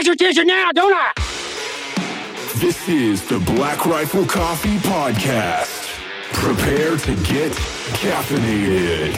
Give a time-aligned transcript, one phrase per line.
[0.00, 1.12] got your attention now, don't I?
[2.56, 5.88] This is the Black Rifle Coffee Podcast.
[6.32, 7.52] Prepare to get
[8.00, 9.14] caffeinated.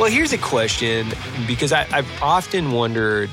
[0.00, 1.12] Well, here's a question
[1.46, 3.30] because I, I've often wondered,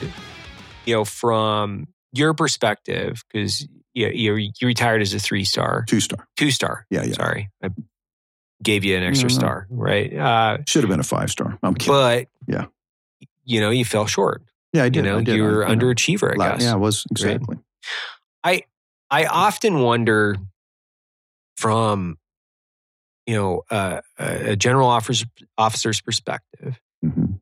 [0.85, 5.99] you know, from your perspective, because you, you you retired as a three star, Two
[5.99, 6.27] star.
[6.37, 6.85] two star.
[6.89, 7.13] Yeah, yeah.
[7.13, 7.69] Sorry, I
[8.63, 9.39] gave you an extra No, no.
[9.39, 10.13] star, right?
[10.15, 11.57] Uh, Should have been a five star.
[11.63, 11.93] I'm kidding.
[11.93, 12.65] but Yeah.
[13.43, 14.43] you know, you fell short.
[14.73, 15.03] yeah, I You did.
[15.05, 15.35] know, I did.
[15.35, 16.63] you were I- underachiever, I guess.
[16.63, 17.57] Yeah, I was exactly.
[18.43, 18.63] I
[19.09, 20.37] I often wonder
[21.57, 22.17] from
[23.27, 25.25] you know uh, a general officer's,
[25.57, 27.39] officer's perspective Mhm.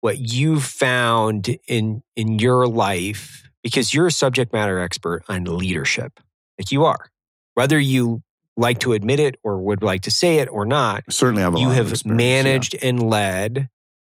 [0.00, 6.20] what you found in in your life because you're a subject matter expert on leadership
[6.58, 7.10] like you are
[7.54, 8.22] whether you
[8.56, 11.58] like to admit it or would like to say it or not Certainly have a
[11.60, 12.42] you have experience, yeah.
[12.42, 13.68] managed and led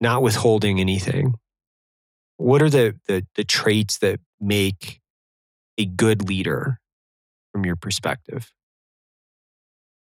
[0.01, 1.35] not withholding anything
[2.37, 5.01] what are the the, the traits that make
[5.79, 6.79] a good leader
[7.53, 8.53] from your perspective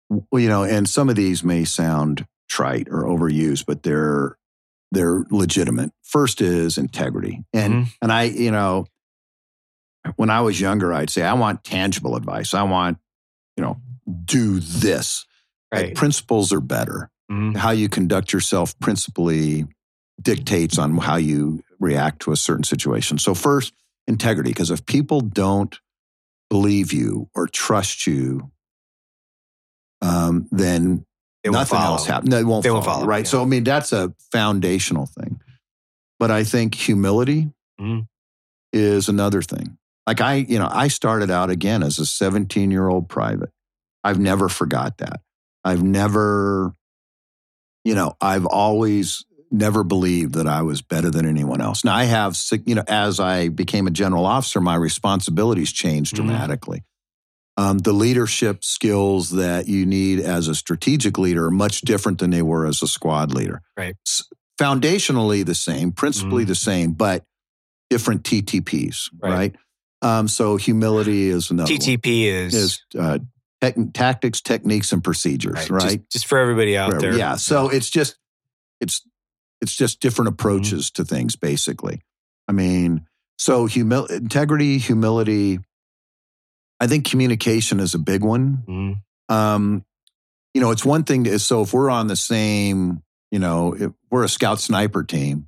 [0.10, 4.38] well, you know, and some of these may sound trite or overused, but they're
[4.92, 5.92] they're legitimate.
[6.04, 7.94] First is integrity, and Mhm.
[8.02, 8.86] and I, you know,
[10.18, 12.54] when I was younger, I'd say I want tangible advice.
[12.54, 13.00] I want,
[13.58, 13.82] you know,
[14.26, 15.26] do this.
[15.74, 17.10] Like, principles are better.
[17.32, 17.56] Mhm.
[17.58, 19.66] How you conduct yourself principally
[20.22, 23.18] dictates on how you react to a certain situation.
[23.18, 23.74] So first,
[24.08, 25.78] integrity, because if people don't
[26.50, 28.52] believe you or trust you,
[30.02, 31.06] um, then
[31.46, 32.30] won't nothing else happens.
[32.30, 33.26] No, they won't They follow, won't follow, right?
[33.26, 33.30] yeah.
[33.30, 35.40] So I mean, that's a foundational thing.
[36.20, 38.08] But I think humility Mhm.
[38.72, 39.78] is another thing.
[40.06, 43.50] Like I, you know, I started out again as a 17 year old private.
[44.04, 45.22] I've never forgot that.
[45.64, 46.74] I've never,
[47.84, 51.84] you know, I've always never believed that I was better than anyone else.
[51.84, 52.36] Now I have,
[52.66, 56.18] you know, as I became a general officer, my responsibilities changed Mhm.
[56.18, 56.84] dramatically.
[57.56, 62.32] Um, the leadership skills that you need as a strategic leader are much different than
[62.32, 63.62] they were as a squad leader.
[63.78, 63.96] Right.
[64.08, 64.24] S-
[64.60, 66.48] foundationally the same, principally Mhm.
[66.48, 67.24] the same, but
[67.92, 69.32] different TTPs, Right.
[69.32, 69.56] right?
[70.02, 71.80] Um, so humility is another one.
[71.80, 73.20] TTP is, is uh,
[73.64, 75.82] tech tactics, techniques, and procedures, right?
[75.82, 77.02] Just, just for everybody out Forever.
[77.12, 77.18] there.
[77.18, 77.36] Yeah.
[77.38, 78.18] So it's just
[78.82, 79.02] it's
[79.62, 80.34] it's just different Mm-hmm.
[80.48, 82.02] approaches to things, basically.
[82.48, 83.08] I mean,
[83.38, 85.60] so humil- integrity, humility.
[86.80, 88.64] I think communication is a big one.
[88.68, 89.34] Mhm.
[89.34, 89.86] Um,
[90.54, 93.92] you know, it's one thing to so if we're on the same, you know, if
[94.12, 95.48] we're a scout sniper team,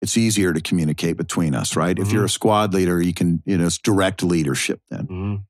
[0.00, 1.96] it's easier to communicate between us, right?
[1.98, 2.14] If Mm-hmm.
[2.16, 5.06] you're a squad leader, you can, you know, it's direct leadership then.
[5.06, 5.42] Mhm.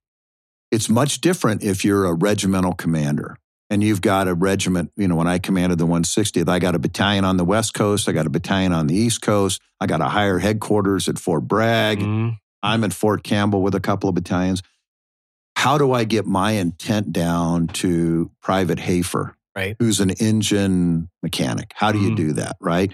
[0.73, 3.37] It's much different if you're a regimental commander
[3.71, 4.91] and you've got a regiment.
[4.97, 8.09] You know, when I commanded the 160th, I got a battalion on the West Coast,
[8.09, 11.47] I got a battalion on the East Coast, I got a higher headquarters at Fort
[11.47, 12.01] Bragg.
[12.01, 12.39] Mhm.
[12.63, 14.63] I'm at Fort Campbell with a couple of battalions.
[15.57, 19.77] How do I get my intent down to Private Hafer, Right.
[19.79, 21.73] who's an engine mechanic?
[21.77, 22.17] How do you Mhm.
[22.17, 22.91] do that, right?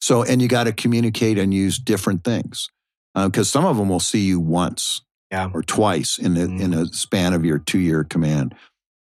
[0.00, 2.68] So, and you got to communicate and use different things
[3.14, 5.00] because some of them will see you once
[5.30, 5.50] Yeah.
[5.52, 6.60] or twice in a, Mhm.
[6.60, 8.54] in a span of your two year command.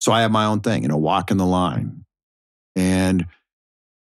[0.01, 2.05] So I have my own thing, you know, walking the line,
[2.77, 3.27] and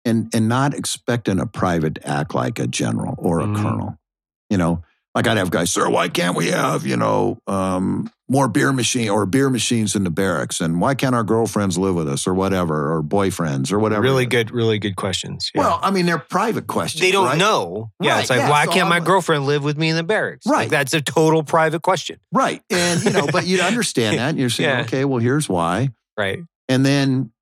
[0.04, 3.56] and and not expecting a private to act like a general or a Mhm.
[3.56, 3.98] colonel.
[4.48, 4.82] You know,
[5.18, 9.08] like I'd have guys, sir, why can't we have you know um, more beer machine
[9.08, 12.34] or beer machines in the barracks, and why can't our girlfriends live with us or
[12.34, 14.02] whatever, or boyfriends or whatever?
[14.02, 15.50] Really good, really good questions.
[15.54, 15.62] Yeah.
[15.62, 17.00] Well, I mean, they're private questions.
[17.00, 17.38] they don't right?
[17.38, 17.90] know.
[18.00, 18.12] Yeah.
[18.12, 20.04] Right, It's like, yeah, why so can't my I'm- girlfriend live with me in the
[20.04, 20.46] barracks?
[20.46, 20.70] Like, Right.
[20.70, 22.20] that's a total private question.
[22.32, 22.62] right?
[22.70, 24.82] And you know, but you understand that, and you're saying, Yeah.
[24.82, 25.88] okay, well, here's why.
[26.16, 26.40] Right.
[26.68, 27.32] And then,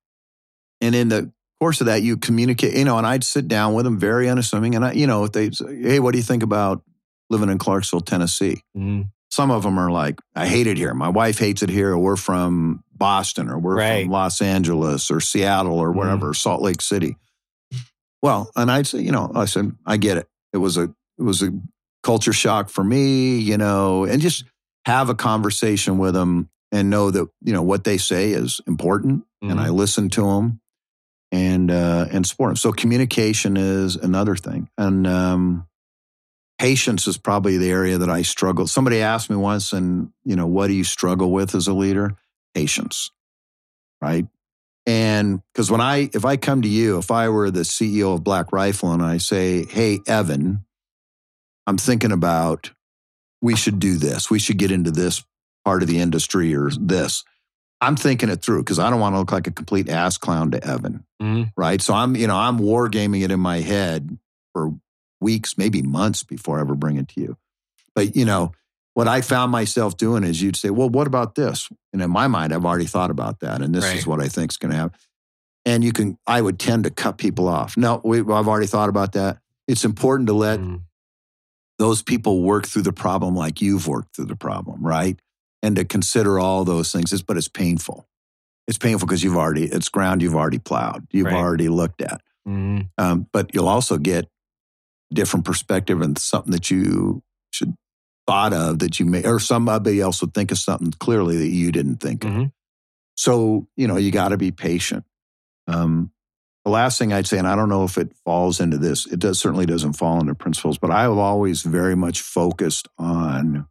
[0.81, 3.83] and in the course of that, you communicate, you know, and I'd sit down with
[3.85, 4.75] them very unassuming.
[4.75, 6.83] And I, you know, if they say, hey, what do you think about
[7.29, 8.61] living in Clarksville, Tennessee?
[8.75, 9.09] Mhm.
[9.29, 10.93] Some of them are like, I hate it here.
[10.93, 11.91] My wife hates it here.
[11.91, 14.03] Or we're from Boston or we're Right.
[14.05, 17.17] from Los Angeles or Seattle or wherever, Salt Lake City.
[18.21, 20.27] Well, and I'd say, you know, I said, I get it.
[20.53, 20.83] It was a,
[21.19, 21.51] it was a
[22.03, 24.45] culture shock for me, you know, and just
[24.85, 29.23] have a conversation with them and know that, you know, what they say is important
[29.41, 30.59] and I listen to them
[31.31, 32.55] and uh, and support them.
[32.55, 35.67] So communication is another thing, and um,
[36.59, 38.67] patience is probably the area that I struggle.
[38.67, 42.15] Somebody asked me once, and you know, what do you struggle with as a leader?
[42.55, 43.11] Patience,
[44.01, 44.25] right?
[44.85, 48.23] And because when I, if I come to you, if I were the CEO of
[48.23, 50.63] Black Rifle and I say, hey, Evan,
[51.67, 52.71] I'm thinking about
[53.41, 55.23] we should do this, we should get into this
[55.65, 57.25] part of the industry or this.
[57.81, 60.51] I'm thinking it through because I don't want to look like a complete ass clown
[60.51, 61.51] to Evan, Mhm.
[61.57, 61.81] right?
[61.81, 64.17] So I'm, you know, I'm wargaming it in my head
[64.53, 64.73] for
[65.19, 67.37] weeks, maybe months before I ever bring it to you.
[67.95, 68.51] But you know,
[68.93, 72.27] what I found myself doing is you'd say, "Well, what about this?" And in my
[72.27, 73.95] mind, I've already thought about that, and this Right.
[73.97, 74.99] is what I think is going to happen.
[75.65, 77.75] And you can, I would tend to cut people off.
[77.75, 79.39] No, we, I've already thought about that.
[79.67, 80.83] It's important to let Mm.
[81.77, 85.19] those people work through the problem like you've worked through the problem, right?
[85.61, 87.11] And to consider all those things.
[87.11, 88.07] It's, but it's painful.
[88.67, 91.35] It's painful because you've already, it's ground you've already plowed, you've Right.
[91.35, 92.21] already looked at.
[92.47, 92.89] Mhm.
[92.97, 94.29] Um, but you'll also get
[95.13, 97.73] different perspective and something that you should
[98.27, 101.71] thought of that you may, or somebody else would think of something clearly that you
[101.71, 102.31] didn't think of.
[102.31, 102.51] Mhm.
[103.15, 105.05] So, you know, you got to be patient.
[105.67, 106.11] Um,
[106.65, 109.19] the last thing I'd say, and I don't know if it falls into this, it
[109.19, 113.65] does certainly doesn't fall into principles, but I have always very much focused on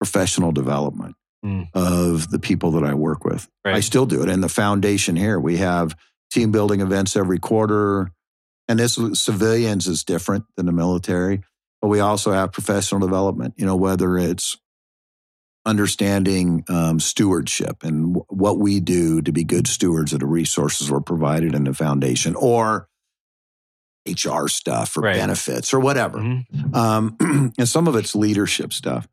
[0.00, 1.68] professional development Mm.
[1.74, 3.48] of the people that I work with.
[3.64, 4.28] I still do it.
[4.28, 5.94] And the foundation here, we have
[6.32, 8.10] team building events every quarter.
[8.68, 11.42] And this civilians is different than the military,
[11.80, 14.56] but we also have professional development, you know, whether it's
[15.66, 20.90] understanding um, stewardship and w- what we do to be good stewards of the resources
[20.90, 22.88] we're provided in the foundation or
[24.06, 25.16] HR stuff or Right.
[25.16, 26.18] benefits or whatever.
[26.18, 26.74] Mhm.
[26.74, 27.16] Um,
[27.58, 29.06] and some of it's leadership stuff.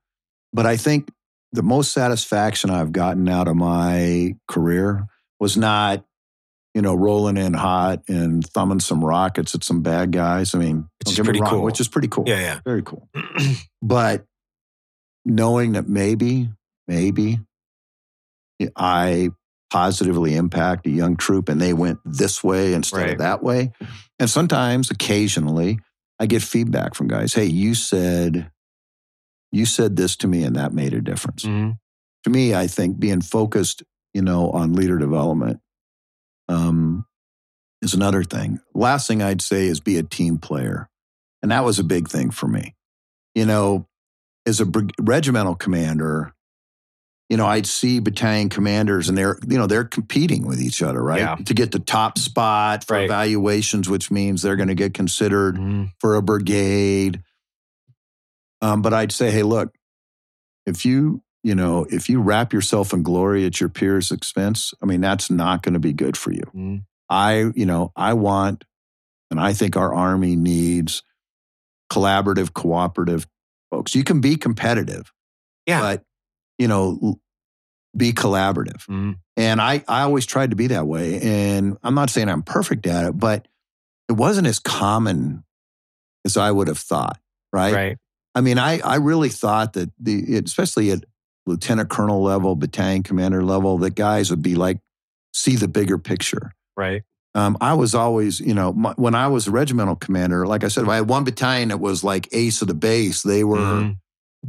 [0.54, 1.10] But I think
[1.52, 5.08] the most satisfaction I've gotten out of my career
[5.40, 6.06] was not,
[6.76, 10.54] you know, rolling in hot and thumbing some rockets at some bad guys.
[10.54, 11.64] I mean, Which is pretty wrong, cool.
[11.64, 12.26] Which is pretty cool.
[12.28, 13.10] Yeah, yeah, Very cool.
[13.82, 14.26] But
[15.24, 16.50] knowing that maybe,
[16.88, 17.40] maybe
[18.76, 19.30] I
[19.72, 23.12] positively impact a young troop and they went this way instead Right.
[23.12, 23.72] of that way.
[24.20, 25.80] And sometimes, occasionally,
[26.20, 27.34] I get feedback from guys.
[27.34, 28.50] Hey, you said,
[29.52, 31.44] you said this to me and that made a difference.
[31.44, 31.78] Mhm.
[32.24, 33.84] To me, I think being focused,
[34.14, 35.60] you know, on leader development
[36.48, 37.06] um,
[37.82, 38.60] is another thing.
[38.74, 40.90] Last thing I'd say is be a team player.
[41.42, 42.76] And that was a big thing for me.
[43.36, 43.88] You know,
[44.46, 46.34] as a brig- regimental commander,
[47.30, 51.02] you know, I'd see battalion commanders and they're, you know, they're competing with each other,
[51.04, 51.20] right?
[51.20, 51.36] Yeah.
[51.36, 53.06] To get the top spot for Right.
[53.06, 55.92] evaluations, which means they're going to get considered Mhm.
[56.00, 57.24] for a brigade.
[58.62, 59.74] Um, but I'd say, hey, look,
[60.66, 64.88] if you, you know, if you wrap yourself in glory at your peers' expense, I
[64.88, 66.42] mean, that's not going to be good for you.
[66.56, 66.86] Mhm.
[67.08, 68.64] I, you know, I want,
[69.30, 71.04] and I think our Army needs
[71.94, 73.28] collaborative, cooperative
[73.70, 73.94] folks.
[73.94, 75.14] You can be competitive,
[75.68, 75.82] Yeah.
[75.82, 76.04] but,
[76.58, 77.20] you know,
[77.96, 78.84] be collaborative.
[78.88, 79.20] Mhm.
[79.38, 81.22] And I, I always tried to be that way.
[81.22, 83.48] And I'm not saying I'm perfect at it, but
[84.10, 85.44] it wasn't as common
[86.26, 87.20] as I would have thought,
[87.54, 87.74] right?
[87.74, 87.98] Right.
[88.34, 91.04] I mean, I, I really thought that the, especially at
[91.46, 94.80] lieutenant colonel level, battalion commander level, that guys would be like,
[95.34, 96.52] see the bigger picture.
[96.76, 97.04] Right.
[97.36, 100.70] Um, I was always, you know, my, when I was a regimental commander, like I
[100.70, 103.58] said, if I had one battalion that was like ace of the base, they were
[103.58, 103.98] Mhm.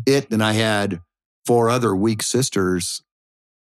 [0.06, 0.30] it.
[0.30, 1.00] And I had
[1.44, 3.02] four other weak sisters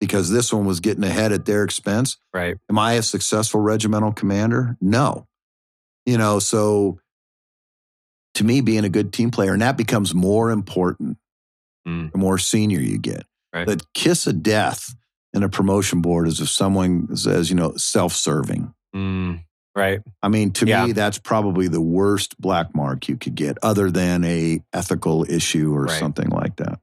[0.00, 2.16] because this one was getting ahead at their expense.
[2.32, 2.56] Right.
[2.70, 4.76] Am I a successful regimental commander?
[4.80, 5.26] No.
[6.06, 7.00] You know, so
[8.34, 11.18] to me, being a good team player, and that becomes more important
[11.88, 12.12] Mm.
[12.12, 13.25] the more senior you get.
[13.54, 13.66] Right.
[13.66, 14.94] The kiss of death
[15.32, 18.72] in a promotion board is if someone says, you know, self serving.
[18.94, 19.44] Mm.
[19.75, 20.00] Right.
[20.22, 20.87] I mean, to Yeah.
[20.87, 25.72] me, that's probably the worst black mark you could get, other than a ethical issue
[25.75, 25.99] or Right.
[25.99, 26.80] something like that.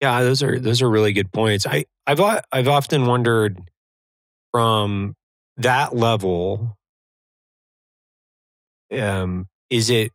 [0.00, 1.66] Yeah, those are those are really good points.
[1.66, 3.60] I I've o- I've often wondered
[4.52, 5.14] from
[5.58, 6.76] that level
[8.92, 10.12] um is it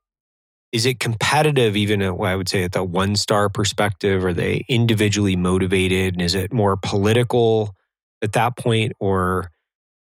[0.74, 4.34] is it competitive even at what I would say at the one star perspective are
[4.34, 7.74] they individually motivated and is it more political
[8.22, 9.50] at that point or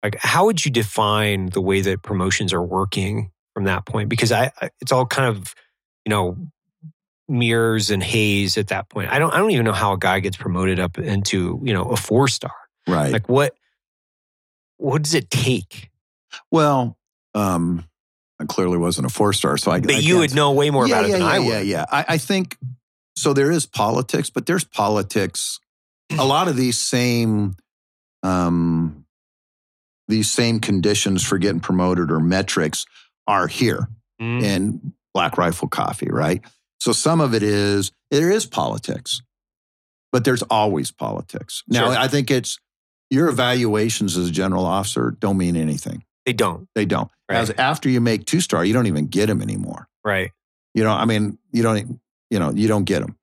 [0.03, 4.31] like how would you define the way that promotions are working from that point because
[4.31, 5.55] I, I it's all kind of
[6.05, 6.37] you know
[7.27, 9.11] mirrors and haze at that point.
[9.11, 11.83] I don't I don't even know how a guy gets promoted up into, you know,
[11.83, 12.53] a four star.
[12.87, 13.11] Right.
[13.11, 13.53] Like what
[14.77, 15.89] what does it take?
[16.51, 16.97] well,
[17.33, 17.85] um,
[18.39, 19.79] I clearly wasn't a four star, so I.
[19.79, 21.47] But I you would know way more yeah, about it than yeah, I would.
[21.47, 21.85] Yeah, yeah.
[21.91, 22.57] I, I think
[23.15, 23.33] so.
[23.33, 25.59] There is politics, but there's politics.
[26.17, 27.57] A lot of these same,
[28.23, 29.05] um,
[30.07, 32.85] these same conditions for getting promoted or metrics
[33.27, 33.89] are here.
[34.21, 36.41] Mm, And Black Rifle Coffee, right?
[36.79, 39.21] So some of it is there is politics,
[40.11, 41.63] but there's always politics.
[41.67, 41.97] Now Sure.
[41.97, 42.57] I think it's
[43.09, 46.03] your evaluations as a general officer don't mean anything.
[46.27, 46.67] They don't.
[46.75, 47.09] They don't.
[47.29, 47.37] Right.
[47.37, 49.87] As after you make two star, you don't even get them anymore.
[50.03, 50.31] Right.
[50.73, 53.17] You know, I mean, you don't, you know, you don't get them.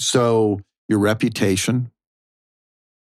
[0.00, 1.90] So your reputation,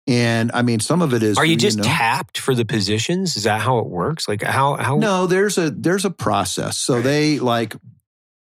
[0.08, 1.38] and I mean, some of it is.
[1.38, 1.84] Are you just know.
[1.84, 3.36] tapped for the positions?
[3.36, 4.30] Is that how it works?
[4.30, 6.78] Like how how No, there's a there's a process.
[6.78, 7.04] So Right.
[7.04, 7.76] they like,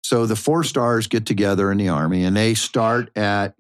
[0.04, 3.54] so the four stars get together in the army, and they start at,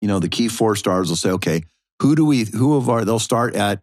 [0.00, 1.62] you know, the key four stars will say, okay,
[2.00, 3.80] who do we who of our they'll start at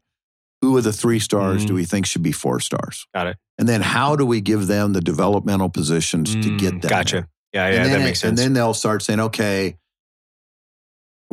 [0.62, 1.76] who of the three stars do Mhm.
[1.78, 3.06] we think should be four stars?
[3.16, 3.38] Got it.
[3.58, 6.80] And then how do we give them the developmental positions to Mm, get them?
[6.82, 6.90] there?
[6.90, 7.28] Gotcha.
[7.54, 8.30] Yeah, yeah, that it- makes sense.
[8.30, 9.76] And then they'll start saying, okay,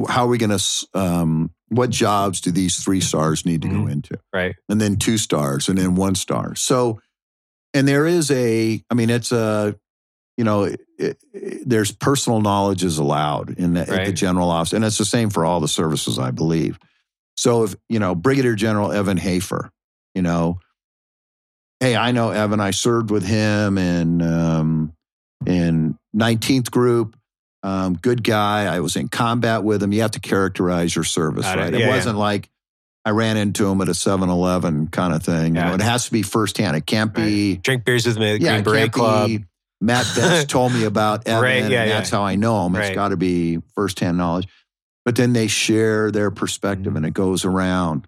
[0.08, 3.84] how are we going to, um, what jobs do these three stars need to go
[3.84, 3.92] Mhm.
[3.92, 4.18] into?
[4.32, 4.54] right.
[4.68, 6.54] And then two stars and then one star.
[6.54, 7.00] So,
[7.74, 9.74] and there is a, I mean, it's a,
[10.36, 11.18] you know, it, it,
[11.66, 14.72] there's personal knowledge is allowed in the, at the general office.
[14.74, 16.78] And it's the same for all the services, I believe.
[17.36, 19.70] So if, you know, Brigadier General Evan Hafer,
[20.14, 20.58] you know,
[21.80, 24.92] hey, I know Evan, I served with him in, um,
[25.46, 27.16] in 19th group.
[27.62, 28.64] Um, good guy.
[28.74, 29.92] I was in combat with him.
[29.92, 31.62] You have to characterize your service, Got it.
[31.62, 31.74] right?
[31.74, 32.48] Yeah, it wasn't like
[33.04, 35.54] I ran into him at a 7 Eleven kind of thing.
[35.56, 35.68] You Yeah.
[35.70, 36.76] know, it has to be firsthand.
[36.76, 39.28] It can't be, Drink beers with me at the yeah, Green it Beret Club.
[39.28, 39.44] be
[39.80, 41.86] Matt Best told me about Evan, Right, yeah, and yeah.
[41.86, 42.74] that's how I know him.
[42.76, 42.94] It's Right.
[42.94, 44.48] got to be firsthand knowledge.
[45.06, 46.96] But then they share their perspective Mhm.
[46.96, 48.06] and it goes around.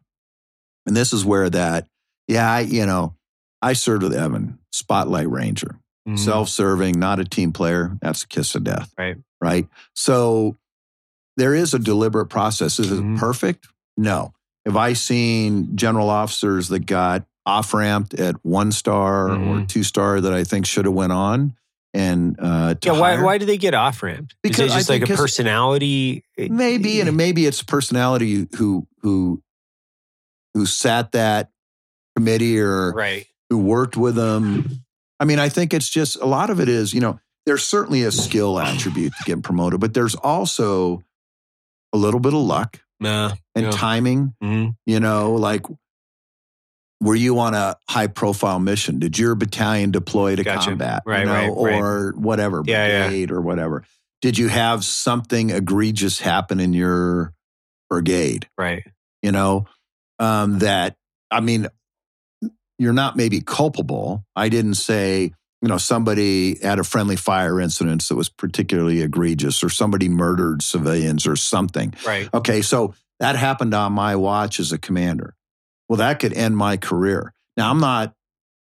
[0.85, 1.87] And this is where that,
[2.27, 3.15] yeah, I, you know,
[3.63, 6.19] I served with Evan, Spotlight Ranger Mhm.
[6.19, 7.97] self serving, not a team player.
[8.03, 8.93] That's a kiss of death.
[8.99, 9.17] Right.
[9.41, 9.69] Right.
[9.95, 10.57] So
[11.37, 12.79] there is a deliberate process.
[12.81, 13.15] Is Mhm.
[13.17, 13.69] it perfect?
[13.97, 14.33] No.
[14.67, 19.69] Have I seen general officers that got off ramped at one star or Mhm.
[19.69, 21.55] two star that I think should have went on?
[21.95, 23.25] And uh, yeah, why hire?
[23.25, 24.33] why do they get off ramped?
[24.33, 26.25] Is Because it I just like a personality?
[26.37, 29.43] maybe and maybe it's personality who who
[30.55, 31.51] who sat that
[32.17, 33.27] committee or right.
[33.49, 34.83] who worked with them.
[35.21, 38.03] I mean, I think it's just a lot of it is, you know, there's certainly
[38.05, 41.03] a skill attribute to getting promoted, but there's also
[41.93, 43.35] a little bit of luck Nah.
[43.55, 43.71] and Yeah.
[43.71, 44.35] timing.
[44.43, 44.77] Mhm.
[44.85, 45.65] You know, like
[47.01, 48.99] were you on a high profile mission?
[48.99, 50.71] Did your battalion deploy to Gotcha.
[50.71, 51.03] combat?
[51.07, 51.81] Right, you know, right, right.
[51.81, 53.03] or whatever, Yeah, yeah.
[53.09, 53.85] brigade or whatever.
[54.21, 57.33] Did you have something egregious happen in your
[57.89, 58.49] brigade?
[58.59, 58.85] Right.
[59.23, 59.67] you know,
[60.19, 60.97] um, that,
[61.31, 61.69] I mean,
[62.79, 64.25] you're not maybe culpable.
[64.35, 69.63] I didn't say, you know, somebody had a friendly fire incident that was particularly egregious
[69.65, 71.95] or somebody murdered civilians or something.
[72.07, 72.29] Right.
[72.33, 75.35] Okay, so that happened on my watch as a commander.
[75.89, 77.33] Well, that could end my career.
[77.57, 78.15] Now, I'm not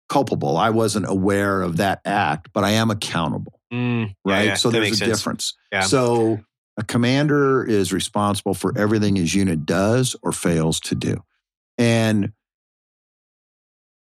[0.09, 0.55] culpable.
[0.57, 4.45] I wasn't aware of that act, but I am accountable, Mm, right?
[4.45, 5.11] yeah, so there's a sense.
[5.17, 5.53] difference.
[5.71, 5.81] Yeah.
[5.81, 6.39] So
[6.77, 11.23] a commander is responsible for everything his unit does or fails to do.
[11.77, 12.31] And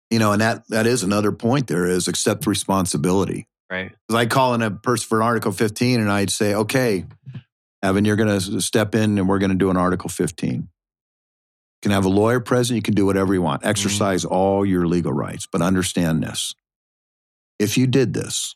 [0.09, 3.47] you know, and that that is another point there is accept responsibility.
[3.71, 3.91] Right.
[4.07, 7.05] Because I call in a person for an Article 15 and I'd say, okay,
[7.81, 10.67] Evan, you're going to step in and we're going to do an Article 15.
[11.83, 12.77] You can have a lawyer present.
[12.77, 13.65] You can do whatever you want.
[13.65, 15.49] Exercise all your legal rights.
[15.51, 16.55] But understand this.
[17.59, 18.55] If you did this,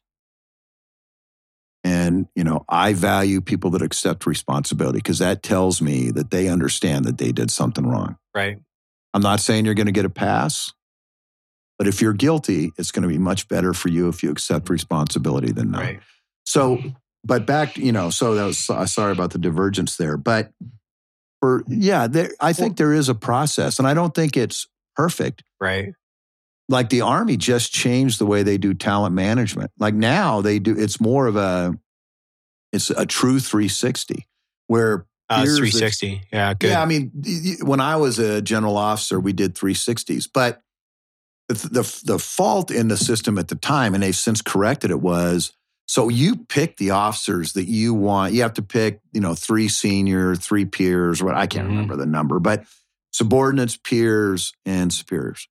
[1.83, 6.47] and, you know, I value people that accept responsibility because that tells me that they
[6.47, 8.15] understand that they did something wrong.
[8.33, 8.59] Right.
[9.13, 10.71] I'm not saying you're going to get a pass,
[11.77, 14.69] but if you're guilty, it's going to be much better for you if you accept
[14.69, 15.81] responsibility than not.
[15.81, 15.99] Right.
[16.45, 16.81] So,
[17.25, 20.51] but back, you know, so that was uh, sorry about the divergence there, but
[21.39, 25.43] for yeah, there, I think there is a process, and I don't think it's perfect.
[25.59, 25.93] Right.
[26.69, 29.71] Like the army just changed the way they do talent management.
[29.79, 31.77] Like now they do, it's more of a,
[32.73, 34.27] it's a true 360
[34.67, 36.21] where Uh, Here's the- 360.
[36.33, 36.53] Yeah.
[36.53, 36.71] Good.
[36.71, 37.11] yeah, I mean,
[37.61, 40.61] when I was a general officer, we did 360s, but
[41.47, 44.99] the, the the fault in the system at the time, and they've since corrected it,
[44.99, 45.53] was
[45.87, 48.33] so you pick the officers that you want.
[48.33, 51.23] You have to pick, you know, three senior, three peers.
[51.23, 51.71] What I can't Mhm.
[51.71, 52.65] remember the number, but
[53.13, 55.47] subordinates, peers, and superiors.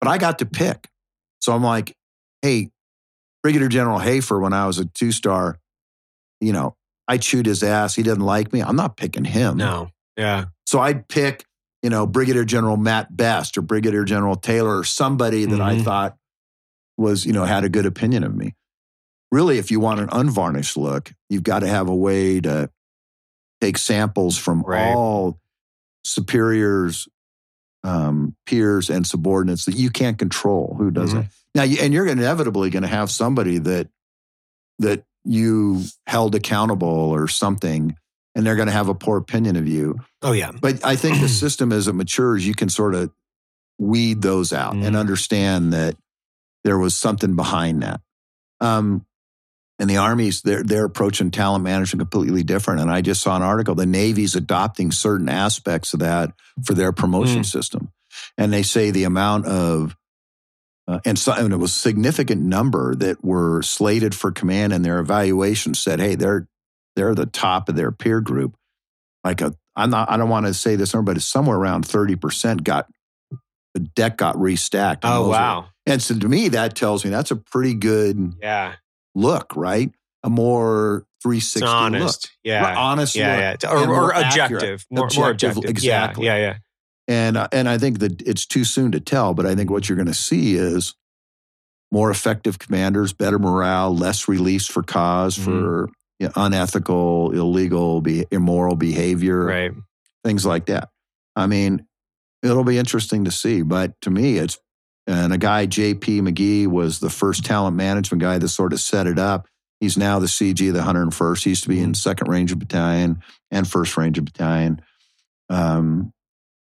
[0.00, 0.88] But I got to pick,
[1.40, 1.96] so I'm like,
[2.42, 2.70] hey,
[3.42, 5.58] Brigadier General Hafer, when I was a two star,
[6.40, 7.94] you know, I chewed his ass.
[7.94, 8.60] He didn't like me.
[8.62, 9.56] I'm not picking him.
[9.56, 9.90] no.
[10.16, 10.46] Yeah.
[10.66, 11.44] So I'd pick,
[11.82, 15.84] you know, Brigadier General Matt Best or Brigadier General Taylor or somebody that I Mhm.
[15.84, 16.16] thought
[16.96, 18.54] was, you know, had a good opinion of me.
[19.30, 22.70] Really, if you want an unvarnished look, you've got to have a way to
[23.60, 24.94] take samples from Right.
[24.94, 25.38] all
[26.04, 27.08] superiors,
[27.84, 30.76] um, peers, and subordinates that you can't control.
[30.78, 31.24] Who does Mhm.
[31.24, 31.30] it?
[31.54, 33.88] Now, and you're inevitably going to have somebody that
[34.80, 37.96] that you held accountable or something,
[38.36, 39.98] and they're going to have a poor opinion of you.
[40.22, 40.52] Oh yeah.
[40.52, 43.10] But I think the system, as it matures, you can sort of
[43.78, 44.84] weed those out Mhm.
[44.86, 45.96] and understand that
[46.62, 48.00] there was something behind that.
[48.60, 49.04] Um,
[49.78, 52.80] and the armies, they're they're approaching talent management completely different.
[52.80, 56.32] And I just saw an article: the Navy's adopting certain aspects of that
[56.64, 57.46] for their promotion Mm.
[57.46, 57.92] system,
[58.36, 59.96] and they say the amount of
[60.88, 64.82] uh, and, so, and it was a significant number that were slated for command, and
[64.84, 66.48] their evaluation said, "Hey, they're
[66.96, 68.56] they're the top of their peer group."
[69.22, 71.84] Like a, I'm not, I don't want to say this number, but it's somewhere around
[71.86, 72.86] thirty percent got
[73.74, 75.00] the deck got restacked.
[75.02, 75.66] Oh wow.
[75.84, 78.74] and so to me, that tells me that's a pretty good Yeah.
[79.14, 79.90] Look, right?
[80.24, 82.24] A more 360 It's honest.
[82.24, 82.30] look.
[82.44, 82.62] Yeah.
[82.62, 83.70] Right, honest yeah, yeah.
[83.70, 84.86] Or, or more objective.
[84.90, 85.70] More, Objective, objective.
[85.70, 86.26] exactly.
[86.26, 86.56] Yeah, yeah, yeah.
[87.08, 89.88] And uh, and I think that it's too soon to tell, but I think what
[89.88, 90.94] you're going to see is
[91.90, 95.44] more effective commanders, better morale, less release for because Mhm.
[95.44, 95.88] for
[96.20, 99.72] you know, unethical, illegal, be, immoral behavior, Right.
[100.24, 100.88] things like that.
[101.36, 101.86] I mean,
[102.42, 104.58] it'll be interesting to see, but to me, it's
[105.08, 106.20] and a guy J.P.
[106.20, 109.48] McGee was the first talent management guy that sort of set it up.
[109.80, 111.44] He's now the CG of the 101st.
[111.44, 114.82] He used to be in Second Ranger Battalion and First Ranger Battalion.
[115.48, 116.12] Um,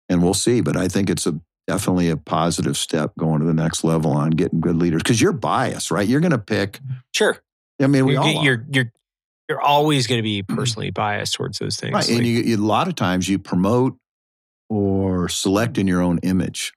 [0.08, 3.54] and we'll see, but I think it's a definitely a positive step going to the
[3.54, 6.08] next level on getting good leaders because you're biased, right?
[6.08, 6.80] You're going to pick.
[7.14, 7.38] Sure.
[7.82, 8.44] I mean, we You're, all are.
[8.44, 8.92] you're you're
[9.50, 11.94] you're always going to be personally biased towards those things.
[11.94, 12.08] Right.
[12.08, 13.98] Like, and you, you, a lot of times you promote
[14.70, 16.74] or select in your own image.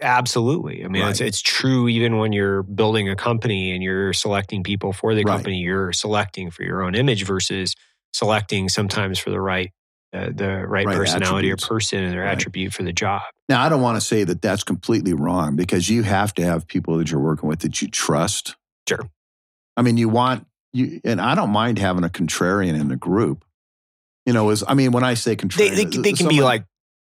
[0.00, 0.84] Absolutely.
[0.84, 1.26] I mean, it's Right.
[1.28, 5.32] it's true even when you're building a company and you're selecting people for the Right.
[5.34, 5.58] company.
[5.58, 7.74] You're selecting for your own image versus
[8.12, 9.70] selecting sometimes for the right
[10.14, 11.64] uh, the right, Right personality attributes.
[11.64, 12.32] or person and their Right.
[12.32, 13.20] attribute for the job.
[13.50, 16.66] Now, I don't want to say that that's completely wrong because you have to have
[16.66, 18.56] people that you're working with that you trust.
[18.88, 19.10] Sure.
[19.76, 23.44] I mean, you want you, and I don't mind having a contrarian in the group.
[24.24, 26.64] You know, is I mean, when I say contrarian, they, they can be like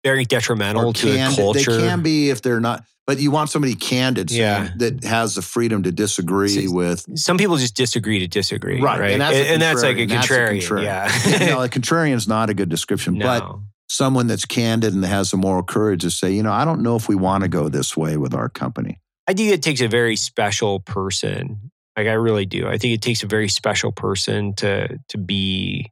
[0.06, 1.72] very detrimental to the culture.
[1.72, 4.68] They can be if they're not, but you want somebody candid, Yeah.
[4.76, 7.04] that has the freedom to disagree See, with.
[7.18, 9.00] Some people just disagree to disagree, right?
[9.00, 10.60] Right, and that's, a and that's like a contrarian.
[10.62, 11.40] That's contrarian.
[11.40, 11.46] Yeah.
[11.54, 13.44] no, a contrarian is not a good description, but
[13.88, 16.94] someone that's candid and has the moral courage to say, you know, I don't know
[16.94, 19.00] if we want to go this way with our company.
[19.26, 21.72] I think it takes a very special person.
[21.96, 22.68] Like I really do.
[22.68, 25.90] I think it takes a very special person to to be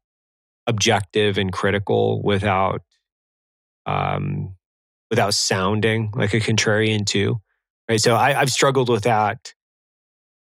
[0.67, 2.83] objective and critical without
[3.87, 4.55] um
[5.11, 7.41] without sounding like a contrarian too.
[7.89, 8.01] Right.
[8.01, 9.53] So I, I've struggled with that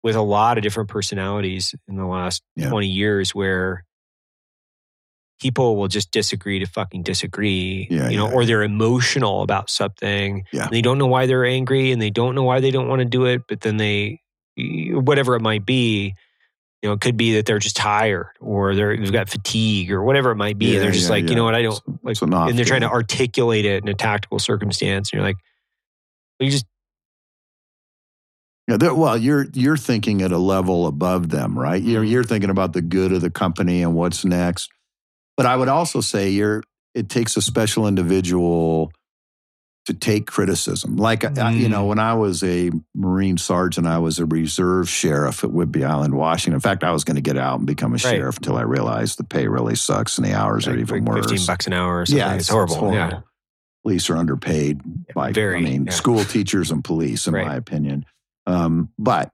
[0.02, 2.68] with a lot of different personalities in the last Yeah.
[2.68, 3.84] 20 years where
[5.40, 7.86] people will just disagree to fucking disagree.
[7.90, 10.44] Yeah, you know, yeah, or they're emotional about something.
[10.52, 10.64] Yeah.
[10.64, 13.00] And they don't know why they're angry and they don't know why they don't want
[13.00, 14.20] to do it, but then they
[14.56, 16.14] whatever it might be,
[16.82, 20.02] you know, it could be that they're just tired or they're they've got fatigue or
[20.04, 20.66] whatever it might be.
[20.66, 21.30] Yeah, and they're just yeah, like, yeah.
[21.30, 23.88] you know what, I don't It's- like it's and they're trying to articulate it in
[23.88, 25.10] a tactical circumstance.
[25.12, 25.36] And you're like,
[26.38, 26.66] you just
[28.68, 31.82] Yeah, well, you're you're thinking at a level above them, right?
[31.82, 32.12] You're Mm-hmm.
[32.12, 34.70] you're thinking about the good of the company and what's next.
[35.36, 36.62] But I would also say you're
[36.94, 38.92] it takes a special individual
[39.88, 40.96] to take criticism.
[40.96, 41.70] Like I- you Mm.
[41.70, 46.14] know, when I was a Marine sergeant, I was a reserve sheriff at Whidbey Island,
[46.14, 46.54] Washington.
[46.54, 48.00] In fact, I was going to get out and become a Right.
[48.02, 51.26] sheriff until I realized the pay really sucks and the hours are even like worse.
[51.30, 52.18] 15 bucks an hour or something.
[52.18, 52.92] Yeah, it's, horrible.
[52.92, 53.08] Yeah.
[53.10, 53.24] horrible.
[53.82, 54.80] Police are underpaid.
[55.14, 55.92] By, very, I mean, yeah.
[55.92, 57.46] school teachers and police, in Right.
[57.46, 58.04] my opinion.
[58.46, 59.30] Um, but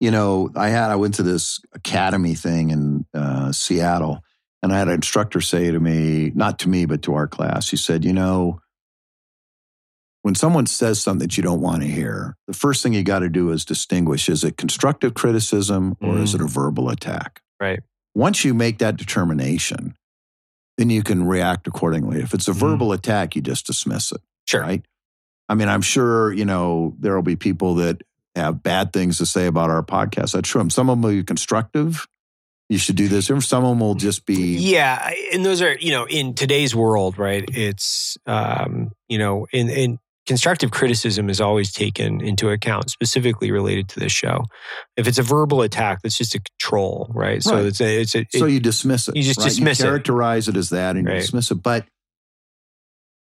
[0.00, 4.20] you know, I had I went to this academy thing in uh, Seattle,
[4.62, 7.68] and I had an instructor say to me, not to me, but to our class,
[7.68, 8.60] he said, "You know,
[10.22, 13.20] when someone says something that you don't want to hear, the first thing you got
[13.20, 17.40] to do is distinguish: is it constructive criticism or is it a verbal attack?
[17.60, 17.80] Right.
[18.14, 19.94] Once you make that determination,
[20.78, 22.20] then you can react accordingly.
[22.20, 22.56] If it's a Mhm.
[22.56, 24.20] verbal attack, you just dismiss it.
[24.46, 24.62] Sure.
[24.62, 24.84] Right.
[25.48, 28.02] I mean, I'm sure, you know, there will be people that
[28.36, 30.32] have bad things to say about our podcast.
[30.32, 30.68] That's true.
[30.70, 32.06] Some of them will be constructive.
[32.68, 33.26] You should do this.
[33.26, 37.18] Some of them will just be, Yeah, and those are you know in today's world,
[37.18, 37.44] right?
[37.52, 43.88] It's um, you know in in constructive criticism is always taken into account, specifically related
[43.88, 44.44] to this show.
[44.96, 47.42] If it's a verbal attack, that's just a troll, right?
[47.42, 47.66] So Right.
[47.66, 49.16] it's a, it's a so you dismiss it.
[49.16, 49.48] you just right?
[49.48, 49.84] dismiss it.
[49.84, 50.56] characterize it.
[50.56, 51.56] as that and you dismiss it.
[51.62, 51.86] But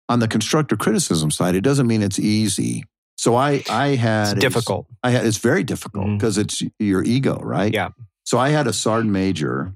[0.09, 2.83] on the constructive criticism side, it doesn't mean it's easy.
[3.17, 4.87] So I, I had it's difficult.
[5.03, 7.71] I had, it's very difficult because it's your ego, right?
[7.73, 7.89] Yeah.
[8.23, 9.73] So I had a sergeant major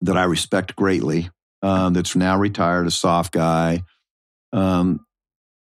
[0.00, 1.30] that I respect greatly,
[1.62, 3.82] um, that's now retired, a soft guy.
[4.52, 5.04] Um,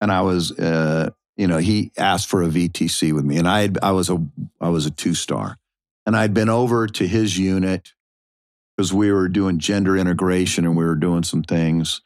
[0.03, 3.61] and I was, uh, you know, he asked for a VTC with me, and I
[3.61, 4.21] had, I was a
[4.59, 5.57] I was a two star,
[6.05, 7.93] And I'd been over to his unit
[8.75, 12.01] because we were doing gender integration and we were doing some things.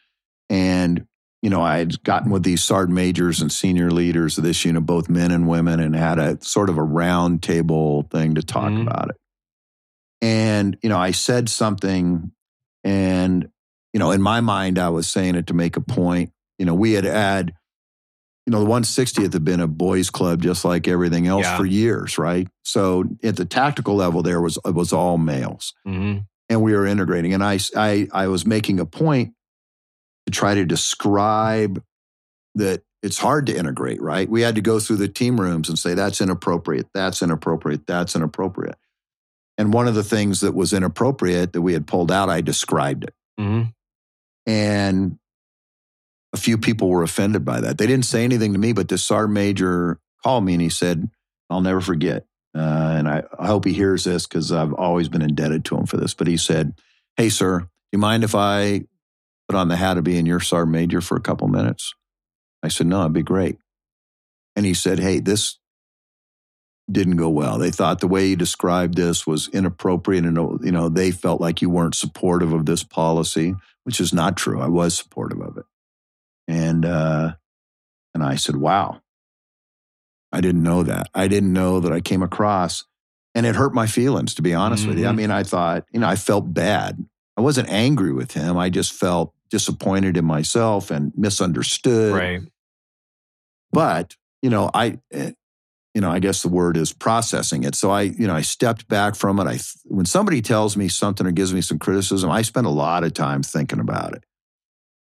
[0.48, 1.08] And,
[1.42, 4.86] you know, I had gotten with these sergeant majors and senior leaders of this unit,
[4.86, 8.72] both men and women, and had a sort of a round table thing to talk
[8.72, 8.84] Mhm.
[8.84, 9.16] about it.
[10.22, 12.32] And, you know, I said something
[12.84, 13.50] and,
[13.92, 16.32] you know, in my mind, I was saying it to make a point.
[16.60, 17.54] You know, we had had,
[18.48, 21.58] you know, the 160th had been a boys' club just like everything else Yeah.
[21.58, 22.48] for years, right?
[22.64, 26.26] So at the tactical level, there was it was all males, Mhm.
[26.48, 27.34] and we were integrating.
[27.34, 29.34] And I, I, I was making a point
[30.26, 31.84] to try to describe
[32.56, 34.30] that it's hard to integrate, right?
[34.30, 38.16] We had to go through the team rooms and say that's inappropriate, that's inappropriate, that's
[38.16, 38.78] inappropriate.
[39.58, 43.04] And one of the things that was inappropriate that we had pulled out, I described
[43.04, 43.14] it.
[43.40, 43.74] Mhm.
[44.46, 45.20] And
[46.38, 47.78] a few people were offended by that.
[47.78, 51.10] They didn't say anything to me, but this sergeant major called me and he said,
[51.50, 52.26] I'll never forget.
[52.56, 55.86] Uh, and I, I hope he hears this because I've always been indebted to him
[55.86, 56.14] for this.
[56.14, 56.74] But he said,
[57.16, 58.86] Hey, sir, do you mind if I
[59.50, 61.94] put on the hat of being your sergeant major for a couple minutes?
[62.64, 63.58] I said, No, it'd be great.
[64.56, 65.58] And he said, Hey, this
[66.90, 67.58] didn't go well.
[67.58, 71.62] They thought the way you described this was inappropriate and you know they felt like
[71.62, 74.62] you weren't supportive of this policy, which is not true.
[74.62, 75.66] I was supportive of it.
[76.48, 77.34] And uh
[78.14, 79.02] and I said, "Wow.
[80.32, 81.08] I didn't know that.
[81.14, 82.84] I didn't know that I came across
[83.34, 85.08] and it hurt my feelings to be honest with you.
[85.08, 85.16] I Mhm.
[85.16, 87.04] mean, I thought, you know, I felt bad.
[87.38, 88.58] I wasn't angry with him.
[88.58, 92.42] I just felt disappointed in myself and misunderstood Right.
[93.72, 95.32] but you know i eh,
[95.94, 98.88] you know i guess the word is processing it so i you know i stepped
[98.90, 102.42] back from it i when somebody tells me something or gives me some criticism i
[102.42, 104.24] spend a lot of time thinking about it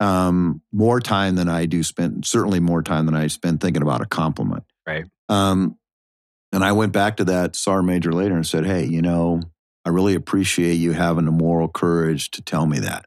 [0.00, 4.00] um more time than i do spend certainly more time than i spend thinking about
[4.00, 5.04] a compliment Right.
[5.28, 5.76] um
[6.52, 9.42] and i went back to that sar major later and said hey you know
[9.84, 13.04] i really appreciate you having the moral courage to tell me that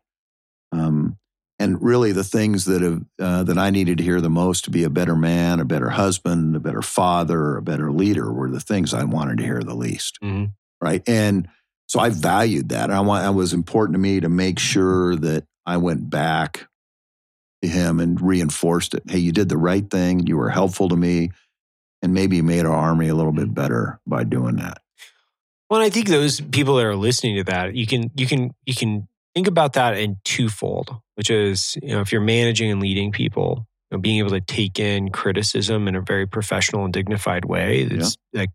[0.71, 1.17] um
[1.59, 4.71] and really the things that have uh, that I needed to hear the most to
[4.71, 8.59] be a better man, a better husband, a better father, a better leader were the
[8.59, 10.53] things I wanted to hear the least, Mhm.
[10.81, 11.03] right?
[11.07, 11.47] And
[11.85, 12.89] so I valued that.
[12.89, 16.65] I want it was important to me to make sure that I went back
[17.61, 19.03] him and reinforced it.
[19.09, 20.25] Hey, you did the right thing.
[20.27, 21.31] You were helpful to me,
[22.01, 24.81] and maybe you made our army a little bit better by doing that.
[25.69, 28.75] Well, I think those people that are listening to that, you can you can you
[28.75, 33.11] can think about that in twofold, which is you know if you're managing and leading
[33.11, 37.45] people, you know, being able to take in criticism in a very professional and dignified
[37.45, 38.49] way is like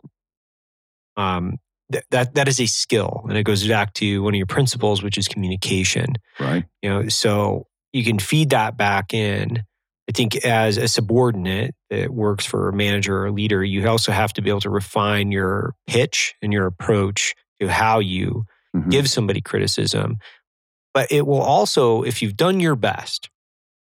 [1.16, 1.58] um
[1.90, 5.02] th- that that is a skill, and it goes back to one of your principles,
[5.02, 6.16] which is communication.
[6.38, 6.64] Right?
[6.82, 7.66] You know, so
[7.96, 9.62] you can feed that back in.
[10.08, 14.12] I think as a subordinate that works for a manager or a leader, you also
[14.12, 18.90] have to be able to refine your pitch and your approach to how you Mhm.
[18.90, 20.18] give somebody criticism.
[20.94, 23.30] But it will also, if you've done your best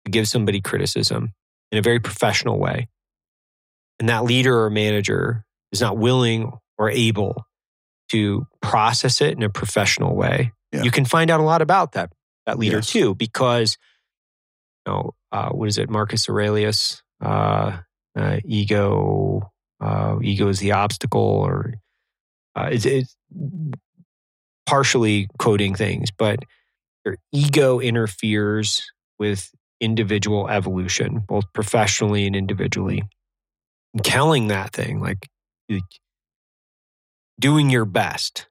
[0.05, 1.33] to give somebody criticism
[1.71, 2.89] in a very professional way,
[3.99, 7.45] and that leader or manager is not willing or able
[8.11, 10.83] to process it in a professional way, Yeah.
[10.83, 12.11] you can find out a lot about that
[12.45, 12.87] that leader Yes.
[12.87, 13.77] too, because
[14.85, 17.01] you know, uh, what is it, Marcus Aurelius?
[17.21, 17.79] Uh,
[18.17, 21.73] uh, ego, uh, ego is the obstacle, or
[22.55, 23.15] uh, it's, it's
[24.65, 26.39] partially quoting things, but
[27.05, 33.03] your ego interferes with individual evolution, both professionally and individually.
[33.93, 35.27] And telling that thing, like,
[35.69, 35.81] like
[37.39, 38.47] doing your best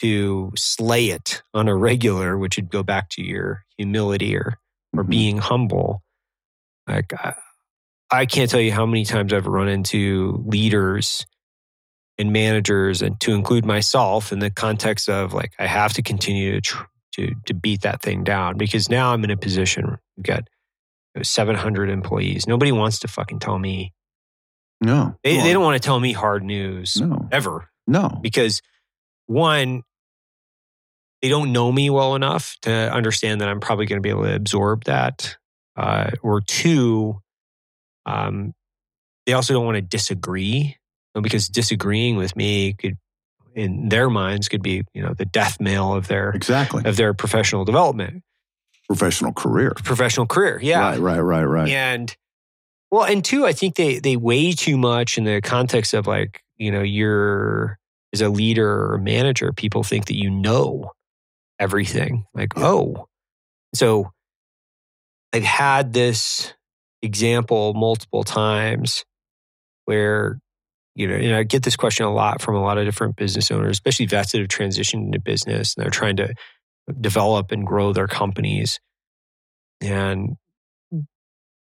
[0.00, 4.58] to slay it on a regular, which would go back to your humility or
[4.96, 5.08] or Mhm.
[5.10, 6.02] being humble.
[6.88, 7.34] Like I,
[8.10, 11.26] I can't tell you how many times I've run into leaders
[12.18, 16.52] and managers, and to include myself in the context of like I have to continue
[16.52, 20.24] to tr- to to beat that thing down because now I'm in a position we've
[20.24, 20.44] got
[21.14, 22.46] you know, 700 employees.
[22.46, 23.92] Nobody wants to fucking tell me
[24.80, 28.10] No, they, they don't want to tell me hard news No, ever no.
[28.22, 28.60] because
[29.26, 29.82] one
[31.24, 34.24] they don't know me well enough to understand that i'm probably going to be able
[34.24, 35.36] to absorb that
[35.76, 37.18] uh, or two
[38.04, 38.52] um,
[39.24, 40.76] they also don't want to disagree
[41.22, 42.98] because disagreeing with me could
[43.54, 46.82] in their minds could be you know the death knell of their Exactly.
[46.84, 48.22] of their professional development
[48.86, 49.72] Professional career.
[49.82, 51.68] professional career yeah Right, right, right, right.
[51.70, 52.14] and
[52.90, 56.44] well, and two, I think they they weigh too much in the context of like,
[56.58, 57.76] you know, you're
[58.12, 60.92] as a leader or manager, people think that you know
[61.64, 62.26] everything.
[62.34, 63.08] Like, oh.
[63.74, 64.12] So
[65.32, 66.52] I've had this
[67.02, 69.04] example multiple times
[69.86, 70.38] where
[70.94, 73.50] you know, and I get this question a lot from a lot of different business
[73.50, 76.34] owners, especially vets that have transitioned into business and they're trying to
[77.00, 78.78] develop and grow their companies.
[79.80, 80.36] And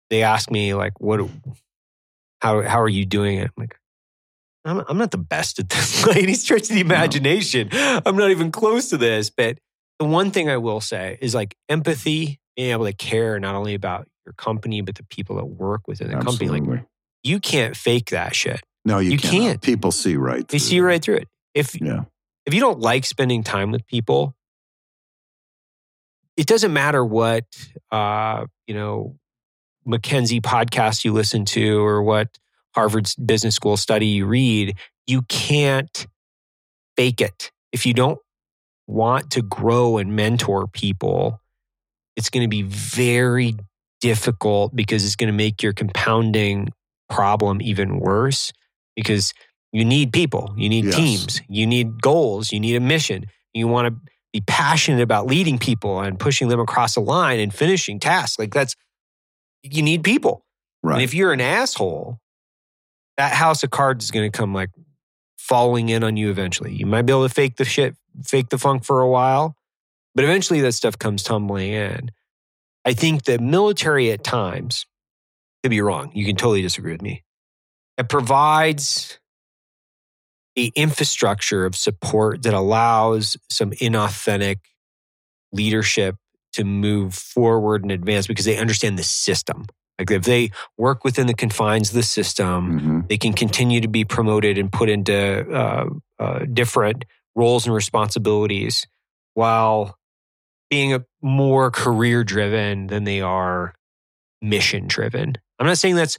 [0.10, 1.30] they ask me like, what,
[2.42, 3.52] how, how are you doing it?
[3.58, 3.76] I'm like,
[4.64, 7.70] I'm, I'm not the best at this by any stretch of the imagination.
[7.72, 8.02] No.
[8.06, 9.30] I'm not even close to this.
[9.30, 9.58] But
[10.00, 13.74] the one thing I will say is like empathy, being able to care not only
[13.74, 16.60] about your company, but the people that work within the Absolutely.
[16.60, 16.78] company.
[16.78, 16.86] Like
[17.24, 18.62] you can't fake that shit.
[18.86, 19.32] No, you, You cannot.
[19.42, 19.62] can't.
[19.62, 20.48] People see right.
[20.48, 21.28] They see right through it.
[21.54, 22.04] If Yeah.
[22.46, 24.36] if you don't like spending time with people,
[26.36, 27.46] it doesn't matter what
[27.92, 29.18] uh, you know
[29.88, 32.38] McKinsey podcast you listen to or what
[32.76, 34.76] Harvard's business school study you read.
[35.08, 36.06] You can't
[36.96, 37.52] fake it.
[37.72, 38.20] If you don't
[38.88, 41.42] want to grow and mentor people,
[42.16, 43.56] it's going to be very
[44.02, 46.70] difficult because it's going to make your compounding
[47.10, 48.52] problem even worse
[48.96, 49.34] because
[49.72, 50.96] you need people, you need Yes.
[50.96, 53.26] teams, you need goals, you need a mission.
[53.54, 57.54] You want to be passionate about leading people and pushing them across the line and
[57.54, 58.40] finishing tasks.
[58.40, 58.76] Like that's,
[59.64, 60.46] you need people.
[60.84, 60.96] Right.
[60.96, 62.20] And if you're an asshole,
[63.18, 64.70] that house of cards is going to come like
[65.38, 66.74] falling in on you eventually.
[66.74, 69.56] You might be able to fake the shit, fake the funk for a while,
[70.16, 72.12] but eventually that stuff comes tumbling in.
[72.86, 74.86] I think the military at times,
[75.64, 76.12] could be wrong.
[76.14, 77.24] You can totally disagree with me.
[77.98, 79.20] It provides
[80.58, 84.58] a infrastructure of support that allows some inauthentic
[85.52, 86.16] leadership
[86.54, 89.66] to move forward and advance because they understand the system.
[90.00, 93.08] Like if they work within the confines of the system, Mhm.
[93.10, 95.16] they can continue to be promoted and put into
[95.52, 97.06] uh, uh, different
[97.38, 98.86] roles and responsibilities
[99.36, 99.96] while
[100.70, 103.74] being a more career driven than they are
[104.42, 105.36] mission driven.
[105.60, 106.18] I'm not saying that's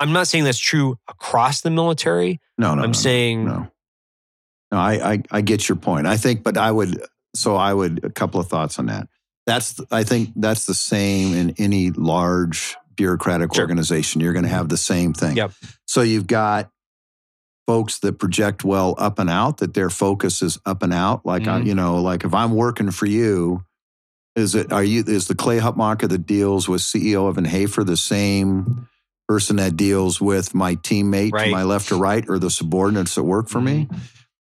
[0.00, 2.40] I'm not saying that's true across the military.
[2.56, 2.82] No, no.
[2.82, 3.68] I'm no, saying no.
[4.72, 6.06] No, I, I I get your point.
[6.06, 7.02] I think, but I would.
[7.34, 9.08] So I would a couple of thoughts on that.
[9.46, 13.62] That's I think that's the same in any large bureaucratic Sure.
[13.64, 14.20] organization.
[14.20, 15.36] You're going to have the same thing.
[15.36, 15.52] Yep.
[15.86, 16.70] So you've got
[17.66, 19.58] folks that project well up and out.
[19.58, 21.24] That their focus is up and out.
[21.24, 21.66] Like I, Mhm.
[21.66, 23.62] you know, like if I'm working for you,
[24.34, 27.96] is it are you is the Clay Hutmacher that deals with CEO Evan Hafer the
[27.96, 28.88] same
[29.28, 33.24] person that deals with my teammate to my left or right or the subordinates that
[33.24, 33.88] work for me?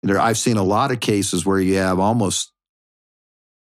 [0.04, 2.52] There, I've seen a lot of cases where you have almost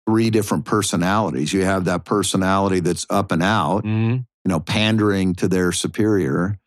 [0.08, 1.54] three different personalities.
[1.54, 4.26] You have that personality that's up and out, Mhm.
[4.44, 6.58] you know, pandering to their superior.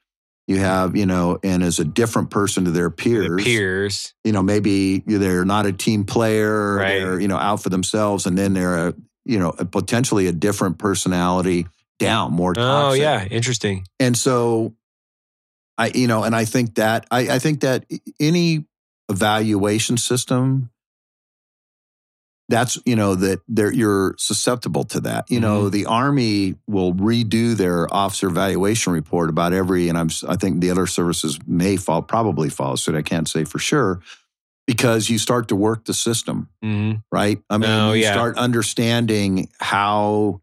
[0.46, 3.42] You have, you know, and as a different person to their The peers.
[3.42, 4.14] peers.
[4.24, 6.98] You know, maybe they're not a team player, or Right.
[6.98, 10.32] they're, you know, out for themselves, and then they're a, you know, a, potentially a
[10.32, 11.66] different personality
[11.98, 13.00] down, more oh, toxic.
[13.00, 13.86] Oh yeah, interesting.
[13.98, 14.74] And so
[15.78, 17.86] I, you know, and I think that I, I think that
[18.20, 18.66] any
[19.08, 20.70] evaluation system
[22.48, 27.56] that's you know that there you're susceptible to that you know the army will redo
[27.56, 32.02] their officer evaluation report about every and i'm i think the other services may fall
[32.02, 34.00] probably follow suit i can't say for sure
[34.66, 37.02] because you start to work the system Mhm.
[37.10, 38.12] right i mean Oh, you yeah.
[38.12, 40.42] start understanding how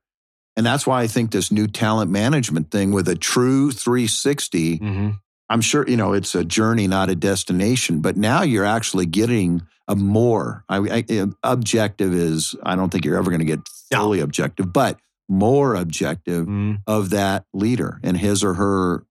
[0.58, 5.20] and that's why i think this new talent management thing with a true 360 Mhm.
[5.52, 8.00] I'm sure you know it's a journey, not a destination.
[8.02, 12.56] But now you're actually getting a more I, I, objective is.
[12.64, 13.60] I don't think you're ever going to get
[13.92, 14.00] No.
[14.00, 16.80] fully objective, but more objective Mhm.
[16.88, 19.06] of that leader and his or her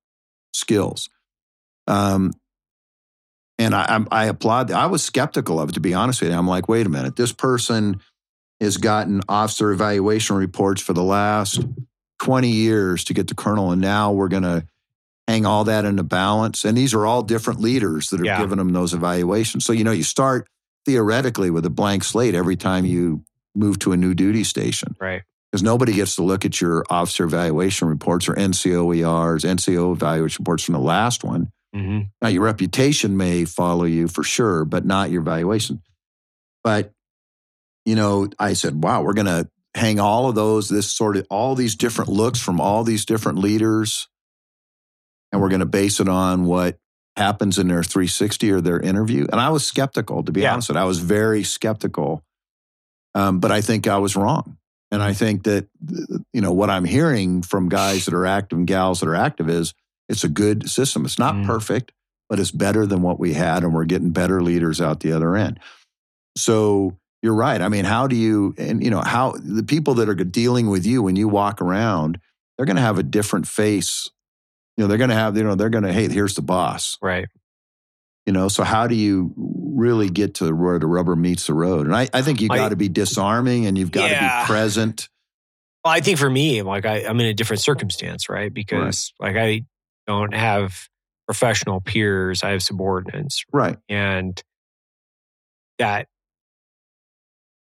[0.54, 1.08] skills.
[1.86, 2.32] Um,
[3.58, 4.68] and I, I'm- I applaud.
[4.68, 4.76] that.
[4.78, 6.36] I was skeptical of it to be honest with you.
[6.36, 8.00] I'm like, wait a minute, this person
[8.60, 11.60] has gotten officer evaluation reports for the last
[12.22, 14.64] 20 years to get to colonel, and now we're going to
[15.30, 16.64] hang all that into balance.
[16.64, 18.40] And these are all different leaders that are Yeah.
[18.40, 19.64] given them those evaluations.
[19.64, 20.48] So, you know, you start
[20.84, 23.22] theoretically with a blank slate every time you
[23.54, 25.22] move to a new duty station Right.
[25.50, 30.64] because nobody gets to look at your officer evaluation reports or NCOERs, NCO evaluation reports
[30.64, 31.50] from the last one.
[31.72, 35.80] hmm Now, your reputation may follow you for sure, but not your evaluation.
[36.64, 36.92] But,
[37.84, 41.26] you know, I said, wow, we're going to hang all of those, this sort of,
[41.30, 44.08] all these different looks from all these different leaders,
[45.32, 46.78] and we're going to base it on what
[47.16, 49.26] happens in their 360 or their interview.
[49.30, 50.52] And I was skeptical, to be Yeah.
[50.52, 50.82] honest with you.
[50.82, 52.22] I was very skeptical.
[53.14, 54.56] Um, but I think I was wrong.
[54.92, 55.68] And I think that,
[56.32, 59.48] you know, what I'm hearing from guys that are active and gals that are active
[59.48, 59.74] is
[60.08, 61.04] it's a good system.
[61.04, 61.46] It's not Mm.
[61.46, 61.92] perfect,
[62.28, 63.62] but it's better than what we had.
[63.62, 65.60] And we're getting better leaders out the other end.
[66.36, 67.60] So you're right.
[67.60, 70.86] I mean, how do you, and, you know, how the people that are dealing with
[70.86, 72.18] you when you walk around,
[72.56, 74.10] they're going to have a different face.
[74.80, 76.96] You know, they're going to have, you know, they're going to, hey, here's the boss.
[77.02, 77.28] Right.
[78.24, 81.86] You know, so how do you really get to where the rubber meets the road?
[81.86, 84.40] And I, I think you got to be disarming and you've got to Yeah.
[84.40, 85.10] be present.
[85.84, 88.50] Well, I think for me, like I, I'm in a different circumstance, right?
[88.54, 89.64] Because like I
[90.06, 90.88] don't have
[91.26, 93.76] professional peers, I have subordinates, Right.
[93.90, 94.42] and
[95.78, 96.08] that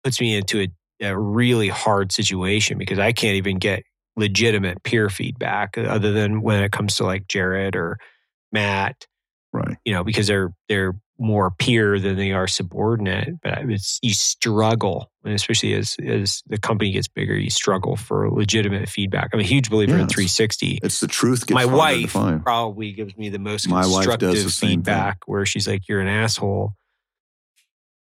[0.06, 0.62] puts me into
[1.02, 3.84] a, a really hard situation because I can't even get
[4.16, 7.98] legitimate peer feedback uh, other than when it comes to like Jared or
[8.52, 9.06] Matt,
[9.52, 9.78] Right.
[9.86, 13.42] you know, because they're they're more peer than they are subordinate.
[13.42, 18.30] But it's you struggle, and especially as as the company gets bigger, you struggle for
[18.32, 19.30] legitimate feedback.
[19.34, 20.80] I'm a huge believer in 360.
[20.84, 21.48] It's the truth.
[21.48, 25.46] Gets My wife probably gives me the most My wife does constructive the feedback, where
[25.46, 26.74] she's like, "You're an asshole."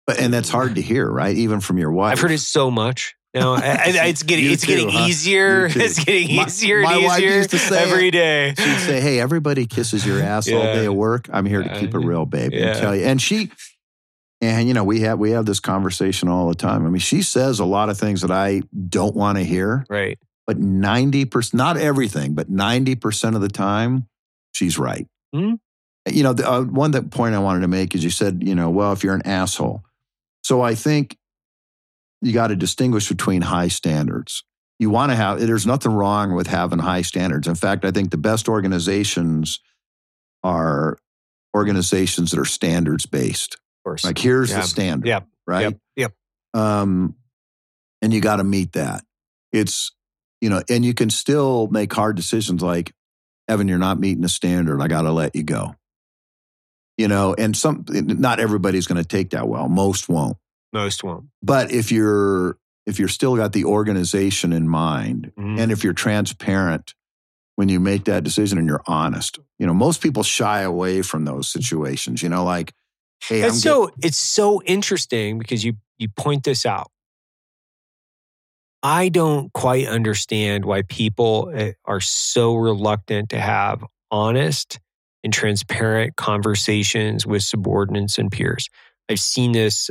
[0.06, 1.36] But, and that's hard to hear, right?
[1.36, 2.12] Even from your wife.
[2.12, 3.14] I've heard it so much.
[3.32, 5.06] No, I, I, it's getting it's getting huh?
[5.06, 5.66] easier.
[5.72, 8.54] It's getting easier my and wife easier used to say every day.
[8.58, 11.28] She'd say, "Hey, everybody kisses your ass all day at work.
[11.32, 12.70] I'm here to Uh, keep it real, baby, yeah.
[12.70, 13.50] and tell you." And she,
[14.40, 16.84] and you know, we have we have this conversation all the time.
[16.84, 20.18] I mean, she says a lot of things that I don't want to hear, Right.
[20.46, 24.08] but ninety percent, not everything, but ninety percent of the time,
[24.50, 25.06] she's right.
[25.32, 25.54] Hmm.
[26.10, 28.56] You know, the uh, one that point I wanted to make is you said, you
[28.56, 29.84] know, well, if you're an asshole,
[30.42, 31.16] so I think
[32.20, 34.44] you got to distinguish between high standards.
[34.78, 37.46] You want to have, there's nothing wrong with having high standards.
[37.46, 39.60] In fact, I think the best organizations
[40.42, 40.98] are
[41.54, 43.54] organizations that are standards based.
[43.54, 44.04] Of course.
[44.04, 44.60] Like, here's Yeah.
[44.60, 45.28] the standard, Yep.
[45.46, 45.62] right?
[45.62, 45.78] Yep.
[45.96, 46.14] Yep.
[46.54, 47.14] Um,
[48.02, 49.04] and you got to meet that.
[49.52, 49.92] It's,
[50.40, 52.92] you know, and you can still make hard decisions like,
[53.48, 54.80] Evan, you're not meeting the standard.
[54.80, 55.74] I got to let you go.
[56.96, 59.68] You know, and some, not everybody's going to take that well.
[59.68, 60.36] Most won't.
[60.72, 61.26] Most won't.
[61.42, 65.60] But if you're if you're still got the organization in mind, Mhm.
[65.60, 66.94] and if you're transparent
[67.56, 71.24] when you make that decision and you're honest, you know, most people shy away from
[71.24, 72.22] those situations.
[72.22, 72.72] You know, like,
[73.22, 76.90] hey, I'm It's so it's so interesting because you you point this out.
[78.82, 84.80] I don't quite understand why people eh, are so reluctant to have honest
[85.22, 88.70] and transparent conversations with subordinates and peers.
[89.10, 89.90] I've seen this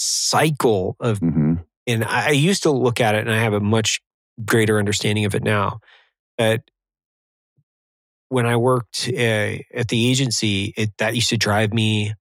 [0.00, 1.64] cycle of Mhm.
[1.86, 4.00] and I I used to look at it and I have a much
[4.44, 5.80] greater understanding of it now.
[6.38, 6.62] But
[8.30, 12.14] when I worked uh, at the agency, it, that used to drive me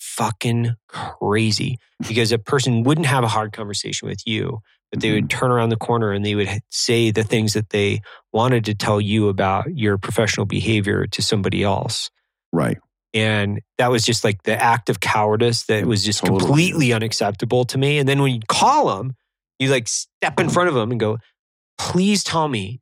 [0.00, 5.30] fucking crazy because a person wouldn't have a hard conversation with you, but they would
[5.30, 8.00] turn around the corner and they would say the things that they
[8.32, 12.10] wanted to tell you about your professional behavior to somebody else.
[12.52, 12.78] right.
[13.14, 16.40] And that was just like the act of cowardice that was just Totally.
[16.40, 17.98] completely unacceptable to me.
[17.98, 19.14] And then when you call them,
[19.60, 21.18] you like step in front of them and go,
[21.78, 22.80] please tell me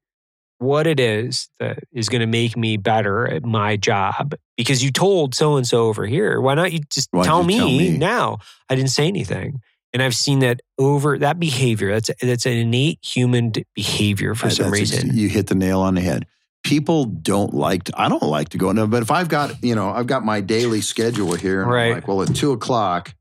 [0.58, 4.90] what it is that is going to make me better at my job because you
[4.90, 6.40] told so and so over here.
[6.40, 7.98] Why not you just tell you me, tell me?
[7.98, 8.38] now?
[8.70, 9.60] I didn't say anything.
[9.92, 11.92] And I've seen that over that behavior.
[11.92, 15.14] That's that's an innate human behavior for Uh, some reason.
[15.14, 16.26] you hit the nail on the head.
[16.64, 18.70] People don't like to, I don't like to go.
[18.72, 21.62] No, but if I've got, you know, I've got my daily schedule here.
[21.62, 21.94] And I'm Right.
[21.94, 23.14] like, well, at two o'clock,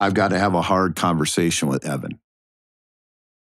[0.00, 2.18] I've got to have a hard conversation with Evan.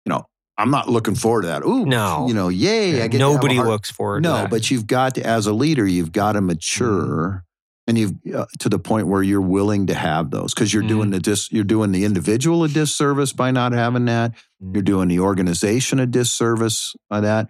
[0.05, 0.25] You know,
[0.57, 1.63] I'm not looking forward to that.
[1.63, 2.27] Ooh, No.
[2.27, 3.01] You know, yay.
[3.01, 4.43] I get to have a Nobody hard- looks forward to that.
[4.43, 7.45] No, but you've got to, as a leader, you've got to mature.
[7.87, 10.87] And you've uh, to the point where you're willing to have those because you're Mhm.
[10.87, 14.33] doing the dis, you're doing the individual a disservice by not having that.
[14.63, 14.75] Mhm.
[14.75, 17.49] You're doing the organization a disservice by that,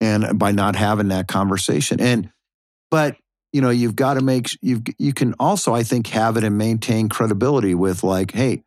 [0.00, 2.00] and by not having that conversation.
[2.00, 2.30] And
[2.90, 3.16] but
[3.52, 6.58] you know you've got to make you you can also I think have it and
[6.58, 8.62] maintain credibility with like, hey,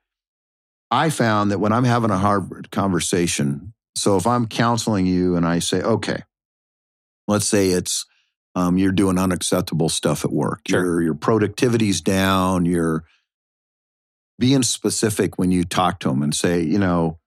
[0.90, 5.46] I found that when I'm having a hard conversation, so if I'm counseling you and
[5.46, 6.24] I say, okay,
[7.28, 8.06] let's say it's
[8.56, 10.84] um, you're doing unacceptable stuff at work, Sure.
[10.84, 13.06] your your productivity's down, you're
[14.40, 17.20] being specific when you talk to them and say, you know,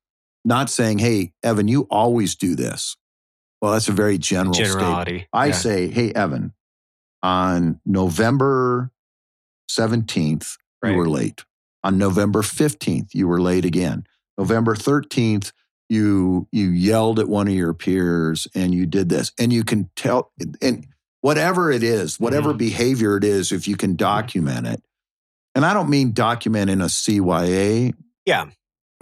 [0.44, 2.96] not saying, hey, Evan, you always do this.
[3.64, 4.78] Well, that's a very general statement.
[4.78, 5.26] generality.
[5.32, 5.52] I Yeah.
[5.52, 6.52] say, hey, Evan,
[7.22, 8.92] on November
[9.70, 10.90] 17th, Right.
[10.90, 11.46] you were late.
[11.82, 14.06] On November 15th, you were late again.
[14.36, 15.52] November 13th,
[15.88, 19.32] you you yelled at one of your peers and you did this.
[19.38, 20.86] And you can tell and
[21.22, 22.58] whatever it is, whatever Mhm.
[22.58, 24.82] behavior it is, if you can document it.
[25.54, 27.94] And I don't mean document in a CYA
[28.26, 28.50] Yeah.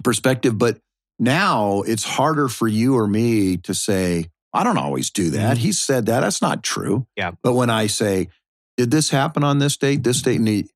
[0.05, 0.81] perspective, but
[1.19, 5.57] now it's harder for you or me to say, I don't always do that.
[5.57, 5.61] Mhm.
[5.61, 6.21] He said that.
[6.21, 7.07] That's not true.
[7.17, 7.33] Yeah.
[7.43, 8.29] But when I say,
[8.77, 10.67] did this happen on this date, this date, and the,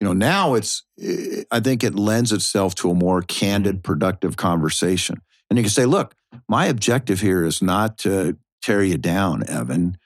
[0.00, 4.36] you know, now it's, eh, I think it lends itself to a more candid, productive
[4.36, 5.20] conversation.
[5.48, 6.14] And you can say, look,
[6.48, 9.96] my objective here is not to tear you down, Evan.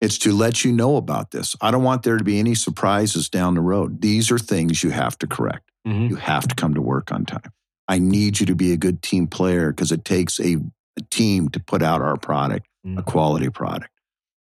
[0.00, 1.56] It's to let you know about this.
[1.60, 4.00] I don't want there to be any surprises down the road.
[4.00, 5.70] These are things you have to correct.
[5.86, 6.10] Mhm.
[6.10, 7.52] You have to come to work on time.
[7.88, 10.56] I need you to be a good team player because it takes a
[11.02, 13.04] team to put out our product, a Mm.
[13.04, 13.90] quality product.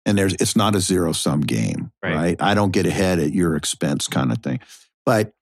[0.05, 2.15] And there's it's not a zero sum game, Right.
[2.15, 2.37] right.
[2.43, 4.61] I don't get ahead at your expense kind of thing.
[5.05, 5.33] But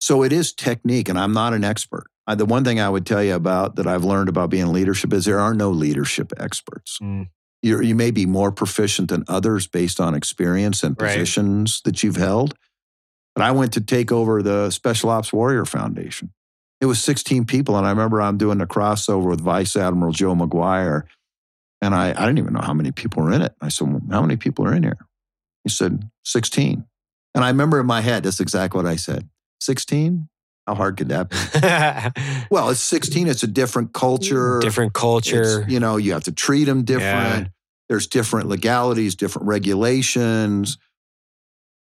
[0.00, 2.04] so it is technique, and I'm not an expert.
[2.26, 5.12] I, the one thing I would tell you about that I've learned about being leadership
[5.12, 6.98] is there are no leadership experts.
[7.02, 7.28] Mm.
[7.62, 11.08] You're, you may be more proficient than others based on experience and Right.
[11.14, 12.54] positions that you've held.
[13.34, 16.30] But I went to take over the Special Ops Warrior Foundation.
[16.80, 20.34] It was 16 people, and I remember I'm doing a crossover with Vice Admiral Joe
[20.34, 21.06] Maguire,
[21.80, 23.54] and I, I didn't even know how many people were in it.
[23.60, 24.98] I said, well, "How many people are in here?"
[25.64, 26.84] He said, 16.
[27.34, 29.28] And I remember in my head, that's exactly what I said.
[29.60, 30.28] 16?
[30.66, 31.36] How hard could that be?
[32.50, 33.26] Well, it's 16.
[33.26, 34.60] It's a different culture.
[34.60, 35.62] Different culture.
[35.62, 37.48] It's, you know, you have to treat them different.
[37.88, 40.78] There's different legalities, different regulations.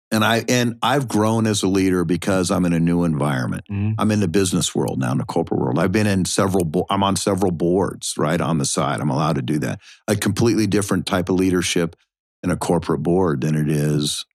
[0.09, 3.65] And I and I've grown as a leader because I'm in a new environment.
[3.69, 3.95] Mhm.
[3.97, 5.77] I'm in the business world now, in the corporate world.
[5.79, 6.63] I've been in several.
[6.63, 9.01] Bo- I'm on several boards, right on the side.
[9.01, 9.81] I'm allowed to do that.
[10.07, 11.95] A completely different type of leadership
[12.41, 14.25] in a corporate board than it is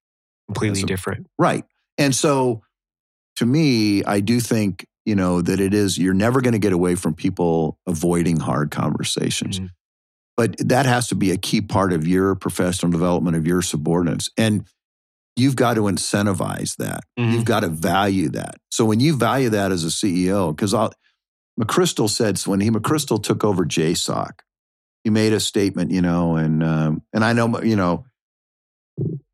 [0.48, 1.26] Completely a- different.
[1.38, 1.64] Right.
[1.96, 2.62] And so
[3.36, 6.74] to me, I do think, you know, that it is, you're never going to get
[6.74, 9.58] away from people avoiding hard conversations.
[9.60, 9.70] Mhm.
[10.36, 14.28] But that has to be a key part of your professional development of your subordinates.
[14.36, 14.66] And
[15.36, 17.04] you've got to incentivize that.
[17.18, 17.32] Mhm.
[17.32, 18.56] You've got to value that.
[18.70, 20.74] So when you value that as a CEO, because
[21.60, 24.40] McChrystal said when he McChrystal took over JSOC,
[25.04, 28.04] he made a statement, you know, and um, and I know, you know,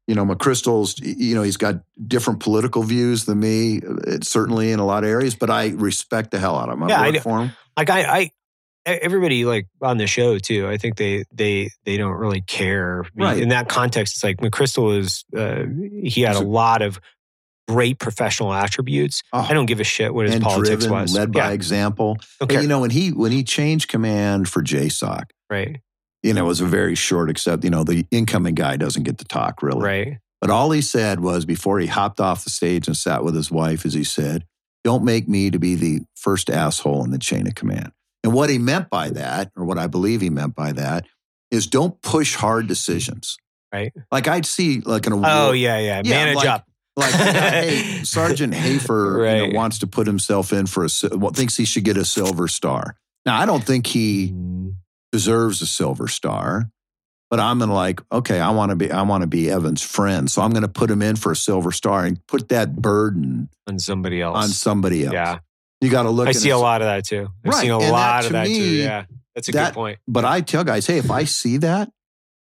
[0.06, 4.80] you know, McChrystal's, you know, he's got different political views than me, uh, certainly in
[4.80, 6.84] a lot of areas, but I respect the hell out of him.
[6.84, 7.52] I Yeah, I for him.
[7.76, 8.30] Like I, I,
[8.96, 10.68] everybody like on the show too.
[10.68, 13.04] I think they they they don't really care.
[13.14, 13.38] Right.
[13.38, 15.24] In that context, it's like McChrystal is.
[15.36, 15.64] Uh,
[16.02, 17.00] he had a lot of
[17.68, 19.22] great professional attributes.
[19.32, 21.14] Oh, I don't give a shit what his and politics driven, was.
[21.14, 22.16] led yeah, by example.
[22.40, 25.80] okay, And, you know, when he when he changed command for JSOC, right,
[26.22, 29.18] you know, it was a very short, except, you know, the incoming guy doesn't get
[29.18, 29.82] to talk really.
[29.82, 33.34] right, But all he said was before he hopped off the stage and sat with
[33.34, 34.44] his wife, as he said,
[34.82, 37.92] don't make me to be the first asshole in the chain of command.
[38.24, 41.06] And what he meant by that, or what I believe he meant by that,
[41.50, 43.36] is don't push hard decisions.
[43.72, 43.92] right.
[44.10, 45.28] Like I'd see like an award.
[45.30, 46.02] Oh yeah, yeah.
[46.04, 46.64] Yeah, Manage like- up.
[46.96, 51.56] Like hey, Sergeant Hafer you know, wants to put himself in for a well, thinks
[51.56, 52.96] he should get a silver star.
[53.24, 54.74] Now I don't think he Mm,
[55.12, 56.68] deserves a silver star,
[57.30, 60.28] but I'm gonna like, okay, I want to be I want to be Evan's friend,
[60.28, 63.78] so I'm gonna put him in for a silver star and put that burden on
[63.78, 64.36] somebody else.
[64.36, 65.14] on somebody else.
[65.14, 65.38] Yeah,
[65.80, 66.28] You got to look.
[66.28, 67.28] I see a lot of that too.
[67.44, 68.52] I've Right, seen a and lot to of that too.
[68.52, 69.04] Yeah,
[69.34, 69.98] that's a that- good point.
[70.08, 71.90] But I tell guys, hey, if I see that,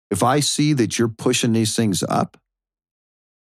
[0.09, 2.37] if I see that you're pushing these things up,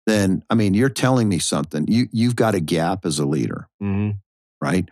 [0.05, 1.85] then I mean, you're telling me something.
[1.89, 3.67] You you've got a gap as a leader.
[3.79, 4.11] hmm
[4.61, 4.87] right?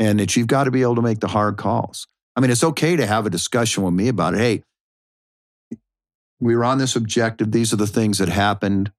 [0.00, 2.08] And that you've got to be able to make the hard calls.
[2.34, 4.40] I mean, it's okay to have a discussion with me about it.
[4.40, 5.78] Hey,
[6.40, 7.52] we were on this objective.
[7.52, 8.90] These are the things that happened.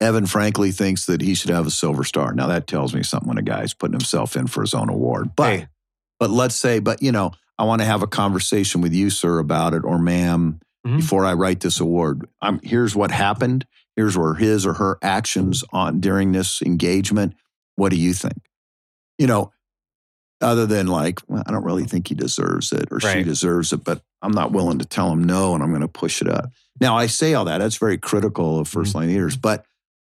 [0.00, 2.32] Evan frankly thinks that he should have a silver star.
[2.34, 5.30] Now that tells me something when a guy's putting himself in for his own award.
[5.36, 5.68] But Hey.
[6.20, 9.38] but let's say, but you know, I want to have a conversation with you, sir,
[9.38, 10.98] about it, or ma'am, Mhm.
[10.98, 12.28] before I write this award.
[12.42, 13.66] I'm here's what happened.
[13.96, 17.34] Here's where his or her actions on during this engagement.
[17.76, 18.36] What do you think?
[19.18, 19.52] You know,
[20.42, 23.82] other than like, well, I don't really think he deserves it or she deserves it,
[23.84, 26.50] but I'm not willing to tell him no and I'm going to push it up.
[26.78, 27.58] Now, I say all that.
[27.58, 29.64] That's very critical of 1st line leaders, but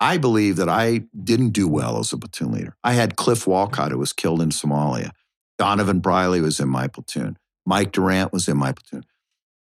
[0.01, 2.77] I believe that I didn't do well as a platoon leader.
[2.85, 5.11] I had Cliff Wolcott, who was killed in Somalia.
[5.59, 7.39] Donovan Briley was in my platoon.
[7.65, 9.05] Mike Durant was in my platoon.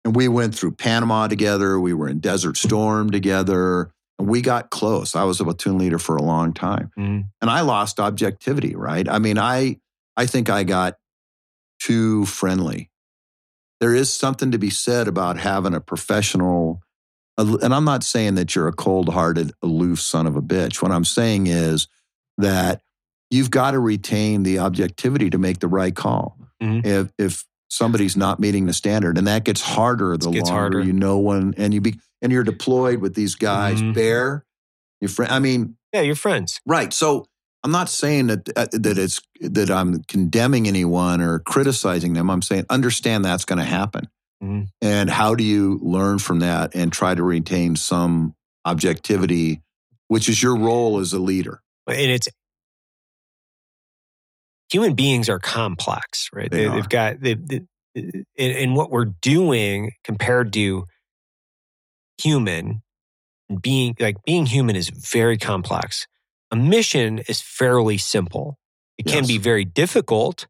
[0.05, 1.79] And we went through Panama together.
[1.79, 3.91] We were in Desert Storm together.
[4.17, 5.15] And we got close.
[5.15, 6.91] I was a platoon leader for a long time.
[6.97, 7.29] Mhm.
[7.41, 9.07] And I lost objectivity, right?
[9.09, 9.79] I mean, I
[10.15, 10.95] I think I got
[11.79, 12.89] too friendly.
[13.79, 16.81] There is something to be said about having a professional
[17.39, 20.81] and I'm not saying that you're a cold-hearted, aloof son of a bitch.
[20.81, 21.87] What I'm saying is
[22.37, 22.81] that
[23.29, 26.37] you've got to retain the objectivity to make the right call.
[26.61, 26.85] Mhm.
[26.85, 30.81] If if somebody's not meeting the standard, and that gets harder the gets longer harder.
[30.81, 33.81] you know when, and you be and you're deployed with these guys.
[33.81, 33.93] Mhm.
[33.93, 34.45] Bear,
[34.99, 35.31] your friend.
[35.31, 36.59] I mean, Yeah, you're friends.
[36.65, 36.91] right.
[36.93, 37.25] So
[37.63, 42.29] I'm not saying that uh, that it's that I'm condemning anyone or criticizing them.
[42.29, 44.07] I'm saying understand that's going to happen.
[44.43, 44.67] Mhm.
[44.81, 48.35] And how do you learn from that and try to retain some
[48.65, 49.61] objectivity,
[50.07, 51.61] which is your role as a leader?
[51.87, 52.27] and it's
[54.71, 56.51] human beings are complex, right?
[56.51, 57.61] They have got they, they,
[57.95, 60.85] and, and what we're doing compared to
[62.21, 62.83] human,
[63.61, 66.05] being like being human is very complex.
[66.51, 68.59] A mission is fairly simple.
[68.99, 69.27] It can Yes.
[69.27, 70.45] be very difficult,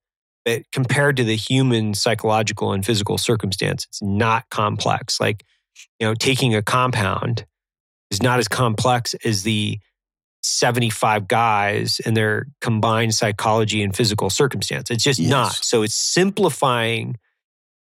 [0.49, 5.19] but compared to the human psychological and physical circumstance, it's not complex.
[5.19, 5.43] Like,
[5.99, 7.45] you know, taking a compound
[8.09, 9.79] is not as complex as the
[10.41, 14.89] 75 guys and their combined psychology and physical circumstance.
[14.89, 15.29] It's just Yes.
[15.29, 15.53] not.
[15.61, 17.17] So it's simplifying,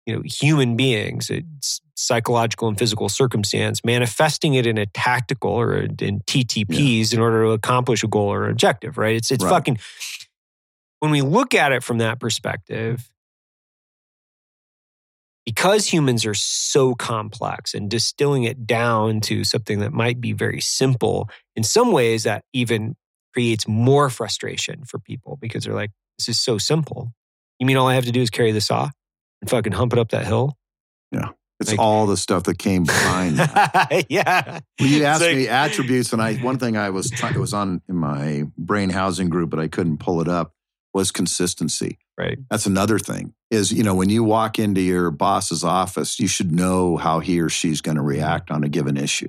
[0.06, 5.52] you know, human beings, uh, it's psychological and physical circumstance, manifesting it in a tactical
[5.52, 9.16] or in TTPs in order to accomplish a goal or objective, right?
[9.16, 9.50] It's it's Right.
[9.50, 9.78] fucking
[11.00, 13.10] when we look at it from that perspective,
[15.46, 20.62] because humans are so complex and distilling it down to something that might be very
[20.62, 22.96] simple, in some ways that even
[23.34, 27.14] creates more frustration for people because they're like, this is so simple.
[27.60, 28.90] You mean all I have to do is carry the saw
[29.42, 30.56] and fucking hump it up that hill?
[31.12, 31.30] Yeah.
[31.60, 34.06] It's Like- all the stuff that came behind that.
[34.10, 34.60] yeah.
[34.80, 37.82] You asked like- me attributes, and I one thing I was trying it was on
[37.90, 40.54] in my brain housing group, but I couldn't pull it up.
[40.94, 42.00] Was consistency.
[42.18, 42.40] Right.
[42.50, 43.34] That's another thing.
[43.52, 47.40] Is you know when you walk into your boss's office, you should know how he
[47.40, 49.28] or she's going to react on a given issue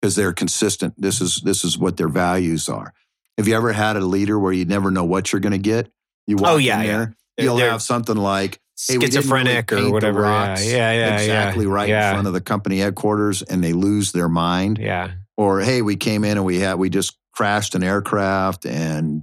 [0.00, 0.94] because they're consistent.
[0.96, 2.92] This is this is what their values are.
[3.38, 5.90] Have you ever had a leader where you never know what you're going to get?
[6.26, 9.00] You oh, walk Oh, yeah, in there, They're- you'll they're have something like Hey, didn't
[9.02, 10.22] really schizophrenic or whatever.
[10.22, 11.14] Yeah, yeah, yeah, yeah.
[11.18, 12.10] exactly right yeah.
[12.10, 15.12] in front of the company headquarters, and they lose their mind Yeah.
[15.36, 19.22] or hey we came in and we had we just crashed an aircraft and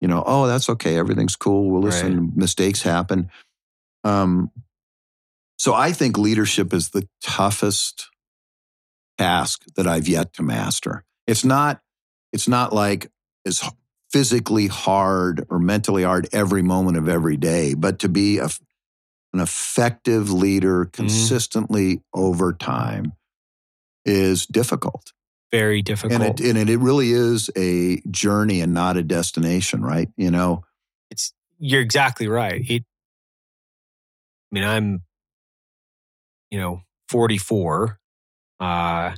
[0.00, 3.30] you know oh that's okay everything's cool we'll listen mistakes happen.
[4.04, 4.50] Um
[5.58, 8.08] so i think leadership is the toughest
[9.18, 11.04] task that i've yet to master.
[11.26, 11.80] It's not
[12.32, 13.10] it's not like
[13.46, 13.62] as
[14.10, 18.48] physically hard or mentally hard every moment of every day but to be a,
[19.32, 23.12] an effective leader consistently over time
[24.04, 25.12] is difficult
[25.52, 26.20] Very difficult.
[26.22, 30.08] and it, and it, it really is a journey and not a destination, right?
[30.16, 30.64] You know,
[31.10, 32.62] it's you're exactly right.
[32.68, 32.84] It
[34.52, 35.02] I mean, I'm
[36.50, 37.98] you know, 44.
[38.60, 39.14] Uh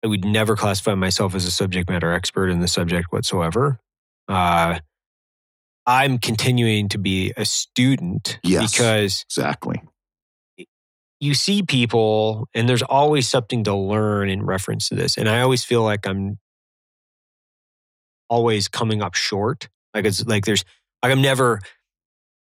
[0.00, 3.80] I would never classify myself as a subject matter expert in the subject whatsoever.
[4.28, 4.78] Uh
[5.86, 8.72] I'm continuing to be a student Yes.
[8.72, 9.80] because exactly.
[11.20, 15.40] You see people and there's always something to learn in reference to this and i
[15.40, 16.38] always feel like i'm
[18.28, 19.68] always coming up short.
[19.94, 20.64] Like it's like there's
[21.02, 21.60] like i'm never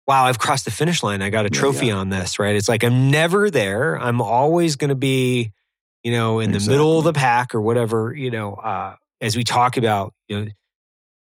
[0.06, 1.22] wow i've crossed the finish line.
[1.22, 1.94] I got a trophy yeah.
[1.94, 2.56] on this right?
[2.56, 3.98] It's like i'm never there.
[3.98, 5.52] I'm always going to be
[6.02, 9.44] you know in the middle of the pack or whatever you know uh as we
[9.44, 10.50] talk about you know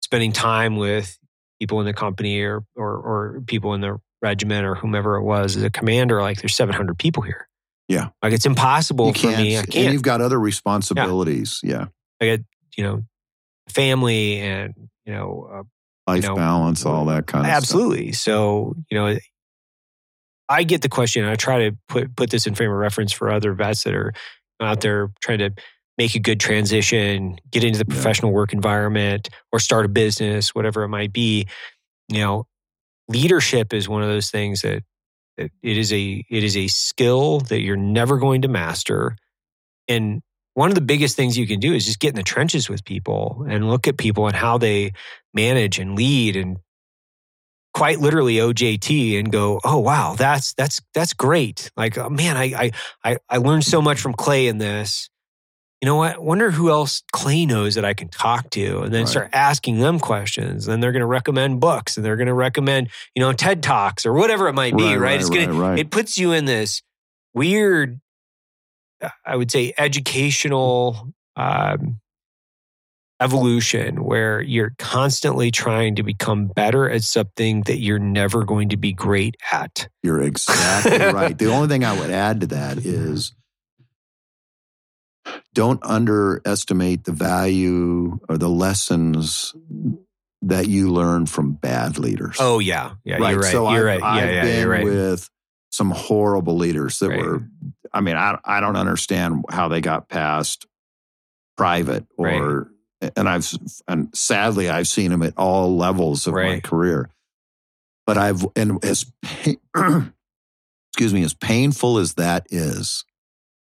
[0.01, 1.19] spending time with
[1.61, 5.57] people in the company or or, or people in the regiment or whomever it was
[5.57, 7.49] as a commander like there's 700 people here
[7.89, 8.09] Yeah.
[8.23, 11.61] like it's impossible you for me i and can't you've got other responsibilities.
[11.63, 11.87] Yeah,
[12.21, 12.39] i got
[12.77, 13.03] you know
[13.69, 15.63] family and you know uh,
[16.11, 17.57] life know, balance, all that kind of stuff.
[17.57, 19.17] absolutely so you know
[20.49, 23.13] i get the question and i try to put put this in frame of reference
[23.13, 24.13] for other vets that are
[24.61, 25.51] out there trying to
[25.99, 27.95] make a good transition get into the Yeah.
[27.95, 31.47] professional work environment or start a business whatever it might be
[32.09, 32.47] you know
[33.09, 34.83] leadership is one of those things that,
[35.39, 39.17] it is a it is a skill that you're never going to master
[39.89, 40.21] and
[40.55, 42.85] one of the biggest things you can do is just get in the trenches with
[42.85, 44.93] people and look at people and how they
[45.33, 46.59] manage and lead and
[47.73, 51.71] quite literally OJT and go, oh wow, that's that's that's great.
[51.77, 52.73] Like oh, man, I
[53.03, 55.09] I I learned so much from Clay in this.
[55.83, 56.23] You know what?
[56.23, 59.11] Wonder who else Clay knows that I can talk to, and then Right.
[59.11, 60.67] start asking them questions.
[60.67, 64.07] Then they're going to recommend books, and they're going to recommend you know TED talks
[64.07, 64.85] or whatever it might be.
[64.85, 64.99] Right?
[64.99, 66.83] right, it's gonna it puts you in this
[67.35, 68.01] weird,
[69.03, 71.99] uh, I would say, educational um,
[73.21, 78.77] evolution where you're constantly trying to become better at something that you're never going to
[78.77, 79.89] be great at.
[80.05, 81.37] You're exactly right.
[81.37, 83.33] The only thing I would add to that is
[85.55, 89.55] don't underestimate the value or the lessons
[90.43, 92.37] that you learn from bad leaders.
[92.41, 93.53] Oh yeah, yeah, you're right.
[93.53, 94.17] So you're I've, right.
[94.17, 94.85] Yeah, I've yeah, been you're right.
[94.85, 95.31] with
[95.71, 97.25] some horrible leaders that Right.
[97.25, 97.47] were.
[97.93, 100.67] I mean, I I don't understand how they got past
[101.57, 102.69] private or.
[103.17, 103.53] And I've
[103.89, 107.11] and sadly I've seen them at all levels of my career.
[108.07, 109.07] But I've and as
[109.75, 113.05] excuse me, as painful as that is,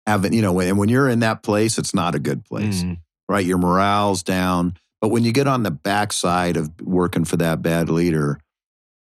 [0.09, 2.97] having you know, and when you're in that place, it's not a good place Mm,
[3.29, 3.45] right?
[3.45, 4.73] Your morale's down.
[5.01, 8.39] But when you get on the backside of working for that bad leader,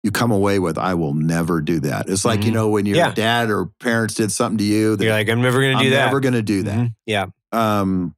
[0.03, 2.09] you come away with, I will never do that.
[2.09, 2.55] It's like, you Mhm.
[2.55, 3.11] know, when your Yeah.
[3.13, 5.99] dad or parents did something to you You're like, I'm never going to do that.
[6.01, 6.77] I'm never going to do that.
[6.77, 6.95] Mhm.
[7.05, 7.25] Yeah.
[7.51, 8.15] Um,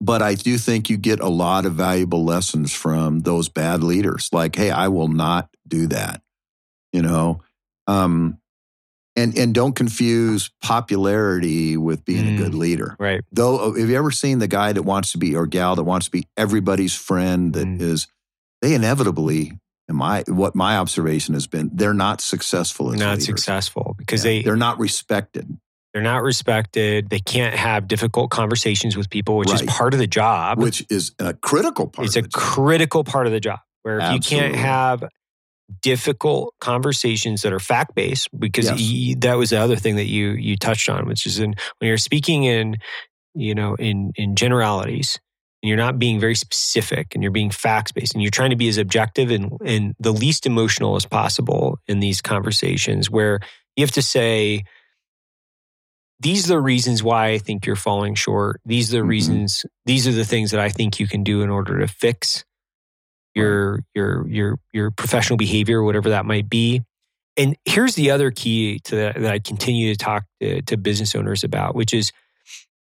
[0.00, 4.30] but I do think you get a lot of valuable lessons from those bad leaders.
[4.32, 6.22] Like, hey, I will not do that.
[6.92, 7.40] You know,
[7.86, 8.38] um,
[9.16, 12.58] and and don't confuse popularity with being a good Mm.
[12.58, 12.96] leader.
[12.98, 13.22] Right.
[13.32, 16.06] Though, have you ever seen the guy that wants to be or gal that wants
[16.06, 17.52] to be everybody's friend?
[17.54, 18.08] That is, Mm.
[18.62, 19.58] they inevitably,
[19.88, 23.26] in my what my observation has been, they're not successful as Not leaders.
[23.26, 25.58] successful because Yeah, they, they're not respected.
[25.92, 27.10] they're not respected.
[27.10, 30.58] They can't have difficult conversations with people, which is part of the job.
[30.58, 32.06] which is a critical part.
[32.06, 32.40] it's of a the job.
[32.40, 35.02] critical part of the job where if you can't have
[35.82, 38.80] difficult conversations that are fact based because Yes.
[38.80, 41.88] y- that was the other thing that you you touched on which is in when
[41.88, 42.76] you're speaking in
[43.34, 45.18] you know in in generalities
[45.62, 48.56] and you're not being very specific and you're being facts based and you're trying to
[48.56, 53.40] be as objective and and the least emotional as possible in these conversations where
[53.76, 54.64] you have to say
[56.22, 58.60] these are the reasons why I think you're falling short.
[58.66, 59.08] These are the Mhm.
[59.08, 59.64] reasons.
[59.86, 62.44] These are the things that I think you can do in order to fix
[63.34, 66.82] your your your your professional behavior, whatever that might be.
[67.36, 71.14] And here's the other key to that that I continue to talk to, to business
[71.14, 72.10] owners about, which is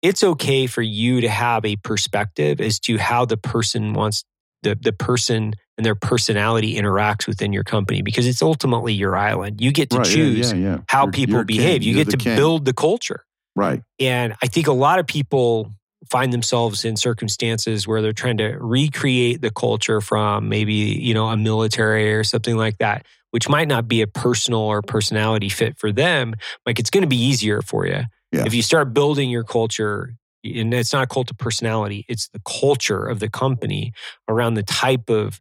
[0.03, 4.25] it's okay for you to have a perspective as to how the person wants
[4.63, 9.61] the the person and their personality interacts within your company because it's ultimately your island.
[9.61, 10.79] You get to Right, choose yeah, yeah.
[10.89, 11.57] how You're- people you're king.
[11.59, 11.83] behave.
[11.83, 12.37] You You're get to king.
[12.37, 13.25] build the culture.
[13.57, 13.83] right.
[13.99, 15.73] And I think a lot of people
[16.11, 21.27] find themselves in circumstances where they're trying to recreate the culture from maybe, you know,
[21.27, 25.77] a military or something like that, which might not be a personal or personality fit
[25.77, 26.35] for them.
[26.65, 28.03] Like it's going to be easier for you.
[28.33, 28.45] Yeah.
[28.47, 32.41] If you start building your culture, and it's not a cult of personality, it's the
[32.47, 33.93] culture of the company
[34.29, 35.41] around the type of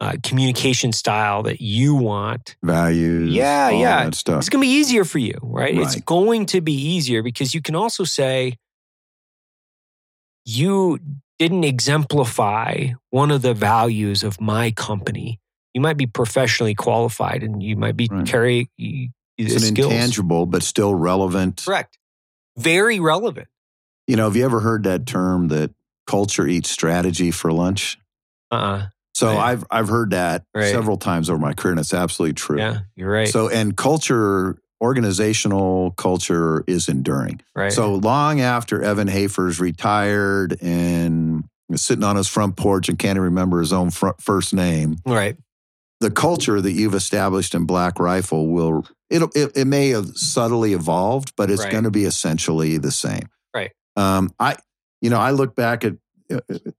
[0.00, 3.34] uh, communication style that you want Values.
[3.34, 4.04] Yeah, all yeah.
[4.04, 4.38] That stuff.
[4.38, 5.76] it's going to be easier for you, right?
[5.76, 8.56] It's going to be easier because you can also say
[10.44, 10.98] you
[11.38, 15.40] didn't exemplify one of the values of my company.
[15.74, 18.68] You might be professionally qualified and you might be Right.
[19.38, 19.92] It's an skills.
[19.92, 21.62] intangible, but still relevant.
[21.64, 21.98] Correct.
[22.58, 23.48] Very relevant.
[24.06, 25.70] You know, have you ever heard that term that
[26.06, 27.98] culture eats strategy for lunch?
[28.50, 28.88] Uh-uh.
[29.14, 29.50] So oh, Right.
[29.52, 30.72] I've I've heard that Right.
[30.72, 32.58] several times over my career, and it's absolutely true.
[32.58, 33.28] Yeah, you're right.
[33.28, 37.40] So and culture, organizational culture is enduring.
[37.54, 37.72] right.
[37.72, 43.22] So long after Evan Hafer's retired and sitting on his front porch and can't even
[43.22, 45.36] remember his own fr- first name, right.
[46.00, 50.72] the culture that you've established in Black Rifle will it'll, it it may have subtly
[50.72, 51.72] evolved, but it's Right.
[51.72, 53.28] going to be essentially the same.
[53.54, 53.70] Right.
[53.96, 54.56] Um, I
[55.00, 55.94] you know I look back at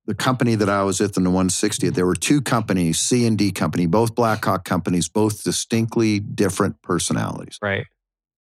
[0.05, 1.93] the company that I was at in the 160th.
[1.93, 7.57] There were two companies, C and D company, both Blackhawk companies, both distinctly different personalities.
[7.61, 7.85] Right.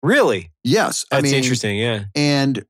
[0.02, 0.52] Really?
[0.64, 1.78] Yes, That's I mean, interesting.
[1.78, 2.06] Yeah.
[2.16, 2.66] and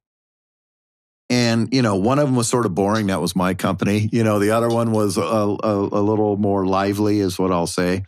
[1.30, 4.24] and you know one of them was sort of boring that was my company you
[4.24, 8.04] know the other one was a, a, a little more lively is what i'll say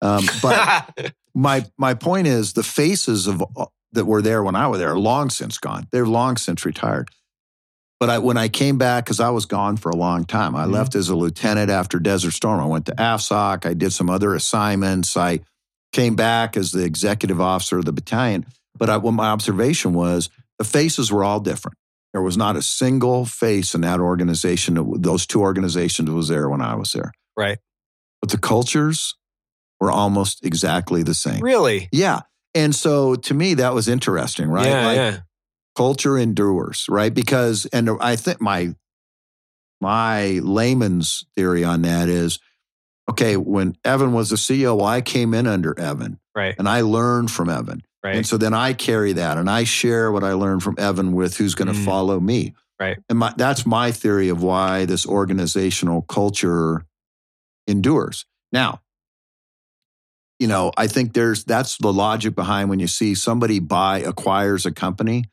[0.00, 0.88] um, but
[1.34, 4.90] my my point is the faces of uh, that were there when i was there
[4.90, 7.10] are long since gone they're long since retired
[8.02, 10.64] but I, when I came back, because I was gone for a long time, I
[10.64, 10.72] Mhm.
[10.72, 12.58] left as a lieutenant after Desert Storm.
[12.58, 13.64] I went to AFSOC.
[13.64, 15.16] I did some other assignments.
[15.16, 15.38] I
[15.92, 18.44] came back as the executive officer of the battalion.
[18.76, 21.78] But I, what my observation was, the faces were all different.
[22.12, 26.48] There was not a single face in that organization, that- those two organizations was there
[26.48, 27.12] when I was there.
[27.36, 27.58] right.
[28.20, 29.14] But the cultures
[29.80, 31.40] were almost exactly the same.
[31.40, 31.88] Really?
[31.92, 32.22] Yeah.
[32.52, 34.66] And so to me, that was interesting, right?
[34.66, 34.86] Yeah.
[34.86, 35.16] Like, yeah.
[35.76, 37.12] Culture endures, right?
[37.12, 38.74] Because, and I think my
[39.80, 42.38] my layman's theory on that is,
[43.10, 46.54] okay, when Evan was the CEO, I came in under Evan, Right.
[46.56, 48.14] and I learned from Evan, Right.
[48.16, 51.36] and so then I carry that, and I share what I learned from Evan with
[51.36, 51.84] who's going to Mm.
[51.84, 52.98] follow me, Right.
[53.08, 56.84] And my, that's my theory of why this organizational culture
[57.68, 58.24] endures.
[58.52, 58.80] Now,
[60.40, 64.66] you know, I think there's that's the logic behind when you see somebody buy acquires
[64.66, 65.24] a company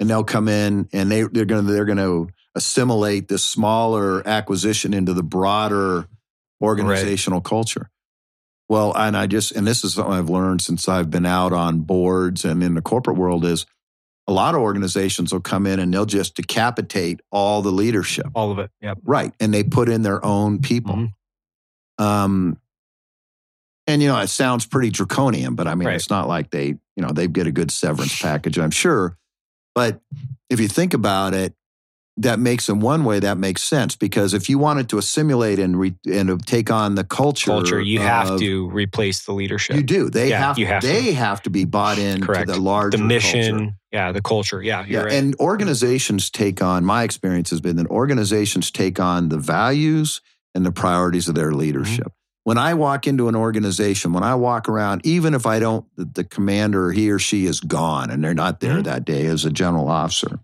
[0.00, 4.26] and they'll come in and they they're going to they're going to assimilate this smaller
[4.26, 6.06] acquisition into the broader
[6.62, 7.90] organizational culture.
[8.68, 11.80] Well, and I just and this is something I've learned since I've been out on
[11.80, 13.66] boards and in the corporate world is
[14.28, 18.26] a lot of organizations will come in and they'll just decapitate all the leadership.
[18.34, 18.70] All of it.
[18.80, 18.98] Yep.
[19.04, 19.32] Right.
[19.38, 20.96] And they put in their own people.
[20.96, 22.04] Mhm.
[22.04, 22.58] Um,
[23.86, 25.94] and you know, it sounds pretty draconian, but I mean, Right.
[25.94, 29.16] it's not like they, you know, they get a good severance package, I'm sure.
[29.76, 30.00] But
[30.50, 31.54] if you think about it,
[32.16, 35.78] that makes in one way that makes sense because if you wanted to assimilate and
[35.78, 40.08] re, and take on the culture, culture you have to replace the leadership You do.
[40.08, 40.58] They Yeah, have.
[40.58, 40.88] you have to.
[40.88, 43.74] they have to be bought in correct to the larger the mission culture.
[43.92, 45.12] yeah the culture yeah you're Yeah, right.
[45.12, 46.86] and organizations take on.
[46.86, 50.22] My experience has been that organizations take on the values
[50.54, 52.06] and the priorities of their Mm-hmm.
[52.46, 56.04] When I walk into an organization, when I walk around, even if I don't, the,
[56.04, 58.84] the commander, he or she is gone and they're not there Mhm.
[58.84, 60.38] that day as a general officer.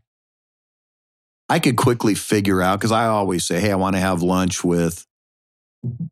[1.48, 4.64] I could quickly figure out because I always say, "Hey, I want to have lunch
[4.64, 5.06] with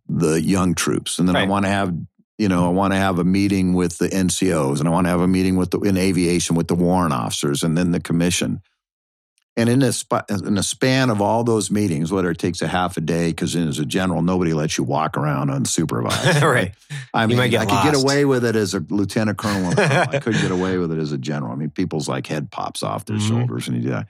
[0.09, 1.93] the young troops, and then I want to have,
[2.38, 5.11] you know, I want to have a meeting with the NCOs, and I want to
[5.11, 8.62] have a meeting with the in aviation with the warrant officers, and then the commission."
[9.57, 12.69] And in a sp- in a span of all those meetings, whether it takes a
[12.69, 16.41] half a day, because as a general, nobody lets you walk around unsupervised.
[16.43, 16.73] right
[17.13, 19.75] I You mean, I could get away with it as a lieutenant colonel.
[19.77, 21.53] I couldn't get away with it as a general.
[21.53, 23.29] I mean, people's like head pops off their Mhm.
[23.29, 24.07] shoulders and you do that.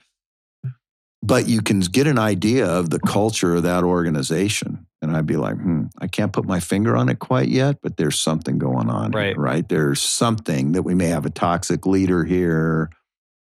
[1.23, 4.87] But you can get an idea of the culture of that organization.
[5.03, 7.97] And I'd be like, hmm, I can't put my finger on it quite yet, but
[7.97, 9.11] there's something going on.
[9.11, 9.37] here, Right.
[9.37, 9.69] right.
[9.69, 12.89] There's something that we may have a toxic leader here.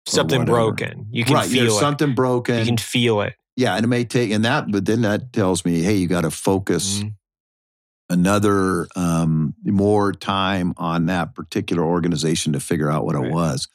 [0.08, 0.56] Something whatever.
[0.58, 1.50] broken you can right.
[1.50, 2.60] feel it something broken.
[2.60, 3.74] you can feel it yeah.
[3.76, 6.30] And it may take, and that, but then that tells me, hey, you got to
[6.30, 7.14] focus Mhm.
[8.10, 13.68] another um, more time on that particular organization to figure out what it was.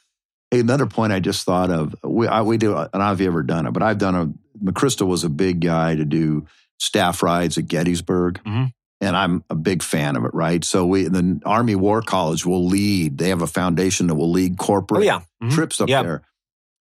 [0.51, 1.95] Hey, another point I just thought of.
[2.03, 2.75] We I, we do.
[2.75, 4.33] I don't know if you ever done it, but I've done a.
[4.63, 6.45] McChrystal was a big guy to do
[6.79, 8.71] staff rides at Gettysburg, Mhm.
[9.03, 10.33] And I'm a big fan of it.
[10.33, 13.17] Right, so we the Army War College will lead.
[13.17, 15.51] They have a foundation that will lead corporate oh yeah Mhm.
[15.51, 16.03] trips up Yeah.
[16.03, 16.21] there.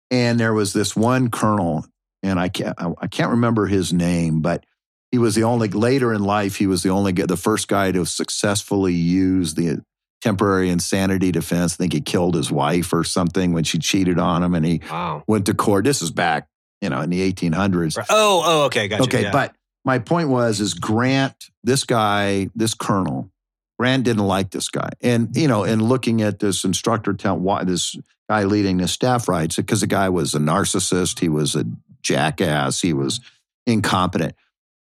[0.09, 1.86] And there was this one colonel,
[2.24, 4.65] and I can't I can't remember his name, but
[5.11, 6.55] he was the only later in life.
[6.57, 9.82] He was the only the first guy to successfully use the
[10.22, 11.74] temporary insanity defense.
[11.74, 14.82] I think he killed his wife or something when she cheated on him, and he
[14.89, 15.84] wow went to court.
[15.86, 16.47] This is back,
[16.82, 17.97] you know, in the 1800s.
[18.09, 19.32] Oh oh okay gotcha Okay, yeah.
[19.32, 19.55] but
[19.88, 23.32] my point was is Grant, this guy, this colonel,
[23.80, 27.64] Grant didn't like this guy, and you know, and looking at this instructor tell why
[27.64, 27.96] this
[28.30, 31.64] guy leading the staff rides because the guy was a narcissist, he was a
[32.04, 33.22] jackass, he was
[33.66, 34.36] incompetent.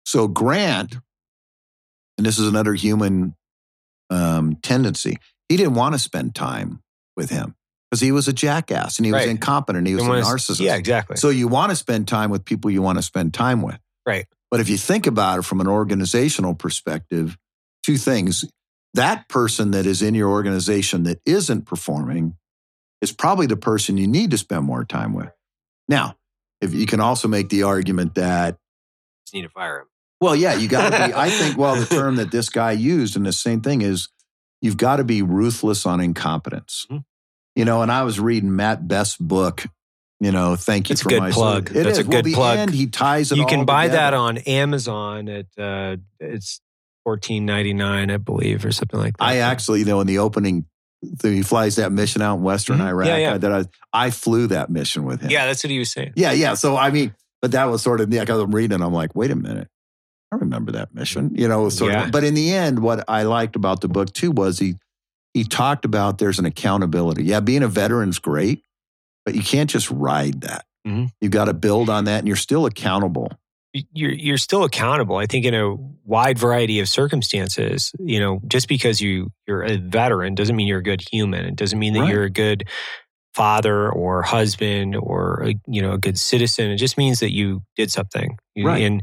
[0.07, 0.97] So Grant,
[2.17, 3.35] and this is another human
[4.09, 5.19] um, tendency,
[5.51, 6.83] he didn't want to spend time
[7.19, 7.55] with him
[7.91, 9.29] because he was a jackass and he was Right.
[9.29, 10.61] incompetent, he was a narcissist.
[10.61, 13.61] yeah exactly So you want to spend time with people you want to spend time
[13.63, 13.79] with.
[14.07, 14.27] Right.
[14.51, 17.37] But if you think about it from an organizational perspective,
[17.85, 18.45] two things.
[18.95, 22.37] That person that is in your organization that isn't performing
[23.03, 25.31] is probably the person you need to spend more time with.
[25.87, 26.17] Now,
[26.63, 28.57] if you can also make the argument that,
[29.27, 29.87] just need to fire him
[30.21, 33.17] well, yeah, you got to be, I think, well, the term that this guy used
[33.17, 34.09] and the same thing is
[34.63, 36.87] you've got to be ruthless on incompetence.
[36.91, 37.05] Mhm.
[37.55, 39.67] You know, and I was reading Matt Best's book,
[40.21, 41.71] you know, thank you That's a for good my plug.
[41.71, 42.07] It That's a is.
[42.07, 42.59] Well, good the plug.
[42.59, 46.61] end, he ties it you can buy that on Amazon at uh, it's
[47.05, 49.25] fourteen ninety nine, I believe, or something like that.
[49.25, 50.64] I actually, you know, in the opening,
[51.23, 52.87] he flies that mission out in Western Mhm.
[52.89, 53.09] Iraq.
[53.09, 53.35] Yeah, yeah.
[53.35, 55.31] I, that I, I flew that mission with him.
[55.31, 56.12] yeah, that's what he was saying.
[56.17, 56.55] yeah, yeah.
[56.55, 58.25] So I mean, but that was sort of yeah.
[58.27, 59.69] I'm reading, I'm like, wait a minute,
[60.33, 61.35] I remember that mission.
[61.35, 62.07] You know, sort Yeah.
[62.07, 62.11] of.
[62.12, 64.77] But in the end, what I liked about the book too was he
[65.35, 67.25] he talked about there's an accountability.
[67.25, 68.62] Yeah, being a veteran's great,
[69.27, 70.64] but you can't just ride that.
[70.87, 71.11] Mhm.
[71.20, 73.31] You got to build on that, and you're still accountable.
[73.93, 75.16] you're you're still accountable.
[75.18, 75.74] I think in a
[76.05, 77.93] wide variety of circumstances.
[77.99, 81.45] You know, just because you you're a veteran doesn't mean you're a good human.
[81.45, 82.11] It doesn't mean that Right.
[82.11, 82.64] you're a good
[83.35, 86.70] father or husband or a, you know a good citizen.
[86.70, 88.39] It just means that you did something.
[88.57, 88.83] Right.
[88.83, 89.03] And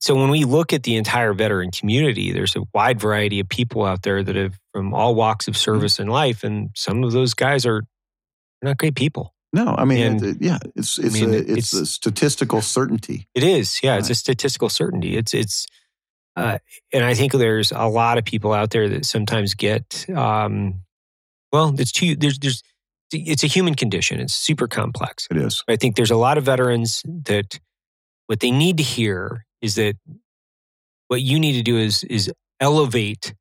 [0.00, 3.84] so when we look at the entire veteran community, there's a wide variety of people
[3.84, 7.34] out there that have from all walks of service in life, and some of those
[7.34, 7.82] guys are
[8.62, 9.34] not great people.
[9.52, 13.28] No, I mean, And- it- yeah, it's it's mean, a, it's, it's- a statistical certainty.
[13.34, 13.98] It is, yeah.
[13.98, 15.16] It's a statistical certainty.
[15.16, 15.66] It's it's,
[16.36, 16.58] uh,
[16.92, 20.80] and I think there's a lot of people out there that sometimes get, um,
[21.52, 22.62] well, it's too there's there's
[23.12, 24.20] it's a human condition.
[24.20, 25.28] It's super complex.
[25.30, 25.62] It is.
[25.68, 27.60] I think there's a lot of veterans that
[28.28, 29.96] what they need to hear is that
[31.08, 33.34] what you need to do is is elevate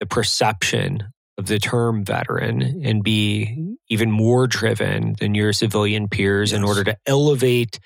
[0.00, 6.52] the perception of the term veteran and be even more driven than your civilian peers
[6.52, 7.80] in order to elevate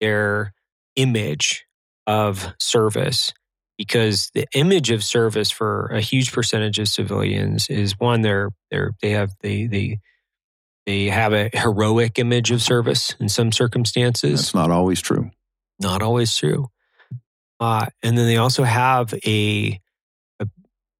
[0.00, 0.52] their
[0.96, 1.64] image
[2.06, 3.32] of service
[3.76, 8.92] because the image of service for a huge percentage of civilians is one they're they're
[9.02, 9.98] they have they they
[10.86, 15.30] they have a heroic image of service in some circumstances That's not always true.
[15.80, 16.68] not always true.
[17.58, 19.80] Uh, and then they also have a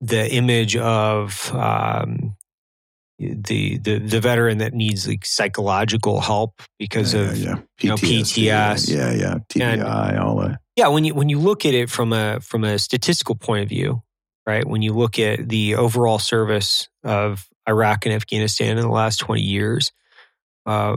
[0.04, 2.36] the image of um,
[3.18, 7.96] the the the veteran that needs like psychological help because yeah, of yeah, you know,
[7.96, 8.94] PTSD, PTS.
[8.94, 10.60] Yeah, yeah, TBI, all that.
[10.76, 13.68] Yeah, when you when you look at it from a from a statistical point of
[13.68, 14.02] view,
[14.46, 14.66] right?
[14.66, 19.42] When you look at the overall service of Iraq and Afghanistan in the last twenty
[19.42, 19.92] years,
[20.66, 20.96] uh,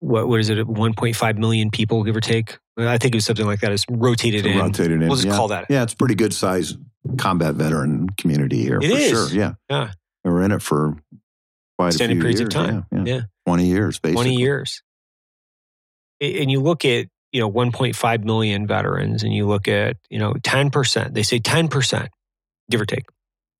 [0.00, 0.66] what what is it?
[0.66, 2.58] One point five million people, give or take.
[2.78, 3.72] I think it was something like that.
[3.72, 4.58] It's rotated in.
[4.58, 5.08] Rotated in.
[5.08, 5.36] We'll just yeah.
[5.36, 5.66] call that.
[5.68, 6.74] Yeah, it's pretty good size
[7.18, 9.08] combat veteran community here It for is.
[9.10, 9.28] sure.
[9.38, 9.92] Yeah, Yeah.
[10.24, 10.96] we were in it for
[11.78, 12.48] quite Extended a few periods years.
[12.48, 12.86] of time.
[12.92, 13.14] Yeah, yeah.
[13.14, 13.20] Yeah.
[13.46, 14.24] twenty years, basically.
[14.24, 14.82] 20 years.
[16.20, 20.34] And you look at, you know, 1.5 million veterans and you look at, you know,
[20.34, 22.08] 10%, they say 10%,
[22.70, 23.06] give or take,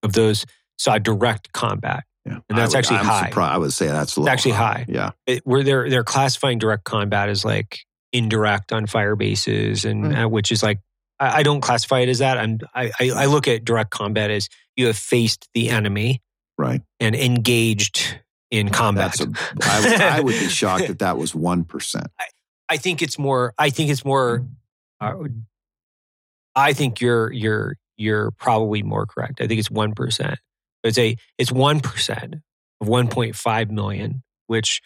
[0.03, 0.45] of those
[0.77, 2.05] saw direct combat.
[2.27, 3.29] Yeah, And that's would, actually I'm high.
[3.31, 4.85] surprised- I would say that's actually high.
[4.89, 7.79] Yeah, It, where they're, they're classifying direct combat as like
[8.13, 10.25] indirect on fire bases and Right.
[10.25, 10.81] uh, which is like,
[11.21, 12.39] I, I don't classify it as that.
[12.39, 16.23] I'm, I, I, I look at direct combat as you have faced the enemy
[16.59, 16.83] right.
[16.99, 18.19] and engaged
[18.51, 19.21] in combat.
[19.21, 19.33] A.
[19.63, 22.09] I, would- I would be shocked if that was one percent.
[22.69, 23.53] I think it's more.
[23.59, 24.47] I think it's more.
[25.01, 25.15] Uh,
[26.55, 29.41] I think you're you're you're probably more correct.
[29.41, 30.39] I think it's one percent.
[30.85, 32.37] It's a it's one percent
[32.81, 34.23] of one point five million.
[34.47, 34.83] Which,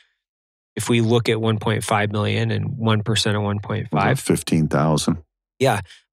[0.76, 4.18] if we look at one point five million and one percent of one point five,
[4.18, 5.22] fifteen thousand.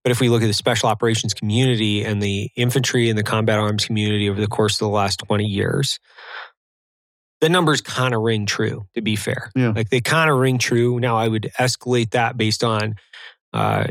[0.04, 3.60] But if we look at the special operations community and the infantry and the combat
[3.60, 6.00] arms community over the course of the last 20 years,
[7.40, 9.52] the numbers kind of ring true, to be fair.
[9.56, 9.74] Yeah.
[9.76, 11.00] Like they kind of ring true.
[11.00, 12.96] Now, I would escalate that based on,
[13.54, 13.88] uh,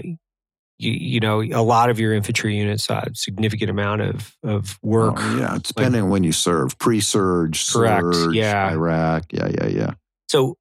[0.78, 4.78] you, you know, a lot of your infantry units saw a significant amount of, of
[4.82, 5.16] work.
[5.18, 6.78] Oh, yeah, it's depending on when you serve.
[6.78, 8.70] Pre-surge, Correct, surge, yeah.
[8.70, 9.26] Iraq.
[9.32, 9.90] Yeah, yeah, yeah.
[10.28, 10.56] So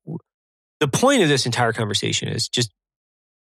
[0.79, 2.71] the point of this entire conversation is just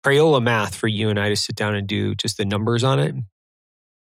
[0.05, 2.99] Crayola math for you and I to sit down and do just the numbers on
[2.99, 3.15] it.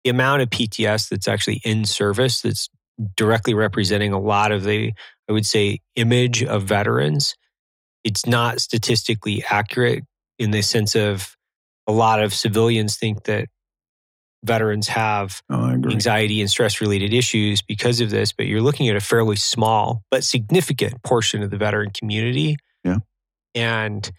[0.04, 2.70] The amount of PTS that's actually in service that's
[3.16, 4.93] directly representing a lot of the,
[5.30, 7.36] I would say, image of veterans.
[8.04, 10.04] It's not statistically accurate
[10.39, 11.36] in the sense of
[11.88, 13.48] a lot of civilians think that
[14.43, 18.95] veterans have Oh, anxiety and stress related issues because of this, but you're looking at
[18.95, 22.58] a fairly small but significant portion of the veteran community.
[22.84, 22.98] Yeah.
[23.56, 24.10] And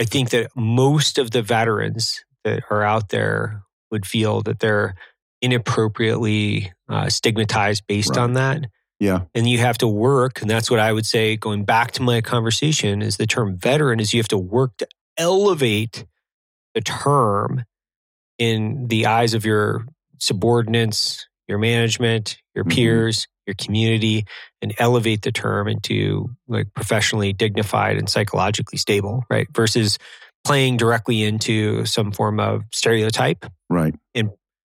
[0.00, 4.94] I think that most of the veterans that are out there would feel that they're
[5.40, 8.18] inappropriately uh, stigmatized based Right.
[8.18, 8.64] on that.
[9.00, 12.02] Yeah, And you have to work, and that's what I would say, going back to
[12.02, 14.86] my conversation, is the term veteran is you have to work to
[15.18, 16.06] elevate
[16.74, 17.64] the term
[18.38, 19.84] in the eyes of your
[20.18, 22.70] subordinates, your management, your Mhm.
[22.74, 24.24] peers, your community,
[24.62, 29.46] and elevate the term into like professionally dignified and psychologically stable, right?
[29.54, 29.98] Versus
[30.44, 33.94] playing directly into some form of stereotype, right.
[34.14, 34.30] And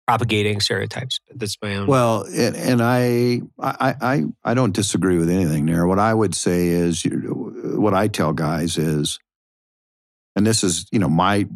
[0.06, 1.20] propagating stereotypes.
[1.32, 1.86] That's my own.
[1.86, 5.86] Well, and, and I, I, I, I don't disagree with anything there.
[5.86, 9.20] What I would say is, what I tell guys is,
[10.34, 11.46] and this is, you know, my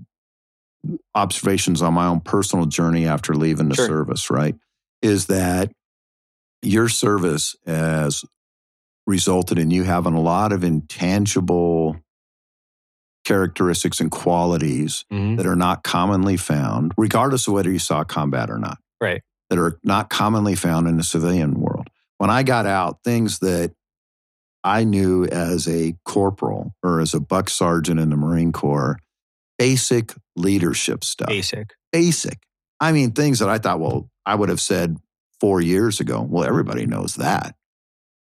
[1.17, 3.89] observations on my own personal journey after leaving the Sure.
[3.89, 4.55] service, right?
[5.03, 5.73] Is that
[6.65, 8.25] your service has
[9.07, 11.97] resulted in you having a lot of intangible
[13.25, 15.37] characteristics and qualities Mhm.
[15.37, 18.79] that are not commonly found, regardless of whether you saw combat or not.
[19.01, 19.23] Right.
[19.51, 21.89] That are not commonly found in the civilian world.
[22.19, 23.73] When I got out, things that
[24.62, 28.99] I knew as a corporal or as a buck sergeant in the Marine Corps,
[29.59, 31.29] basic leadership stuff.
[31.29, 31.71] basic.
[31.93, 32.39] Basic.
[32.81, 34.97] I mean, things that I thought, well, I would have said
[35.45, 36.22] four years ago.
[36.22, 37.55] Well, everybody knows that.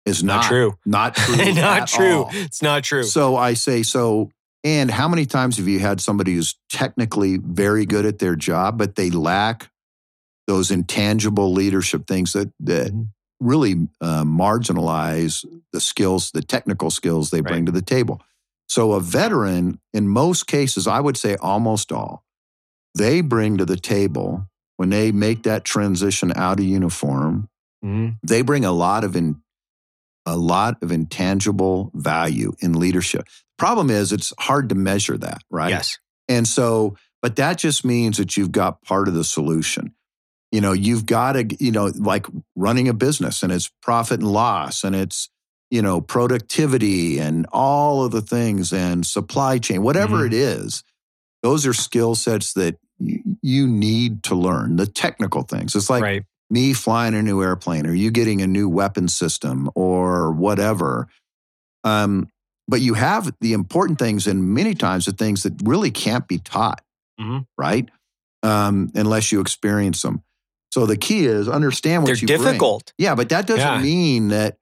[0.07, 0.79] Is Not, not, true.
[0.87, 1.53] Not true.
[1.53, 2.23] not true.
[2.25, 2.31] all.
[2.33, 3.03] It's not true.
[3.03, 4.31] So I say, so,
[4.65, 8.79] and how many times have you had somebody who's technically very good at their job,
[8.79, 9.71] but they lack
[10.47, 13.09] those intangible leadership things that, that Mhm.
[13.39, 15.45] really uh, marginalize
[15.75, 17.67] the skills, the technical skills they bring Right.
[17.67, 18.23] to the table?
[18.67, 22.25] So a veteran, in most cases, I would say almost all,
[22.95, 24.47] they bring to the table
[24.81, 27.47] when they make that transition out of uniform
[27.85, 28.17] Mhm.
[28.23, 29.43] they bring a lot of in,
[30.25, 33.27] a lot of intangible value in leadership.
[33.59, 35.69] Problem is, it's hard to measure that, right?
[35.69, 35.99] Yes.
[36.29, 39.95] And so, but that just means that you've got part of the solution.
[40.51, 42.25] You know, you've got to, you know, like
[42.57, 45.29] running a business and it's profit and loss and it's,
[45.71, 50.29] you know, productivity and all of the things and supply chain, whatever Mhm.
[50.29, 50.83] it is.
[51.43, 55.75] Those are skill sets that you, you need to learn the technical things.
[55.75, 56.25] It's like right.
[56.51, 61.09] me flying a new airplane or you getting a new weapon system or whatever.
[61.85, 62.29] Um,
[62.69, 66.39] but you have the important things and many times the things that really can't be
[66.39, 66.83] taught,
[67.21, 67.47] Mhm.
[67.59, 67.89] right?
[68.43, 70.23] Um, unless you experience them.
[70.73, 72.43] So the key is understand what They're you bring.
[72.43, 72.93] difficult.
[72.97, 73.83] Yeah, but that doesn't Yeah.
[73.83, 74.57] mean that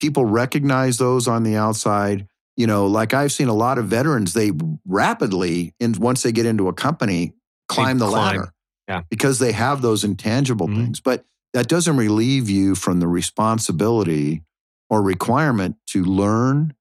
[0.00, 2.26] people recognize those on the outside.
[2.56, 4.52] You know, like I've seen a lot of veterans, they
[4.86, 7.34] rapidly, and once they get into a company,
[7.68, 8.36] climb the climb.
[8.38, 8.52] ladder.
[8.88, 9.02] Yeah.
[9.10, 10.76] Because they have those intangible Mhm.
[10.76, 11.00] things.
[11.00, 14.42] But that doesn't relieve you from the responsibility
[14.90, 16.74] or requirement to learn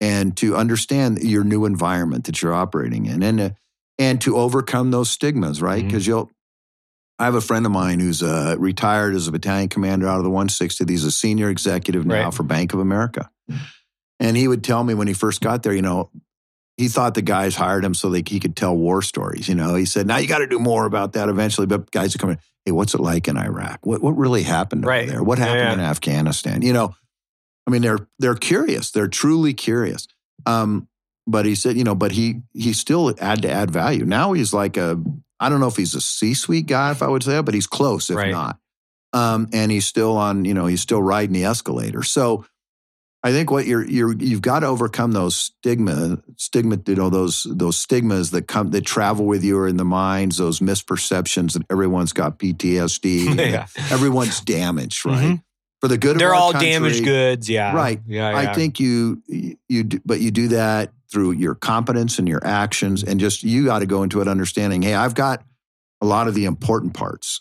[0.00, 3.50] and to understand your new environment that you're operating in and uh,
[3.98, 5.84] and to overcome those stigmas, right?
[5.84, 6.30] Because you'll
[7.18, 10.24] I have a friend of mine who's uh, retired as a battalion commander out of
[10.24, 10.88] the 160th.
[10.88, 12.34] He's a senior executive now Right.
[12.34, 13.28] for Bank of America.
[14.20, 16.10] And he would tell me when he first got there, you know,
[16.78, 19.48] he thought the guys hired him so that he could tell war stories.
[19.48, 21.66] You know, he said, now you got to do more about that eventually.
[21.66, 23.84] But guys are coming, hey, what's it like in Iraq?
[23.84, 25.06] What, what really happened over Right.
[25.08, 25.22] there?
[25.22, 25.72] What happened yeah.
[25.74, 26.62] in Afghanistan?
[26.62, 26.94] You know,
[27.66, 28.92] I mean, they're they're curious.
[28.92, 30.08] They're truly curious.
[30.46, 30.88] Um,
[31.26, 34.06] but he said, you know, but he he still had to add value.
[34.06, 34.98] Now he's like a,
[35.40, 37.66] I don't know if he's a C-suite guy, if I would say, that, but he's
[37.66, 38.30] close, if Right.
[38.30, 38.58] not.
[39.12, 42.02] Um, and he's still on, you know, he's still riding the escalator.
[42.02, 42.44] So
[43.24, 47.46] I think what you're you're you've got to overcome those stigma, stigma, you know, those
[47.50, 51.62] those stigmas that come that travel with you or in the minds, those misperceptions that
[51.70, 53.36] everyone's got PTSD.
[53.50, 53.66] yeah.
[53.90, 55.18] Everyone's damaged, right?
[55.36, 55.42] Mhm.
[55.80, 57.48] For the good of They're all country, damaged goods.
[57.50, 57.74] Yeah.
[57.74, 58.00] Right.
[58.06, 58.36] Yeah.
[58.36, 59.22] I think you
[59.68, 63.64] you do, but you do that through your competence and your actions, and just you
[63.64, 64.82] got to go into it understanding.
[64.82, 65.42] Hey, I've got
[66.00, 67.40] a lot of the important parts,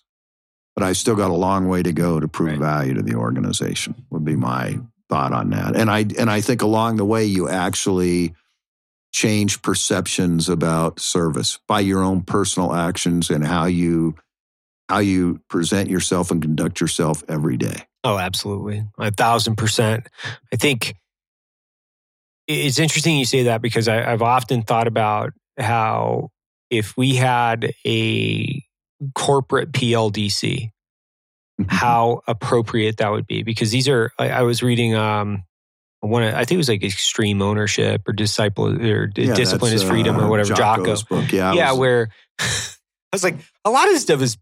[0.76, 2.60] but I still got a long way to go to prove Right.
[2.60, 3.94] value to the organization.
[4.10, 5.76] Would be my thought on that.
[5.76, 8.34] And I and I think along the way you actually
[9.12, 14.16] change perceptions about service by your own personal actions and how you
[14.90, 17.84] how you present yourself and conduct yourself every day.
[18.04, 18.86] Oh, absolutely.
[18.98, 20.08] A thousand percent.
[20.54, 20.96] I think
[22.48, 26.30] it's interesting you say that because I, I've often thought about how
[26.70, 28.64] if we had a
[29.16, 30.72] corporate PLDC,
[31.68, 33.44] how appropriate that would be.
[33.44, 35.44] Because these are, I, I was reading um,
[36.02, 39.84] one, of- I think it was like extreme ownership or disciple or Yeah, discipline is
[39.84, 40.54] freedom or uh, whatever.
[40.54, 40.82] Jocko.
[40.84, 41.32] Jocko's book.
[41.32, 42.46] Yeah, yeah, was where I
[43.14, 44.38] was like, a lot of this stuff is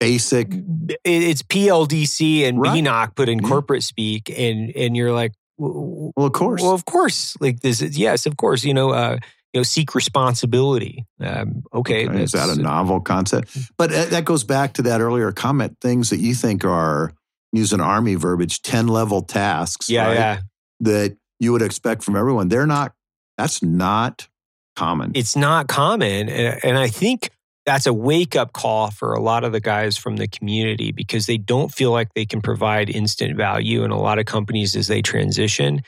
[0.00, 0.52] basic.
[0.52, 2.82] it- it's PLDC and Right.
[2.84, 3.48] BNOC put in Yeah.
[3.48, 6.60] corporate speak, and and you're like, Well, of course.
[6.62, 9.18] well, of course, like this is yes, of course, you know, uh,
[9.52, 11.04] you know, seek responsibility.
[11.20, 13.56] Um, okay, Okay, Is that a novel concept?
[13.76, 15.76] But uh, that goes back to that earlier comment.
[15.80, 17.12] Things that you think are,
[17.52, 19.90] use an army verbiage, ten level tasks.
[19.90, 20.40] Yeah, right, yeah.
[20.80, 22.48] That you would expect from everyone.
[22.48, 22.92] They're not.
[23.36, 24.28] That's not
[24.76, 25.12] common.
[25.14, 27.30] It's not common, and, and I think
[27.64, 31.26] that's a wake up call for a lot of the guys from the community because
[31.26, 34.88] they don't feel like they can provide instant value in a lot of companies as
[34.88, 35.82] they transition.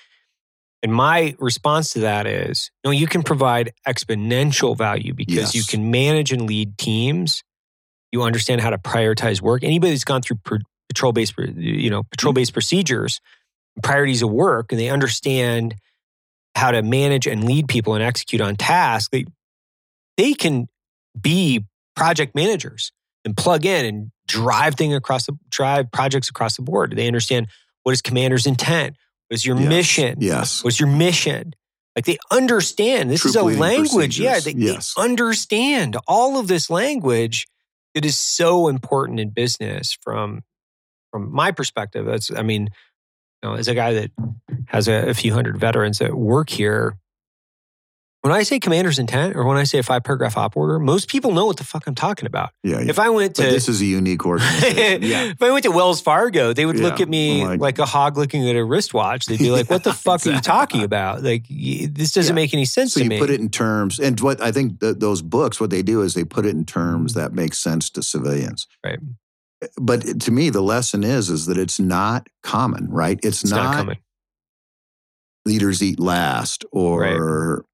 [0.85, 5.91] And my response to that is no, you can provide exponential value because you can
[5.91, 7.43] manage and lead teams.
[8.13, 9.65] You understand how to prioritize work.
[9.65, 10.37] Anybody that's gone through
[10.89, 12.09] patrol based, you know, mm-hmm.
[12.11, 13.23] patrol based procedures,
[13.83, 15.75] priorities of work, and they understand
[16.55, 19.25] how to manage and lead people and execute on tasks, they
[20.19, 20.69] they can
[21.19, 21.65] be
[21.97, 22.93] project managers
[23.25, 26.95] and plug in and drive thing across the drive projects across the board.
[26.95, 27.49] They understand
[27.85, 28.97] what is commander's intent,
[29.35, 29.69] what is your Yes.
[29.69, 30.63] mission, yes.
[30.63, 31.55] what's your mission.
[31.97, 34.19] Like they understand this Troop is a language.
[34.19, 37.47] Yeah, they, they understand all of this language
[37.95, 40.43] that is so important in business from
[41.13, 42.07] from my perspective.
[42.07, 42.69] That's I mean,
[43.43, 44.11] you know, as a guy that
[44.67, 46.97] has a, a few hundred veterans that work here,
[48.25, 51.11] when I say commander's intent or when I say a five paragraph op order, most
[51.11, 52.53] people know what the fuck I'm talking about.
[52.63, 52.81] Yeah.
[52.81, 52.89] yeah.
[52.89, 55.03] If I went But to this is a unique organization.
[55.03, 55.25] yeah.
[55.25, 58.17] if I went to Wells Fargo, they would look at me like- like, a hog
[58.17, 59.27] looking at a wristwatch.
[59.27, 61.23] They'd be like, "What the Yeah, fuck are you talking about?
[61.23, 62.43] Like, this doesn't Yeah.
[62.43, 64.81] make any sense So to you me." put it in terms, and what I think
[64.81, 67.21] th- those books, what they do is they put it in terms mm-hmm.
[67.21, 68.67] that make sense to civilians.
[68.83, 69.01] Right.
[69.63, 73.19] Eh, but to me, the lesson is is that it's not common, right?
[73.23, 73.99] It's, it's not, not,
[75.45, 77.67] leaders eat last, or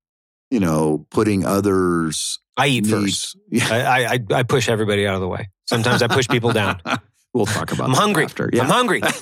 [0.50, 3.36] you know, putting others I eat first.
[3.50, 3.68] Yeah.
[3.70, 5.48] I, I I push everybody out of the way.
[5.68, 6.80] Sometimes I push people down.
[7.34, 7.84] we'll talk about.
[7.84, 7.90] It.
[7.90, 8.24] I'm hungry.
[8.24, 8.50] After.
[8.52, 8.62] Yeah.
[8.62, 9.02] I'm hungry.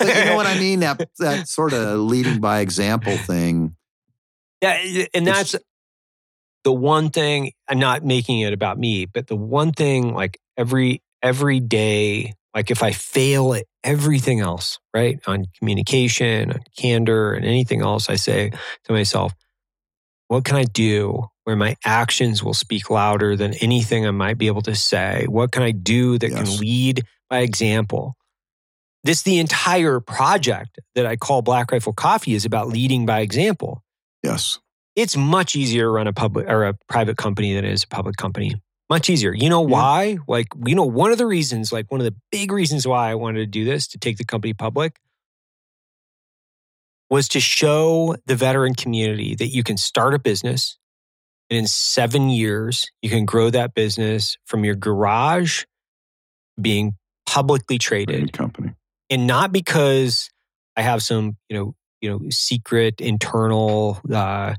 [0.00, 0.80] You know what I mean?
[0.80, 3.76] That that sort of leading by example thing.
[4.62, 4.78] Yeah,
[5.12, 5.64] and It's- that's
[6.64, 7.52] the one thing.
[7.68, 12.70] I'm not making it about me, but the one thing, like every every day, like
[12.70, 18.16] if I fail at everything else, right, on communication, on candor, and anything else, I
[18.16, 18.52] say
[18.84, 19.34] to myself,
[20.30, 24.46] what can I do where my actions will speak louder than anything I might be
[24.46, 25.26] able to say?
[25.28, 28.14] What can I do that can lead by example?
[29.02, 33.82] This the entire project that I call Black Rifle Coffee is about leading by example
[34.22, 34.60] Yes.
[34.94, 37.88] it's much easier to run a public or a private company than it is a
[37.88, 38.54] public company.
[38.88, 39.34] Much easier.
[39.34, 39.72] You know Yeah.
[39.72, 40.18] why?
[40.28, 43.16] Like, you know, one of the reasons, like one of the big reasons why I
[43.16, 44.94] wanted to do this to take the company public
[47.10, 50.78] was to show the veteran community that you can start a business
[51.50, 55.64] and in seven years, you can grow that business from your garage
[56.60, 56.92] being
[57.26, 58.74] publicly traded company.
[59.10, 60.30] and not because
[60.76, 64.54] I have some, you know, you know, secret internal, uh,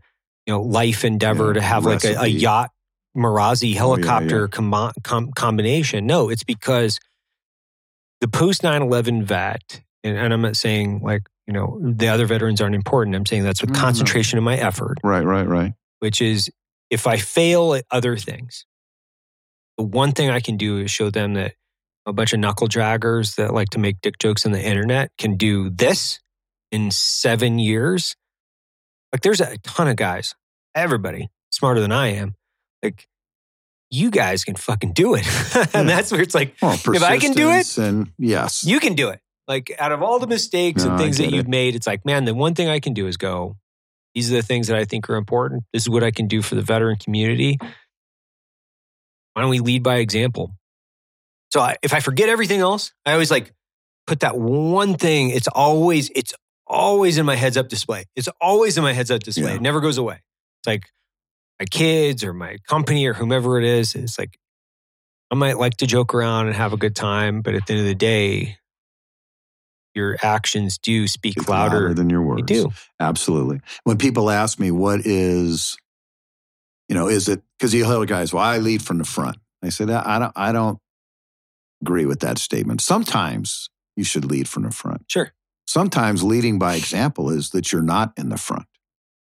[0.45, 2.31] you know, life endeavor Yeah, to have like a, a recipe.
[2.31, 2.71] yacht
[3.17, 6.05] Marazi Oh, yeah, helicopter commo- com- combination.
[6.05, 6.99] No, it's because
[8.19, 12.61] the post 9-11 vet, and, and I'm not saying like, you know, the other veterans
[12.61, 13.13] aren't important.
[13.13, 13.81] I'm saying that's with No, no.
[13.81, 15.73] concentration of my effort, Right, right, right.
[15.99, 16.49] which is
[16.89, 18.65] if I fail at other things,
[19.77, 21.55] the one thing I can do is show them that
[22.05, 25.35] a bunch of knuckle draggers that like to make dick jokes on the internet can
[25.35, 26.21] do this
[26.71, 28.15] in seven years.
[29.11, 30.35] Like there's a ton of guys,
[30.73, 32.35] everybody smarter than I am.
[32.81, 33.09] Like
[33.89, 35.27] you guys can fucking do it.
[35.55, 35.87] and hmm.
[35.87, 39.09] that's where it's like, Well, If I can do it, and yes, you can do
[39.09, 39.19] it.
[39.51, 41.49] Like out of all the mistakes No, and things that you've it.
[41.49, 43.57] made, it's like, man, the one thing I can do is go,
[44.15, 45.63] these are the things that I think are important.
[45.73, 47.57] This is what I can do for the veteran community.
[49.33, 50.55] Why don't we lead by example?
[51.49, 53.51] So I, if I forget everything else, I always like
[54.07, 55.31] put that one thing.
[55.31, 56.33] It's always, it's
[56.65, 58.05] always in my heads up display.
[58.15, 59.49] It's always in my heads up display.
[59.49, 59.55] Yeah.
[59.55, 60.21] It never goes away.
[60.61, 60.85] It's like
[61.59, 63.95] my kids or my company or whomever it is.
[63.95, 64.37] It's like,
[65.29, 67.81] I might like to joke around and have a good time, but at the end
[67.81, 68.57] of the day,
[69.93, 71.93] your actions do speak Speak louder.
[71.93, 72.43] than your They words.
[72.47, 72.71] do.
[72.99, 73.61] Absolutely.
[73.83, 75.77] When people ask me what is,
[76.89, 79.37] you know, is it because you hear guys, well, I lead from the front.
[79.63, 80.79] I say that I don't, I don't
[81.81, 82.81] agree with that statement.
[82.81, 85.03] Sometimes you should lead from the front.
[85.07, 85.31] Sure.
[85.67, 88.65] Sometimes leading by example is that you're not in the front,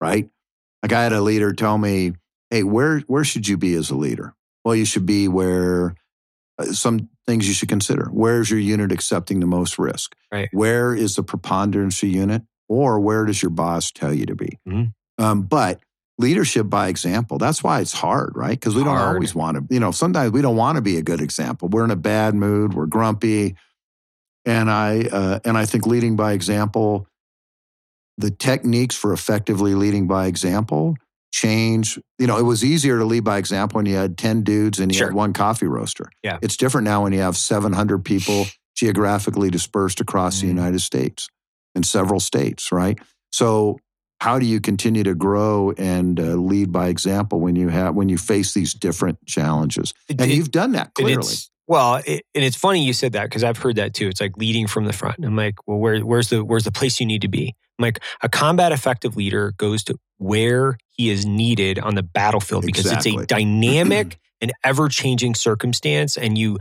[0.01, 0.29] right?
[0.83, 2.13] Like I had a leader tell me,
[2.51, 4.35] hey, where where should you be as a leader?
[4.65, 5.95] Well, you should be where
[6.73, 8.09] some things you should consider.
[8.13, 10.15] Where's your unit accepting the most risk?
[10.33, 10.49] Right.
[10.53, 12.43] Where is the preponderance of unit?
[12.69, 14.59] Or where does your boss tell you to be?
[14.69, 14.93] Mhm.
[15.19, 15.81] Um, but
[16.19, 18.59] leadership by example, that's why it's hard, right?
[18.59, 19.17] Because we don't Hard.
[19.17, 21.69] always want to, you know, sometimes we don't want to be a good example.
[21.69, 23.55] We're in a bad mood, we're grumpy.
[24.45, 27.07] And I uh, and I think leading by example,
[28.19, 30.97] the techniques for effectively leading by example
[31.33, 31.99] change.
[32.19, 34.91] You know, it was easier to lead by example when you had 10 dudes and
[34.93, 35.09] you Sure.
[35.09, 36.11] had one coffee roaster.
[36.23, 36.39] Yeah.
[36.43, 40.51] It's different now when you have 700 people geographically dispersed across the Mhm.
[40.51, 41.29] United States
[41.75, 42.99] in several states, right?
[43.33, 43.79] So
[44.21, 48.09] how do you continue to grow and uh, lead by example when you have when
[48.09, 49.93] you face these different challenges?
[50.09, 51.35] And it- you've done that clearly.
[51.69, 54.09] well, it, and it's funny you said that because I've heard that too.
[54.09, 55.17] It's like leading from the front.
[55.23, 57.55] I'm like, well, where, where's the where's the place you need to be?
[57.79, 62.65] I'm like, a combat effective leader goes to where he is needed on the battlefield
[62.67, 66.59] because it's a dynamic and ever changing circumstance, and you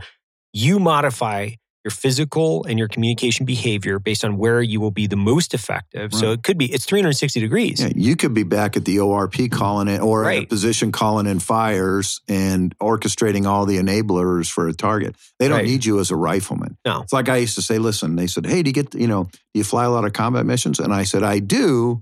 [0.52, 1.50] you modify
[1.84, 6.12] your physical and your communication behavior based on where you will be the most effective.
[6.12, 7.80] So it could be it's 360 degrees.
[7.80, 11.26] Yeah, you could be back at the ORP calling it or in a position calling
[11.26, 15.14] in fires and orchestrating all the enablers for a target.
[15.38, 15.66] They don't Right.
[15.66, 16.76] need you as a rifleman.
[16.84, 17.02] No.
[17.02, 19.24] It's like I used to say, listen, they said, hey, do you get, you know,
[19.24, 20.80] do you fly a lot of combat missions?
[20.80, 22.00] And I said, I do.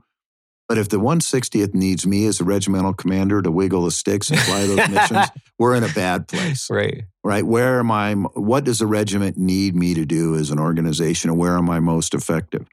[0.68, 4.38] But if the 160th needs me as a regimental commander to wiggle the sticks and
[4.40, 7.04] fly those missions, we're in a bad place, Right.
[7.22, 7.44] right?
[7.44, 8.14] Where am I?
[8.14, 11.80] What does the regiment need me to do as an organization, and where am I
[11.80, 12.66] most effective?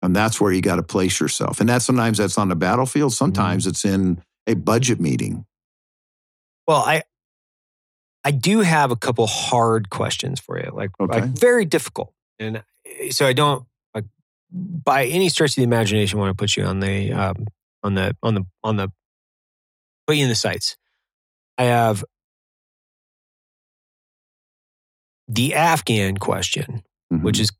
[0.00, 1.60] And that's where you got to place yourself.
[1.60, 3.12] And that sometimes that's on the battlefield.
[3.14, 5.44] Sometimes it's in a budget meeting.
[6.68, 7.02] Well, I
[8.24, 11.20] I do have a couple hard questions for you, like, Okay.
[11.20, 13.66] like very difficult, and eh, so I don't
[14.54, 17.44] by any stretch of the imagination want to put you on the um,
[17.82, 18.88] on the on the on the
[20.06, 20.76] put you in the sights.
[21.58, 22.04] I have
[25.28, 26.82] the Afghan question,
[27.12, 27.22] Mhm.
[27.22, 27.50] which is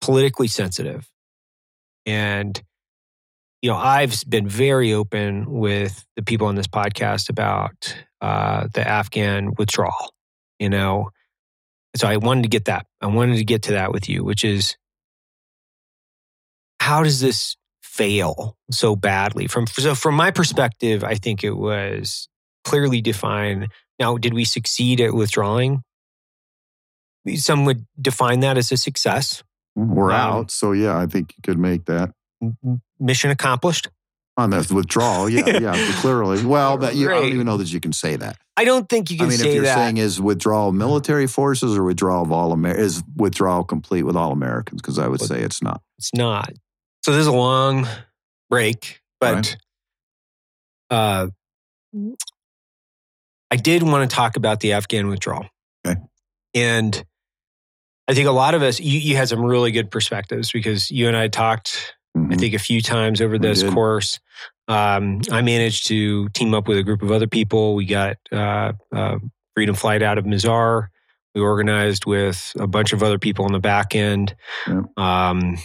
[0.00, 1.08] politically sensitive.
[2.04, 2.60] And,
[3.62, 8.86] you know, I've been very open with the people on this podcast about uh, the
[8.86, 10.14] Afghan withdrawal,
[10.58, 11.10] you know.
[11.96, 12.86] So I wanted to get that.
[13.00, 14.76] I wanted to get to that with you, which is
[16.86, 19.46] how does this fail so badly?
[19.48, 22.28] From so from my perspective, I think it was
[22.64, 23.68] clearly defined.
[23.98, 25.82] Now, did we succeed at withdrawing?
[27.34, 29.42] Some would define that as a success.
[29.74, 30.50] We're Um, out.
[30.50, 32.12] So, yeah, I think you could make that.
[33.00, 33.88] Mission accomplished.
[34.38, 36.44] On the withdrawal, yeah, yeah, clearly.
[36.44, 38.36] Well, but you, I don't even know that you can say that.
[38.58, 39.26] I don't think you can.
[39.26, 39.74] I mean, if you're that.
[39.74, 44.32] saying is withdrawal military forces or withdrawal of all Amer- is withdrawal complete with all
[44.32, 44.82] Americans?
[44.82, 45.80] Because I would Well, say it's not.
[45.98, 46.52] It's not.
[47.06, 47.86] So this is a long
[48.50, 49.56] break, but
[50.90, 51.28] uh,
[53.48, 55.46] I did want to talk about the Afghan withdrawal.
[55.86, 56.00] Okay.
[56.54, 57.04] And
[58.08, 61.06] I think a lot of us, you, you had some really good perspectives because you
[61.06, 62.40] and I talked I Mhm.
[62.40, 64.18] think a few times over this course.
[64.66, 67.76] Um, I managed to team up with a group of other people.
[67.76, 69.18] We got uh, uh,
[69.54, 70.88] Freedom Flight out of Mazar.
[71.36, 74.34] We organized with a bunch of other people on the back end.
[74.66, 74.80] Yeah.
[74.96, 75.56] Um,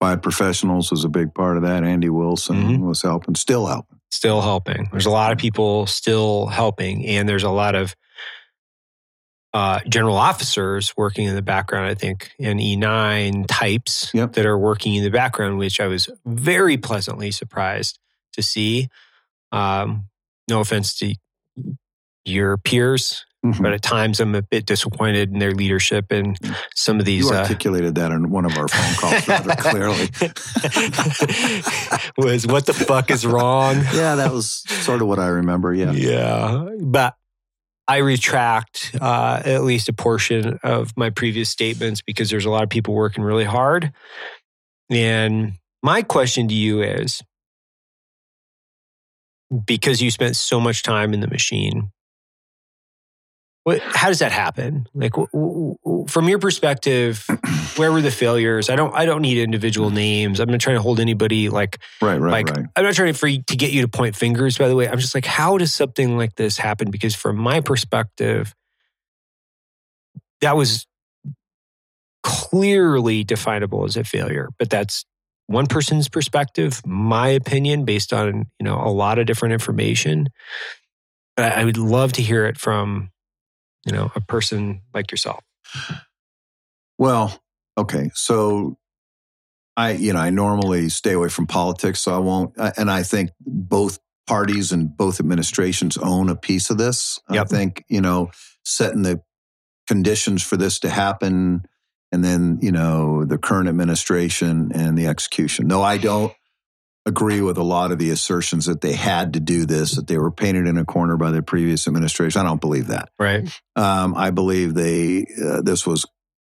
[0.00, 1.82] Five professionals was a big part of that.
[1.82, 2.80] Andy Wilson Mhm.
[2.80, 3.98] was helping, still helping.
[4.10, 4.88] still helping.
[4.92, 7.94] There's a lot of people still helping, and there's a lot of
[9.52, 11.86] uh, general officers working in the background.
[11.86, 14.34] I think and E9 types Yep.
[14.34, 17.98] that are working in the background, which I was very pleasantly surprised
[18.34, 18.88] to see.
[19.52, 20.08] Um,
[20.48, 21.14] no offense to
[22.26, 23.24] your peers,
[23.54, 23.62] Mhm.
[23.62, 26.38] but at times I'm a bit disappointed in their leadership and
[26.74, 27.24] some of these.
[27.26, 30.08] you uh, articulated that in one of our phone calls rather clearly.
[32.16, 33.76] was what the fuck is wrong?
[33.94, 35.72] Yeah, that was sort of what I remember.
[35.72, 35.92] Yeah.
[35.92, 36.68] Yeah.
[36.80, 37.14] But
[37.88, 42.62] I retract uh, at least a portion of my previous statements because there's a lot
[42.64, 43.92] of people working really hard.
[44.90, 45.52] And
[45.82, 47.22] my question to you is
[49.66, 51.90] because you spent so much time in the machine,
[53.66, 54.86] how does that happen?
[54.94, 57.26] Like, w- w- w- from your perspective,
[57.76, 58.70] where were the failures?
[58.70, 58.94] I don't.
[58.94, 60.38] I don't need individual names.
[60.38, 62.66] I'm not trying to hold anybody like Right, right, like right.
[62.76, 64.56] I'm not trying for you, to get you to point fingers.
[64.56, 66.92] By the way, I'm just like, how does something like this happen?
[66.92, 68.54] Because from my perspective,
[70.42, 70.86] that was
[72.22, 74.48] clearly definable as a failure.
[74.60, 75.04] But that's
[75.48, 80.28] one person's perspective, my opinion, based on you know a lot of different information.
[81.36, 83.10] But I would love to hear it from
[83.86, 85.42] you know a person like yourself.
[86.98, 87.40] Well,
[87.78, 88.10] okay.
[88.14, 88.76] So
[89.76, 92.58] I, you know, I normally stay away from politics, so I won't.
[92.58, 97.20] Uh, and I think both parties and both administrations own a piece of this.
[97.28, 98.30] I think, you know,
[98.64, 99.20] setting the
[99.86, 101.62] conditions for this to happen
[102.10, 105.68] and then, you know, the current administration and the execution.
[105.68, 106.32] No, I don't
[107.06, 110.18] agree with a lot of the assertions that they had to do this, that they
[110.18, 112.40] were painted in a corner by the previous administration.
[112.40, 113.08] I don't believe that.
[113.18, 113.48] Right.
[113.76, 116.04] Um, I believe they uh, this was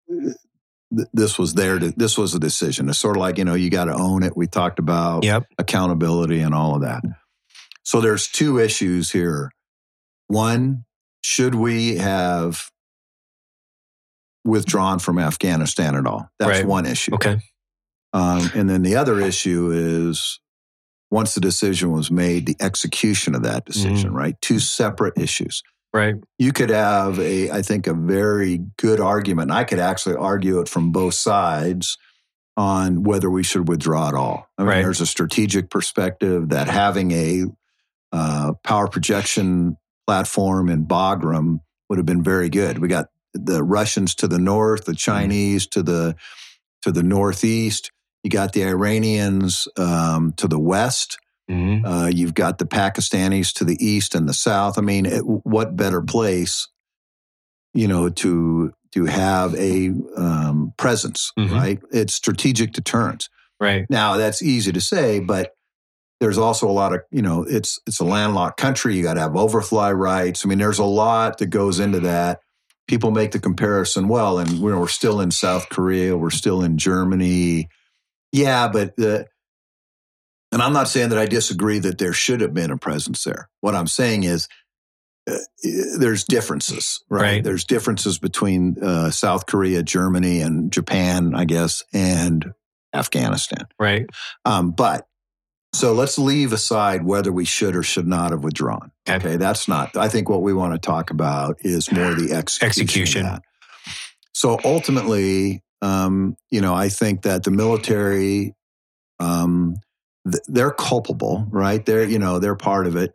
[0.08, 2.88] th- this was there to this was a decision.
[2.88, 4.36] It's sort of like you know you got to own it.
[4.36, 5.44] We talked about Yep.
[5.58, 7.02] accountability and all of that.
[7.84, 9.50] So there's two issues here.
[10.28, 10.84] One,
[11.22, 12.70] should we have
[14.44, 16.28] withdrawn from Afghanistan at all?
[16.38, 16.66] That's Right.
[16.66, 17.14] one issue.
[17.14, 17.40] Okay.
[18.12, 20.40] Um, and then the other issue is
[21.10, 24.34] once the decision was made, the execution of that decision, right?
[24.40, 25.62] Two separate issues
[25.94, 26.16] Right.
[26.38, 30.68] you could have a i think a very good argument i could actually argue it
[30.68, 31.96] from both sides
[32.54, 34.82] on whether we should withdraw at all i mean Right.
[34.82, 37.44] there's a strategic perspective that having a
[38.12, 44.14] uh, power projection platform in bagram would have been very good we got the russians
[44.16, 46.14] to the north the chinese to the
[46.82, 47.90] to the northeast
[48.26, 51.16] you got the iranians um, to the west
[51.48, 51.82] Mhm.
[51.86, 54.78] uh, you've got the Pakistanis to the east and the south.
[54.78, 56.66] I mean, it, what better place,
[57.72, 61.52] you know, to to have a um, presence, Mhm.
[61.52, 61.78] right?
[61.92, 63.28] It's strategic deterrence.
[63.60, 63.86] Right.
[63.88, 65.52] Now, that's easy to say, but
[66.18, 68.96] there's also a lot of, you know, it's it's a landlocked country.
[68.96, 70.44] You got to have overfly rights.
[70.44, 72.40] I mean, there's a lot that goes into that.
[72.88, 74.08] People make the comparison.
[74.08, 76.16] Well, and we're, we're still in South Korea.
[76.16, 77.68] We're still in Germany.
[78.32, 79.26] Yeah, but the
[80.52, 83.48] and I'm not saying that I disagree that there should have been a presence there.
[83.60, 84.48] What I'm saying is
[85.28, 85.36] uh,
[85.98, 87.22] there's differences, right?
[87.22, 87.44] Right.
[87.44, 92.52] There's differences between uh, South Korea, Germany, and Japan, I guess, and
[92.94, 93.66] Afghanistan.
[93.78, 94.06] Right.
[94.44, 95.06] Um, but
[95.74, 98.92] so let's leave aside whether we should or should not have withdrawn.
[99.08, 99.16] Okay.
[99.16, 99.96] Okay, that's not.
[99.96, 103.26] I think what we want to talk about is more the execution.
[103.26, 103.40] Execution.
[104.32, 108.54] So ultimately, um, you know, I think that the military,
[109.20, 109.74] um,
[110.30, 111.84] th- they're culpable, right?
[111.84, 113.12] They're you know they're part of it,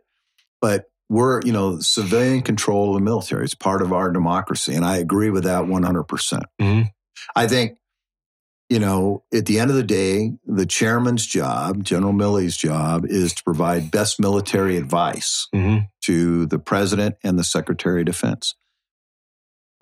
[0.60, 3.44] but we're you know civilian control of the military.
[3.44, 6.44] is part of our democracy, and I agree with that one hundred percent.
[6.60, 6.90] Mhm.
[7.36, 7.78] I think
[8.70, 13.34] you know, at the end of the day, the chairman's job, General Milley's job, is
[13.34, 15.88] to provide best military advice Mhm.
[16.04, 18.54] to the president and the secretary of defense.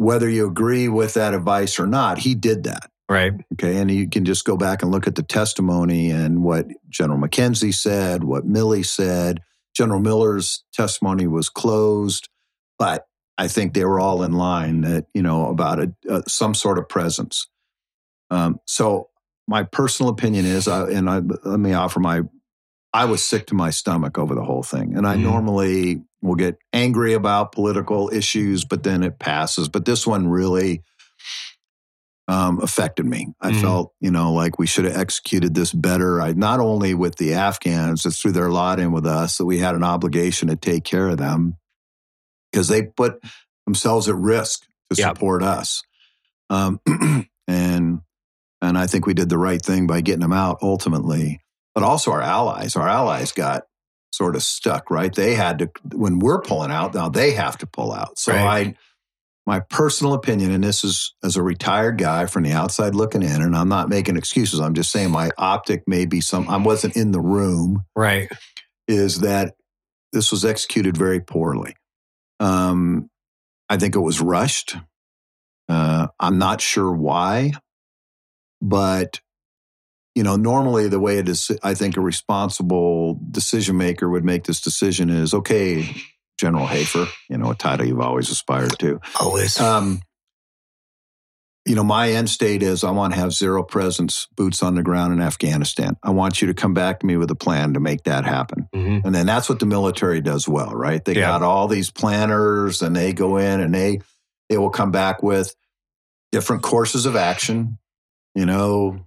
[0.00, 2.90] Whether you agree with that advice or not, he did that.
[3.06, 3.34] Right.
[3.52, 3.76] Okay.
[3.76, 7.74] And you can just go back and look at the testimony and what General McKenzie
[7.74, 9.42] said, what Milley said.
[9.76, 12.30] General Miller's testimony was closed,
[12.78, 16.54] but I think they were all in line that, you know, about a, uh, some
[16.54, 17.46] sort of presence.
[18.30, 19.10] Um, so
[19.46, 22.22] my personal opinion is, uh, and I, let me offer my,
[22.94, 24.96] I was sick to my stomach over the whole thing.
[24.96, 25.22] And I Mhm.
[25.24, 29.68] normally will get angry about political issues, but then it passes.
[29.68, 30.82] But this one really,
[32.28, 33.28] um, affected me.
[33.40, 33.60] I Mhm.
[33.60, 36.20] felt, you know, like we should have executed this better.
[36.20, 39.58] I not only with the Afghans, it's through their lot in with us that we
[39.58, 41.56] had an obligation to take care of them
[42.52, 43.20] because they put
[43.66, 44.60] themselves at risk
[44.90, 45.16] to Yep.
[45.16, 45.82] support us.
[46.50, 46.80] Um,
[47.48, 48.00] and
[48.62, 51.40] and I think we did the right thing by getting them out ultimately.
[51.74, 53.62] But also our allies, our allies got
[54.12, 55.14] sort of stuck, right?
[55.14, 58.18] They had to when we're pulling out, now they have to pull out.
[58.18, 58.68] So Right.
[58.68, 58.74] I
[59.46, 63.42] my personal opinion, and this is as a retired guy from the outside looking in,
[63.42, 64.60] and I'm not making excuses.
[64.60, 68.28] I'm just saying my optic may be some I wasn't in the room, Right.
[68.86, 69.54] is that
[70.12, 71.74] this was executed very poorly.
[72.38, 73.08] Um,
[73.68, 74.76] I think it was rushed.
[75.68, 77.52] Uh, I'm not sure why,
[78.60, 79.20] but
[80.14, 84.44] you know, normally the way it is, I think a responsible decision maker would make
[84.44, 85.88] this decision is okay,
[86.38, 89.00] General Hafer, you know, a title you've always aspired to.
[89.20, 89.58] Always.
[89.60, 90.02] Um,
[91.66, 94.82] you know, my end state is I want to have zero presence, boots on the
[94.82, 95.96] ground in Afghanistan.
[96.02, 98.66] I want you to come back to me with a plan to make that happen.
[98.74, 99.04] Mhm.
[99.04, 101.04] And then that's what the military does well, right?
[101.04, 101.28] They Yeah.
[101.28, 104.00] got all these planners and they go in and they
[104.48, 105.54] they will come back with
[106.32, 107.78] different courses of action,
[108.34, 108.98] you know,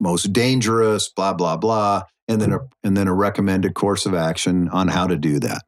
[0.00, 4.68] most dangerous, blah, blah, blah, and then a and then a recommended course of action
[4.68, 5.62] on how to do that.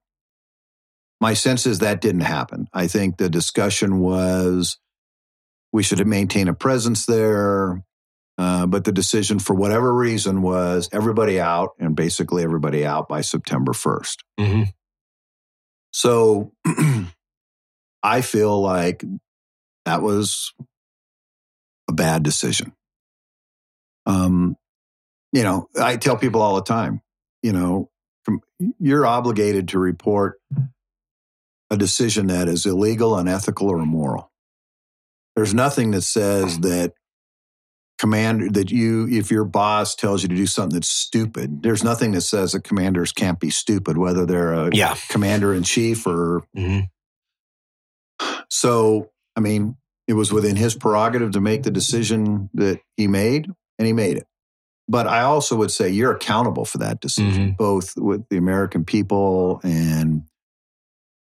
[1.21, 2.69] My sense is that didn't happen.
[2.73, 4.79] I think the discussion was
[5.73, 7.83] we should maintain a presence there.
[8.39, 13.21] Uh, but the decision, for whatever reason, was everybody out and basically everybody out by
[13.21, 14.17] September 1st.
[14.39, 14.73] Mhm.
[15.93, 16.53] So
[18.03, 19.05] I feel like
[19.85, 20.55] that was
[21.87, 22.73] a bad decision.
[24.11, 24.57] Um,
[25.33, 27.01] you know, I tell people all the time,
[27.43, 27.91] you know,
[28.79, 30.41] you're obligated to report
[31.71, 34.31] a decision that is illegal, unethical, or immoral.
[35.37, 36.93] There's nothing that says that
[37.99, 42.13] commander that you if your boss tells you to do something that's stupid there's nothing
[42.13, 44.95] that says that commanders can't be stupid whether they're a Yeah.
[45.11, 46.89] commander in chief or Mhm.
[48.49, 49.77] so i mean
[50.09, 53.51] it was within his prerogative to make the decision that he made
[53.81, 54.27] and he made it
[54.87, 59.61] but i also would say you're accountable for that decision both with the american people
[59.65, 60.23] and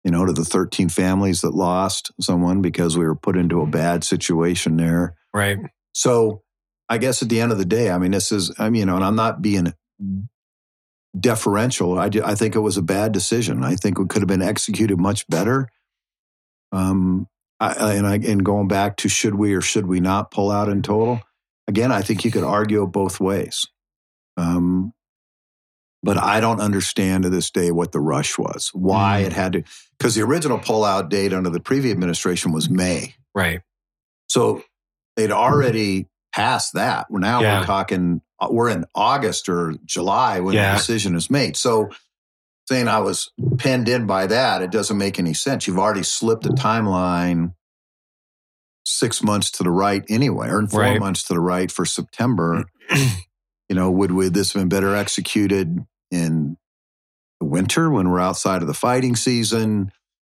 [0.05, 3.67] you know to the 13 families that lost someone because we were put into a
[3.67, 5.59] bad situation there Right.
[5.95, 6.43] so
[6.89, 8.87] I guess at the end of the day, I mean, this is, I mean, you
[8.87, 9.73] know, and I'm not being
[11.19, 11.99] deferential.
[11.99, 13.63] I, I think it was a bad decision.
[13.65, 15.69] I think it could have been executed much better.
[16.71, 17.29] Um,
[17.61, 20.69] I- and I, and going back to should we or should we not pull out
[20.69, 21.21] in total?
[21.69, 23.67] Again, I think you could argue both ways.
[24.37, 24.93] Um,
[26.03, 29.27] but I don't understand to this day what the rush was, why Mm.
[29.27, 29.63] it had to,
[29.99, 33.15] because the original pullout date under the previous administration was May.
[33.35, 33.61] Right.
[34.29, 34.65] So
[35.17, 37.07] they'd already passed that.
[37.11, 37.61] Well, now Yeah.
[37.61, 40.73] we're talking, uh, we're in August or July when Yeah.
[40.73, 41.57] the decision is made.
[41.57, 41.91] So
[42.69, 45.67] saying I was penned in by that, it doesn't make any sense.
[45.67, 47.55] You've already slipped the timeline
[48.85, 51.01] six months to the right anyway, or four Right.
[51.01, 52.65] months to the right for September.
[53.69, 56.57] you know, would, would this have been better executed in
[57.41, 59.93] the winter when we're outside of the fighting season?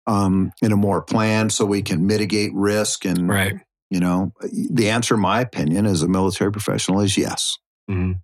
[0.07, 3.55] Um, in a more planned so we can mitigate risk and Right.
[3.89, 4.35] you know,
[4.71, 7.57] the answer, in my opinion, as a military professional, is yes.
[7.91, 8.17] Mhm.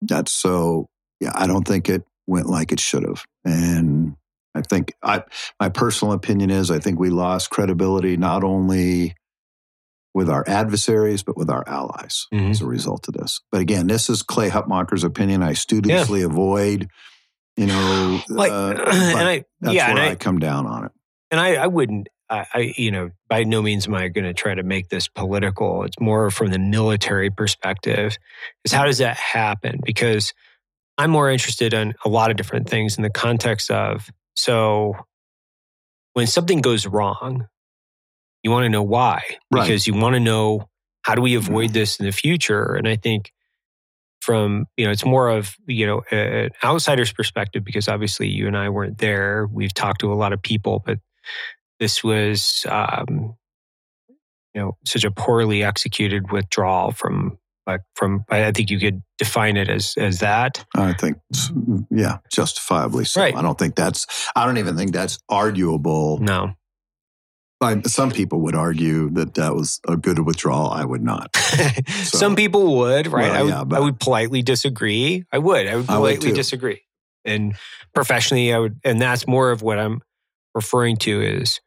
[0.00, 0.86] That's so.
[1.20, 4.16] Yeah, I don't think it went like it should have, and
[4.54, 5.22] I think I,
[5.60, 9.14] my personal opinion is, I think we lost credibility not only
[10.14, 12.50] with our adversaries but with our allies Mhm.
[12.50, 13.40] as a result of this.
[13.50, 15.42] But again, this is Clay Hutmacher's opinion.
[15.42, 16.88] I studiously avoid,
[17.56, 20.84] you know, Like, uh, and I, that's yeah, and where I, I, come down on
[20.86, 20.92] it.
[21.32, 24.32] and I, I wouldn't, I, I, you know, by no means am I going to
[24.34, 25.82] try to make this political.
[25.82, 28.16] It's more from the military perspective.
[28.64, 29.80] Is how does that happen?
[29.84, 30.32] Because
[30.96, 34.94] I'm more interested in a lot of different things in the context of so
[36.14, 37.46] when something goes wrong,
[38.42, 39.62] you want to know why Right.
[39.62, 40.68] because you want to know
[41.02, 42.74] how do we avoid this in the future.
[42.74, 43.32] And I think
[44.20, 48.56] from you know it's more of you know an outsider's perspective because obviously you and
[48.56, 49.46] I weren't there.
[49.52, 50.98] We've talked to a lot of people, but
[51.80, 53.34] this was um,
[54.54, 59.56] you know such a poorly executed withdrawal from like from I think you could define
[59.56, 60.64] it as as that.
[60.74, 61.18] I think,
[61.90, 63.20] yeah, justifiably so.
[63.20, 63.34] Right.
[63.34, 66.18] I don't think that's, I don't even think that's arguable.
[66.18, 66.54] No,
[67.60, 70.70] I, some people would argue that that was a good withdrawal.
[70.70, 71.34] I would not.
[71.88, 73.30] some people would right.
[73.30, 75.24] Well, I would yeah, but- I would politely disagree.
[75.32, 76.82] I would I would I would politely disagree.
[77.24, 77.54] And
[77.94, 80.02] professionally, I would, and that's more of what I'm
[80.54, 81.60] referring to is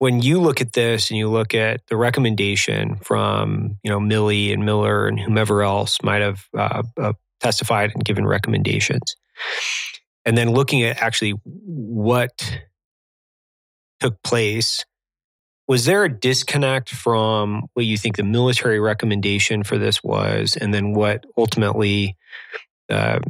[0.00, 4.52] when you look at this and you look at the recommendation from you know Milley
[4.52, 9.14] and Miller and whomever else might have uh, uh, testified and given recommendations,
[10.24, 12.60] and then looking at actually what
[14.00, 14.86] took place,
[15.68, 20.72] was there a disconnect from what you think the military recommendation for this was, and
[20.72, 22.16] then what ultimately
[22.88, 23.20] uh,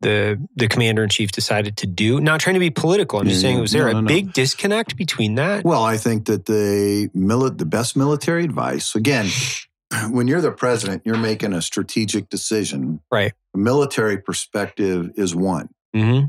[0.00, 2.20] the the commander in chief decided to do?
[2.20, 3.18] Not trying to be political.
[3.20, 4.06] I'm just Yeah, saying, was there No, a no, no.
[4.08, 5.64] big disconnect between that?
[5.64, 9.26] Well, I think that the mili- the best military advice again,
[10.10, 13.00] when you're the president, you're making a strategic decision.
[13.10, 13.32] Right.
[13.54, 15.70] The military perspective is one.
[15.94, 16.20] hmm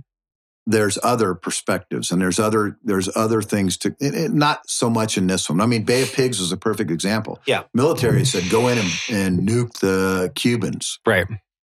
[0.66, 3.90] There's other perspectives, and there's other there's other things to.
[4.00, 5.62] It, it- not so much in this one.
[5.62, 7.40] I mean, Bay of Pigs was a perfect example.
[7.48, 7.64] Yeah.
[7.74, 11.00] military said go in and, and nuke the Cubans.
[11.06, 11.28] Right.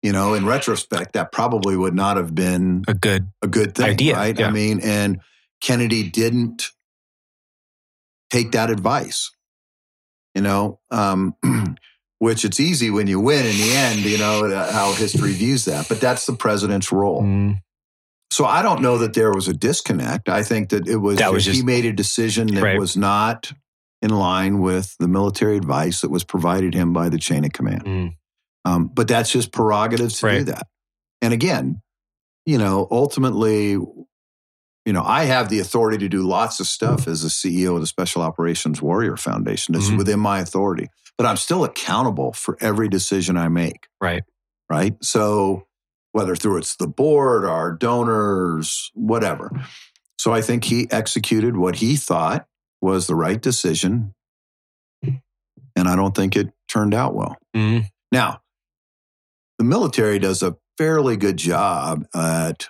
[0.06, 3.28] You know, in retrospect, that probably would not have been A good.
[3.42, 4.38] a good thing, Idea, right?
[4.38, 4.50] yeah.
[4.50, 5.20] I mean, and
[5.62, 6.68] Kennedy didn't
[8.30, 9.32] take that advice,
[10.36, 11.34] you know, um,
[12.20, 15.66] which it's easy when you win in the end, you know, uh, how history views
[15.66, 15.88] that.
[15.90, 17.24] But that's the president's role.
[17.24, 17.62] Mm,
[18.32, 20.30] So I don't know that there was a disconnect.
[20.30, 22.80] I think that it was, That was he made a decision that Right.
[22.80, 23.52] was not
[24.04, 27.86] in line with the military advice that was provided him by the chain of command.
[27.86, 28.16] mm,
[28.66, 30.68] Um, but that's just prerogatives to do that.
[31.22, 31.82] And again,
[32.46, 37.22] you know, ultimately, you know, I have the authority to do lots of stuff as
[37.22, 39.76] the CEO of the Special Operations Warrior Foundation.
[39.76, 39.80] Mhm.
[39.80, 43.88] is within my authority, but I'm still accountable for every decision I make.
[44.02, 44.24] Right.
[44.70, 44.96] Right.
[45.04, 45.68] So
[46.12, 49.52] whether through it's the board, our donors, whatever.
[50.18, 52.48] So I think he executed what he thought
[52.82, 54.14] was the right decision.
[55.04, 57.36] And I don't think it turned out well.
[57.56, 58.42] mm, Now,
[59.58, 62.68] the military does a fairly good job at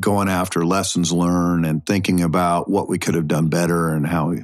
[0.00, 4.30] going after lessons learned and thinking about what we could have done better and how
[4.30, 4.42] we,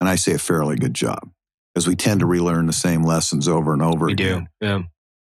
[0.00, 1.30] and I say a fairly good job
[1.72, 4.48] because we tend to relearn the same lessons over and over we again.
[4.60, 4.66] do.
[4.66, 4.82] Yeah.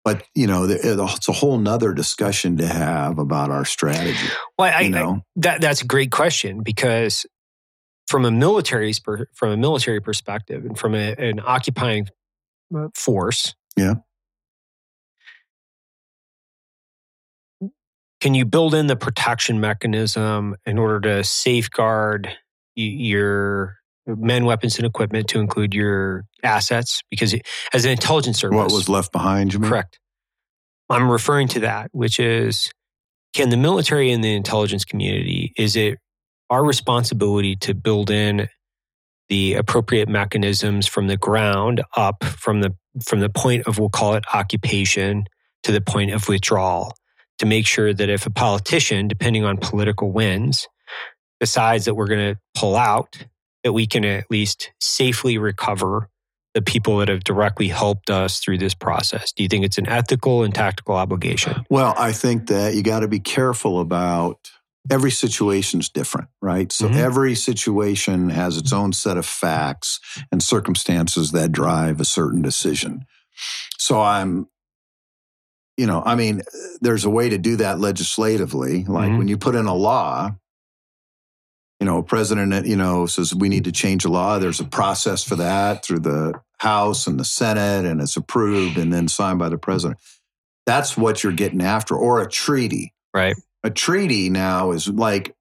[0.06, 4.27] But, you know, it's a whole nother discussion to have about our strategy.
[4.57, 7.26] Well, I, you I, know, that that's a great question because
[8.07, 12.07] from a military per, from a military perspective and from a, an occupying
[12.76, 13.95] uh, force, Yeah.
[18.20, 22.30] Can you build in the protection mechanism in order to safeguard
[22.76, 27.02] your men, weapons, and equipment to include your assets?
[27.10, 27.34] Because
[27.74, 29.70] as an intelligence service, what was left behind, you mean?
[29.70, 30.00] Correct.
[30.90, 32.72] I'm referring to that, which is
[33.34, 36.00] can the military and the intelligence community, is it
[36.50, 38.50] our responsibility to build in
[39.30, 42.76] the appropriate mechanisms from the ground up from the
[43.06, 45.26] from the point of we'll call it occupation
[45.62, 46.96] to the point of withdrawal
[47.40, 50.68] to make sure that if a politician depending on political wins
[51.40, 53.18] decides that we're going to pull out
[53.64, 56.10] that we can at least safely recover
[56.53, 59.32] the people that have directly helped us through this process?
[59.32, 61.64] Do you think it's an ethical and tactical obligation?
[61.70, 64.49] Well, I think that you got to be careful about
[64.90, 66.72] every situation's different, right?
[66.72, 66.95] So Mhm.
[66.95, 69.99] every situation has its own set of facts
[70.32, 73.06] and circumstances that drive a certain decision.
[73.78, 74.48] So I'm
[75.80, 76.41] you know, I mean,
[76.81, 78.84] there's a way to do that legislatively.
[78.84, 79.18] Like Mhm.
[79.18, 80.35] when you put in a law,
[81.80, 84.39] you know, a president, you know, says we need to change a law.
[84.39, 88.91] There's a process for that through the House and the Senate, and it's approved and
[88.91, 89.97] then signed by the president.
[90.65, 92.93] That's what you're getting after, or a treaty.
[93.14, 93.35] Right.
[93.64, 95.34] A treaty now is like,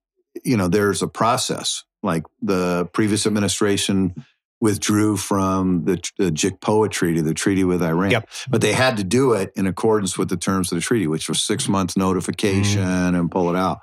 [0.45, 1.83] you know, there's a process.
[2.01, 4.25] Like the previous administration
[4.61, 8.11] withdrew from the, the JCPOA treaty, the treaty with Iran.
[8.11, 8.29] Yep.
[8.49, 11.29] But they had to do it in accordance with the terms of the treaty, which
[11.29, 13.79] was six months notification and pull it out.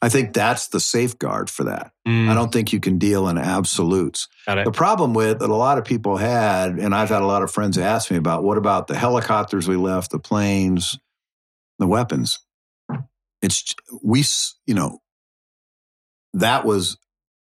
[0.00, 1.90] I think that's the safeguard for that.
[2.06, 4.28] Mm, I don't think you can deal in absolutes.
[4.46, 7.50] The problem with that a lot of people had, and I've had a lot of
[7.50, 10.98] friends ask me about, what about the helicopters we left, the planes,
[11.80, 12.38] the weapons?
[13.42, 14.24] It's we,
[14.66, 15.00] you know,
[16.34, 16.96] that was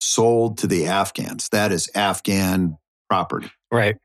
[0.01, 1.47] sold to the Afghans.
[1.49, 2.77] That is Afghan
[3.09, 3.51] property.
[3.71, 3.97] Right.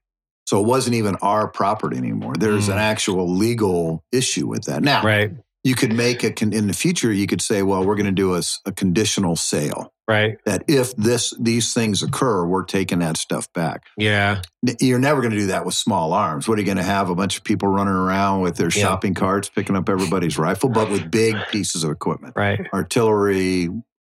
[0.46, 2.34] So it wasn't even our property anymore.
[2.38, 2.72] There's Mm.
[2.74, 4.82] an actual legal issue with that.
[4.82, 5.32] Now, Right.
[5.64, 7.10] you could make a con- in the future.
[7.12, 10.38] You could say, well, we're going to do a conditional sale Right.
[10.44, 13.86] that if this these things occur, we're taking that stuff back.
[13.96, 14.42] Yeah.
[14.80, 16.46] You're never going to do that with small arms.
[16.46, 17.10] What are you going to have?
[17.10, 18.82] A bunch of people running around with their Yeah.
[18.82, 22.60] shopping carts picking up everybody's rifle, but with big pieces of equipment, Right.
[22.72, 23.68] artillery,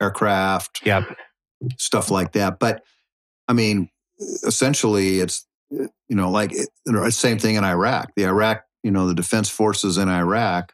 [0.03, 1.05] aircraft, Yep.
[1.79, 2.59] Stuff like that.
[2.59, 2.83] But
[3.49, 3.91] I mean,
[4.45, 8.13] essentially, it's you know like it, you know, the same thing in Iraq.
[8.17, 10.73] The Iraq, you know, the defense forces in Iraq.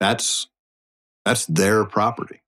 [0.00, 0.48] That's
[1.24, 2.40] that's their property.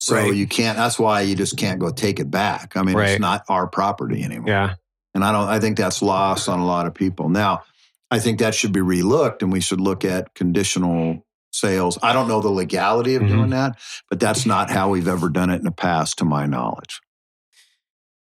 [0.00, 0.34] So Right.
[0.34, 0.76] you can't.
[0.76, 2.76] That's why you just can't go take it back.
[2.76, 3.10] I mean, Right.
[3.10, 4.48] it's not our property anymore.
[4.48, 4.74] Yeah.
[5.14, 5.48] And I don't.
[5.48, 7.28] I think that's lost on a lot of people.
[7.28, 7.64] Now,
[8.10, 11.98] I think that should be relooked, and we should look at conditional sales.
[12.02, 13.28] I don't know the legality of Mhm.
[13.28, 16.46] doing that, but that's not how we've ever done it in the past, to my
[16.46, 17.00] knowledge.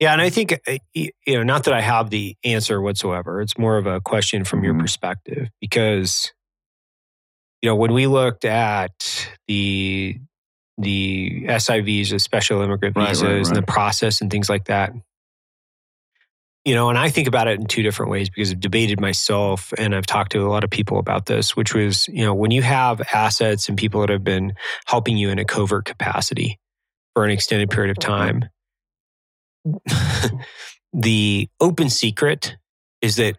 [0.01, 3.41] Yeah, and I think uh, you know, not that I have the answer whatsoever.
[3.41, 4.81] It's more of a question from your Mhm.
[4.81, 6.33] perspective because
[7.63, 10.19] you know when we looked at the
[10.79, 14.93] the SIVs, the special immigrant Right, right, visas, and the process and things like that.
[16.65, 19.73] You know, and I think about it in two different ways because I've debated myself
[19.79, 22.53] and I've talked to a lot of people about this, which was, you know, when
[22.53, 24.53] you have assets and people that have been
[24.87, 26.61] helping you in a covert capacity
[27.15, 28.45] for an extended period of time,
[30.93, 32.57] the open secret
[33.01, 33.37] is that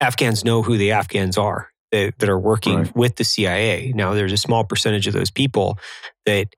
[0.00, 2.96] Afghans know who the Afghans are that, that are working Right.
[2.96, 3.92] with the CIA.
[3.94, 5.78] Now, there's a small percentage of those people
[6.26, 6.48] that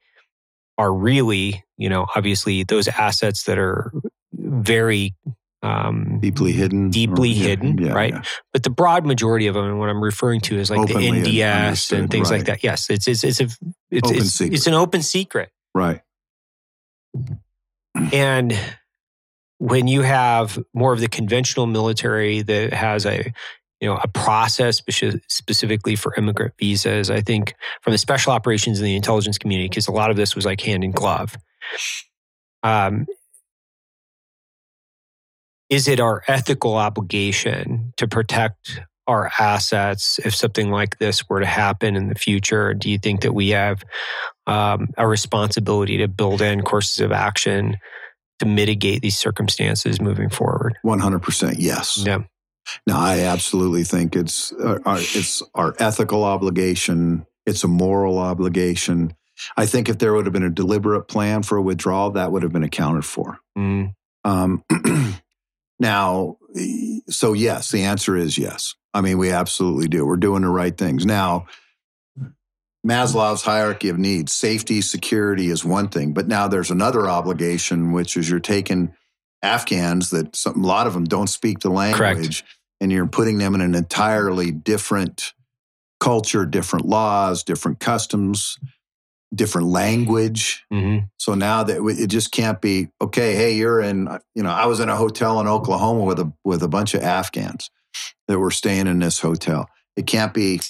[0.76, 3.92] are really, you know, obviously those assets that are
[4.32, 5.14] very
[5.62, 6.90] um, Deeply hidden.
[6.90, 8.12] Deeply or- yeah, hidden, yeah, right?
[8.12, 8.22] yeah.
[8.52, 11.40] but the broad majority of them, and what I'm referring to is like Openly the
[11.40, 12.62] NDS and things like that.
[12.62, 13.48] Yes, it's it's it's a
[13.90, 15.50] it's Open it's, it's an open secret.
[15.74, 16.00] Right.
[18.12, 18.56] And
[19.58, 23.32] when you have more of the conventional military that has a
[23.80, 24.80] you know a process
[25.28, 29.88] specifically for immigrant visas, I think from the special operations and the intelligence community, because
[29.88, 31.36] a lot of this was like hand in glove.
[32.62, 33.06] Um,
[35.70, 41.46] is it our ethical obligation to protect our assets if something like this were to
[41.46, 42.74] happen in the future?
[42.74, 43.82] Do you think that we have
[44.46, 47.78] um, a responsibility to build in courses of action
[48.38, 50.76] to mitigate these circumstances moving forward?
[50.84, 52.02] 100% yes.
[52.04, 52.22] Yeah.
[52.86, 57.26] No, I absolutely think it's uh, our, it's our ethical obligation.
[57.46, 59.14] It's a moral obligation.
[59.56, 62.42] I think if there would have been a deliberate plan for a withdrawal, that would
[62.42, 63.38] have been accounted for.
[63.56, 64.64] Mm, Um,
[65.78, 66.38] now,
[67.08, 68.74] so yes, the answer is yes.
[68.94, 70.04] I mean, we absolutely do.
[70.04, 71.06] We're doing the right things.
[71.06, 71.46] Now,
[72.86, 78.16] Maslow's hierarchy of needs, safety, security is one thing, but now there's another obligation, which
[78.16, 78.94] is you're taking
[79.42, 82.44] Afghans that some, a lot of them don't speak the language,
[82.80, 85.32] and you're putting them in an entirely different
[86.00, 88.56] culture, different laws, different customs,
[89.34, 90.64] different language.
[90.72, 91.08] mhm.
[91.18, 93.34] So now that it just can't be okay.
[93.34, 94.08] Hey, you're in.
[94.34, 97.02] You know, I was in a hotel in Oklahoma with a with a bunch of
[97.02, 97.70] Afghans
[98.26, 99.68] that were staying in this hotel.
[99.96, 100.60] It can't be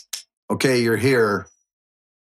[0.50, 0.80] okay.
[0.80, 1.46] You're here.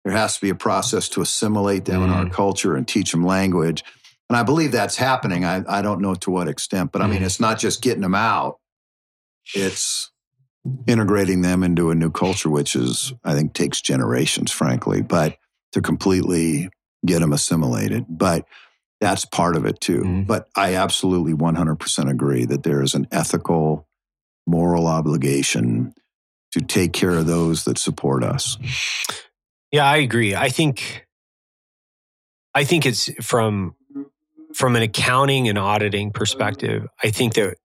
[0.03, 3.25] There has to be a process to assimilate them in our culture and teach them
[3.25, 3.83] language.
[4.29, 5.45] And I believe that's happening.
[5.45, 7.25] I, I don't know to what extent, but I mean, Mhm.
[7.25, 8.59] it's not just getting them out.
[9.55, 10.11] It's
[10.87, 15.37] integrating them into a new culture, which is, I think, takes generations, frankly, but
[15.75, 16.69] to completely
[17.05, 18.05] get them assimilated.
[18.09, 18.45] But
[19.01, 20.01] that's part of it too.
[20.01, 20.25] Mhm.
[20.25, 23.87] But I absolutely 100% agree that there is an ethical,
[24.47, 25.93] moral obligation
[26.53, 28.57] to take care of those that support us.
[29.71, 30.33] Yeah, I agree.
[30.33, 31.05] I think
[32.53, 33.75] I think it's from
[34.53, 37.57] from an accounting and auditing perspective, I think that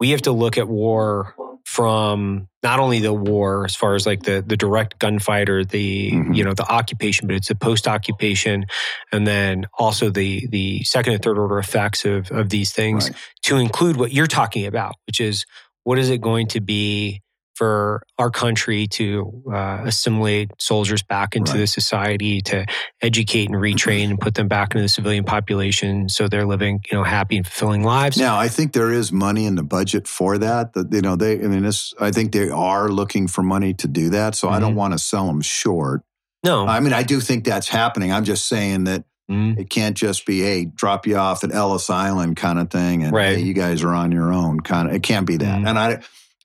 [0.00, 1.34] we have to look at war
[1.64, 6.36] from not only the war as far as like the the direct gunfighter, the Mhm.
[6.36, 8.66] you know the occupation, but it's the post occupation,
[9.12, 13.16] and then also the the second and third order effects of of these things Right.
[13.44, 15.46] to include what you're talking about, which is
[15.84, 17.21] what is it going to be
[17.54, 21.58] for our country to uh, assimilate soldiers back into Right.
[21.60, 22.64] the society, to
[23.00, 26.96] educate and retrain and put them back into the civilian population, so they're living, you
[26.96, 28.16] know, happy and fulfilling lives.
[28.16, 30.72] Now, I think there is money in the budget for that.
[30.72, 31.34] That you know, they.
[31.34, 31.92] I mean, this.
[32.00, 34.34] I think they are looking for money to do that.
[34.34, 34.76] So I don't Mhm.
[34.76, 36.02] want to sell them short.
[36.44, 38.12] no, I mean, I do think that's happening.
[38.12, 41.88] I'm just saying that Mm, it can't just be, hey, drop you off at Ellis
[41.88, 43.36] Island kind of thing, and Right.
[43.36, 44.94] hey, you guys are on your own kind of.
[44.94, 45.60] It can't be that.
[45.60, 45.68] Mhm.
[45.68, 45.98] And I,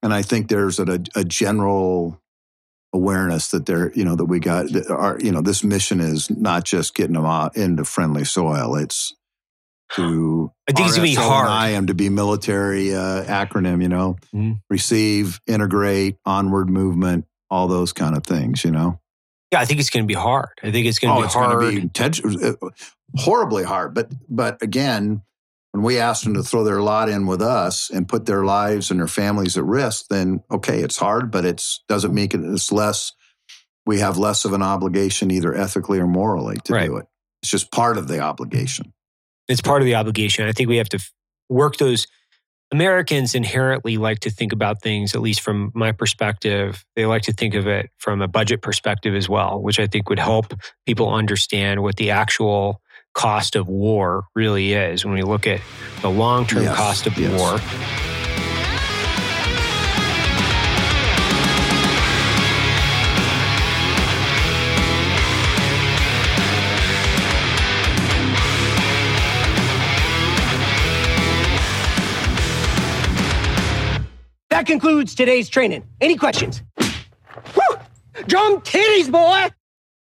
[0.03, 2.21] and I think there's a, a general
[2.93, 6.29] awareness that there, you know, that we got, that our, you know, this mission is
[6.29, 8.75] not just getting them out into friendly soil.
[8.75, 9.13] It's
[9.93, 11.47] to I think it's gonna be hard.
[11.49, 14.59] I am to be military uh, acronym, you know, Mhm.
[14.69, 18.99] receive, integrate, onward movement, all those kind of things, you know.
[19.51, 20.49] yeah, I think it's going to be hard.
[20.61, 21.59] I think it's going to Oh, be hard.
[21.75, 22.53] be intense, uh,
[23.15, 23.93] horribly hard.
[23.93, 25.21] But but again,
[25.77, 28.89] when we ask them to throw their lot in with us and put their lives
[28.89, 32.71] and their families at risk, then okay, it's hard, but it's doesn't make it it's
[32.71, 33.13] less.
[33.85, 36.87] We have less of an obligation, either ethically or morally, to Right.
[36.87, 37.05] do it.
[37.43, 38.91] It's just part of the obligation.
[39.47, 40.47] it's part of the obligation.
[40.47, 40.99] I think we have to
[41.47, 42.07] work those.
[42.73, 47.31] Americans inherently like to think about things, at least from my perspective, they like to
[47.33, 50.53] think of it from a budget perspective as well, which I think would help
[50.85, 52.81] people understand what the actual
[53.13, 55.59] cost of war really is when we look at
[56.01, 57.31] the long term Yes, cost of yes.
[57.39, 57.59] war.
[74.49, 75.83] That concludes today's training.
[76.01, 76.63] Any questions?
[76.79, 77.77] Woo!
[78.27, 79.49] Drum titties, boy!